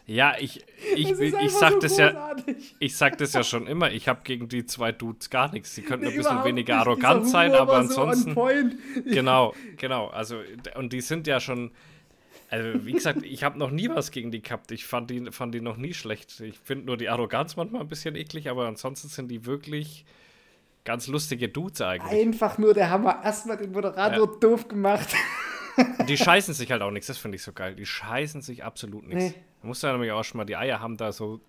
Ja, 0.05 0.35
ich, 0.37 0.61
ich, 0.95 1.11
ich, 1.11 1.33
einfach 1.35 1.49
sag 1.59 1.71
so 1.73 1.79
das 1.79 1.97
ja. 1.97 2.35
Ich 2.79 2.97
sag 2.97 3.17
das 3.19 3.31
ja 3.33 3.41
schon 3.43 3.67
immer, 3.67 3.89
ich 3.91 4.09
habe 4.09 4.19
gegen 4.25 4.49
die 4.49 4.65
zwei 4.65 4.91
Dudes 4.91 5.29
gar 5.29 5.51
nichts. 5.53 5.73
Sie 5.73 5.81
könnten 5.81 6.05
Nee, 6.05 6.11
ein 6.11 6.17
bisschen 6.17 6.43
weniger 6.43 6.75
arrogant 6.79 7.27
sein, 7.29 7.53
aber 7.53 7.85
so 7.85 8.01
ansonsten. 8.01 8.33
point. 8.33 8.75
genau, 9.05 9.53
genau. 9.77 10.07
Also, 10.07 10.39
und 10.75 10.91
die 10.91 10.99
sind 11.01 11.25
ja 11.25 11.39
schon. 11.39 11.71
Also, 12.53 12.85
wie 12.85 12.91
gesagt, 12.91 13.23
ich 13.23 13.43
habe 13.43 13.57
noch 13.57 13.71
nie 13.71 13.89
was 13.89 14.11
gegen 14.11 14.29
die 14.29 14.43
gehabt. 14.43 14.71
Ich 14.71 14.85
fand 14.85 15.09
die, 15.09 15.31
fand 15.31 15.55
die 15.55 15.61
noch 15.61 15.75
nie 15.75 15.95
schlecht. 15.95 16.39
Ich 16.39 16.59
finde 16.59 16.85
nur 16.85 16.97
die 16.97 17.09
Arroganz 17.09 17.55
manchmal 17.55 17.81
ein 17.81 17.87
bisschen 17.87 18.15
eklig, 18.15 18.47
aber 18.47 18.67
ansonsten 18.67 19.07
sind 19.07 19.29
die 19.29 19.47
wirklich 19.47 20.05
ganz 20.83 21.07
lustige 21.07 21.49
Dudes 21.49 21.81
eigentlich. 21.81 22.27
Einfach 22.27 22.59
nur 22.59 22.75
der 22.75 22.91
Hammer. 22.91 23.21
Erstmal 23.23 23.57
den 23.57 23.71
Moderator 23.71 24.39
doof 24.39 24.67
gemacht. 24.67 25.15
Die 26.07 26.15
scheißen 26.15 26.53
sich 26.53 26.71
halt 26.71 26.83
auch 26.83 26.91
nichts, 26.91 27.07
das 27.07 27.17
finde 27.17 27.37
ich 27.37 27.41
so 27.41 27.53
geil. 27.53 27.73
Die 27.73 27.87
scheißen 27.87 28.43
sich 28.43 28.63
absolut 28.63 29.07
nichts. 29.07 29.33
Nee. 29.33 29.43
Da 29.63 29.67
musst 29.67 29.81
du 29.81 29.87
ja 29.87 29.93
nämlich 29.93 30.11
auch 30.11 30.23
schon 30.23 30.37
mal 30.37 30.45
die 30.45 30.55
Eier 30.55 30.79
haben, 30.79 30.95
da 30.95 31.11
so 31.11 31.41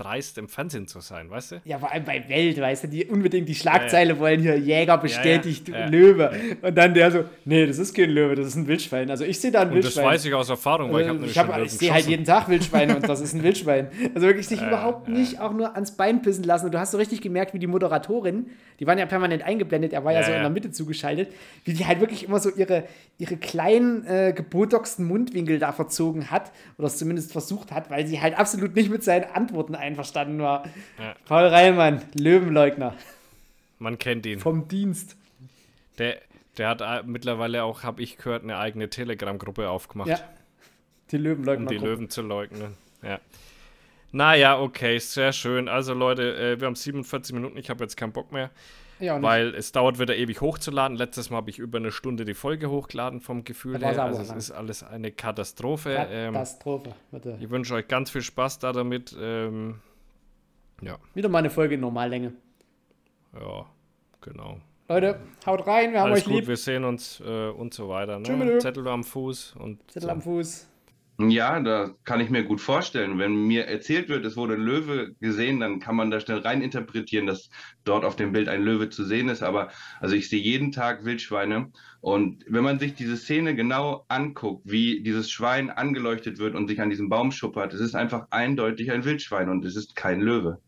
dreist 0.00 0.38
im 0.38 0.48
Fernsehen 0.48 0.86
zu 0.86 1.00
sein, 1.00 1.30
weißt 1.30 1.52
du? 1.52 1.56
Ja, 1.64 1.78
vor 1.78 1.92
allem 1.92 2.04
bei 2.04 2.26
Welt, 2.28 2.58
weißt 2.60 2.84
du, 2.84 2.88
die 2.88 3.04
unbedingt 3.06 3.48
die 3.48 3.54
Schlagzeile 3.54 4.18
wollen 4.18 4.40
hier, 4.40 4.56
Jäger 4.58 4.96
bestätigt, 4.98 5.68
Ja, 5.68 5.80
ja. 5.80 5.86
Löwe. 5.86 6.30
Und 6.62 6.76
dann 6.76 6.94
der 6.94 7.10
so, 7.10 7.24
nee, 7.44 7.66
das 7.66 7.78
ist 7.78 7.94
kein 7.94 8.10
Löwe, 8.10 8.34
das 8.34 8.46
ist 8.48 8.56
ein 8.56 8.66
Wildschwein. 8.66 9.10
Also 9.10 9.24
ich 9.24 9.38
sehe 9.40 9.50
da 9.50 9.60
ein 9.62 9.68
Und 9.68 9.76
das 9.78 9.84
Wildschwein. 9.84 10.04
weiß 10.06 10.24
ich 10.24 10.34
aus 10.34 10.48
Erfahrung, 10.48 10.92
weil 10.92 11.02
ich 11.02 11.08
habe 11.08 11.18
Äh, 11.18 11.20
nämlich 11.22 11.36
ich, 11.66 11.72
ich 11.72 11.78
sehe 11.78 11.92
halt 11.92 12.06
jeden 12.06 12.24
Tag 12.24 12.48
Wildschweine 12.48 12.96
und 12.96 13.08
das 13.08 13.20
ist 13.20 13.34
ein 13.34 13.42
Wildschwein. 13.42 13.88
Also 14.14 14.26
wirklich 14.26 14.48
sich 14.48 14.60
überhaupt 14.66 15.08
nicht 15.08 15.40
auch 15.40 15.52
nur 15.52 15.74
ans 15.74 15.92
Bein 15.96 16.22
pissen 16.22 16.44
lassen. 16.44 16.66
Und 16.66 16.72
du 16.74 16.80
hast 16.80 16.92
so 16.92 16.98
richtig 16.98 17.20
gemerkt, 17.20 17.52
wie 17.54 17.58
die 17.58 17.66
Moderatorin, 17.66 18.46
die 18.78 18.86
waren 18.86 18.98
ja 18.98 19.06
permanent 19.06 19.42
eingeblendet, 19.42 19.92
er 19.92 20.04
war 20.04 20.12
ja, 20.12 20.20
Ja, 20.20 20.24
so 20.24 20.30
in 20.30 20.36
ja. 20.38 20.42
der 20.42 20.50
Mitte 20.50 20.70
zugeschaltet, 20.70 21.28
wie 21.64 21.74
die 21.74 21.84
halt 21.86 22.00
wirklich 22.00 22.24
immer 22.24 22.38
so 22.40 22.48
ihre, 22.50 22.84
ihre 23.18 23.36
kleinen, 23.36 24.06
äh, 24.06 24.32
gebotoxten 24.34 25.04
Mundwinkel 25.06 25.58
da 25.58 25.72
verzogen 25.72 26.30
hat 26.30 26.50
oder 26.78 26.86
es 26.86 26.96
zumindest 26.96 27.32
versucht 27.32 27.72
hat, 27.72 27.90
weil 27.90 28.06
sie 28.06 28.20
halt 28.20 28.38
absolut 28.38 28.74
nicht 28.74 28.90
mit 28.90 29.02
seinen 29.04 29.24
Antworten 29.34 29.74
einverstanden 29.90 30.40
war. 30.40 30.64
Ja. 30.98 31.14
Paul 31.26 31.46
Reilmann, 31.46 32.02
Löwenleugner 32.14 32.94
Man 33.78 33.98
kennt 33.98 34.26
ihn. 34.26 34.38
vom 34.40 34.68
Dienst. 34.68 35.16
Der, 35.98 36.18
der 36.56 36.68
hat 36.68 36.80
äh, 36.80 37.02
mittlerweile 37.04 37.62
auch, 37.64 37.82
habe 37.82 38.02
ich 38.02 38.16
gehört, 38.16 38.42
eine 38.42 38.56
eigene 38.58 38.88
Telegram-Gruppe 38.88 39.68
aufgemacht, 39.68 40.08
Ja. 40.08 40.18
Die 41.10 41.16
um 41.16 41.22
Löwenleugner. 41.24 41.66
die 41.66 41.78
Löwen 41.78 42.08
zu 42.08 42.22
leugnen. 42.22 42.76
Ja. 43.02 43.18
Naja, 44.12 44.58
okay, 44.60 44.98
sehr 44.98 45.32
schön. 45.32 45.68
Also 45.68 45.94
Leute, 45.94 46.36
äh, 46.36 46.60
wir 46.60 46.66
haben 46.66 46.74
47 46.74 47.34
Minuten, 47.34 47.56
ich 47.56 47.70
habe 47.70 47.82
jetzt 47.84 47.96
keinen 47.96 48.12
Bock 48.12 48.32
mehr, 48.32 48.50
Ja, 49.00 49.20
weil 49.22 49.54
es 49.54 49.72
dauert 49.72 49.98
wieder 49.98 50.16
ewig 50.16 50.40
hochzuladen. 50.40 50.96
Letztes 50.96 51.30
Mal 51.30 51.38
habe 51.38 51.50
ich 51.50 51.58
über 51.58 51.78
eine 51.78 51.90
Stunde 51.90 52.24
die 52.24 52.34
Folge 52.34 52.70
hochgeladen 52.70 53.20
vom 53.20 53.44
Gefühl 53.44 53.78
her. 53.78 54.02
Also 54.02 54.22
es 54.22 54.28
lang. 54.28 54.36
ist 54.38 54.50
alles 54.50 54.82
eine 54.82 55.10
Katastrophe. 55.10 56.06
Ähm, 56.10 56.34
Katastrophe. 56.34 56.94
Bitte. 57.10 57.38
ich 57.40 57.50
wünsche 57.50 57.74
euch 57.74 57.88
ganz 57.88 58.10
viel 58.10 58.22
Spaß 58.22 58.58
da 58.58 58.72
damit. 58.72 59.16
Ähm, 59.18 59.80
ja, 60.82 60.98
Wieder 61.14 61.28
mal 61.28 61.38
eine 61.38 61.50
Folge 61.50 61.74
in 61.74 61.80
Normallänge. 61.80 62.32
ja, 63.38 63.66
genau. 64.20 64.60
Leute, 64.88 65.20
haut 65.46 65.66
rein, 65.68 65.92
wir 65.92 66.00
haben 66.00 66.10
Alles 66.10 66.20
euch 66.20 66.24
gut, 66.24 66.34
lieb. 66.34 66.48
wir 66.48 66.56
sehen 66.56 66.84
uns 66.84 67.20
äh, 67.20 67.48
und 67.50 67.72
so 67.72 67.88
weiter. 67.88 68.18
Ne? 68.18 68.58
Zettel 68.58 68.88
am 68.88 69.04
Fuß 69.04 69.54
und 69.56 69.78
Zettel 69.88 70.08
so. 70.08 70.12
am 70.12 70.20
Fuß. 70.20 70.69
Ja, 71.28 71.60
da 71.60 71.94
kann 72.04 72.20
ich 72.20 72.30
mir 72.30 72.44
gut 72.44 72.62
vorstellen. 72.62 73.18
Wenn 73.18 73.46
mir 73.46 73.66
erzählt 73.66 74.08
wird, 74.08 74.24
es 74.24 74.36
wurde 74.36 74.54
ein 74.54 74.62
Löwe 74.62 75.14
gesehen, 75.20 75.60
dann 75.60 75.78
kann 75.78 75.94
man 75.94 76.10
da 76.10 76.18
schnell 76.18 76.38
rein 76.38 76.62
interpretieren, 76.62 77.26
dass 77.26 77.50
dort 77.84 78.04
auf 78.06 78.16
dem 78.16 78.32
Bild 78.32 78.48
ein 78.48 78.62
Löwe 78.62 78.88
zu 78.88 79.04
sehen 79.04 79.28
ist. 79.28 79.42
Aber 79.42 79.70
also 80.00 80.14
ich 80.14 80.30
sehe 80.30 80.40
jeden 80.40 80.72
Tag 80.72 81.04
Wildschweine. 81.04 81.72
Und 82.00 82.44
wenn 82.48 82.64
man 82.64 82.78
sich 82.78 82.94
diese 82.94 83.18
Szene 83.18 83.54
genau 83.54 84.06
anguckt, 84.08 84.62
wie 84.70 85.02
dieses 85.02 85.30
Schwein 85.30 85.68
angeleuchtet 85.68 86.38
wird 86.38 86.54
und 86.54 86.68
sich 86.68 86.80
an 86.80 86.88
diesem 86.88 87.10
Baum 87.10 87.32
schuppert, 87.32 87.74
es 87.74 87.80
ist 87.80 87.94
einfach 87.94 88.28
eindeutig 88.30 88.90
ein 88.90 89.04
Wildschwein 89.04 89.50
und 89.50 89.64
es 89.66 89.76
ist 89.76 89.94
kein 89.96 90.20
Löwe. 90.20 90.62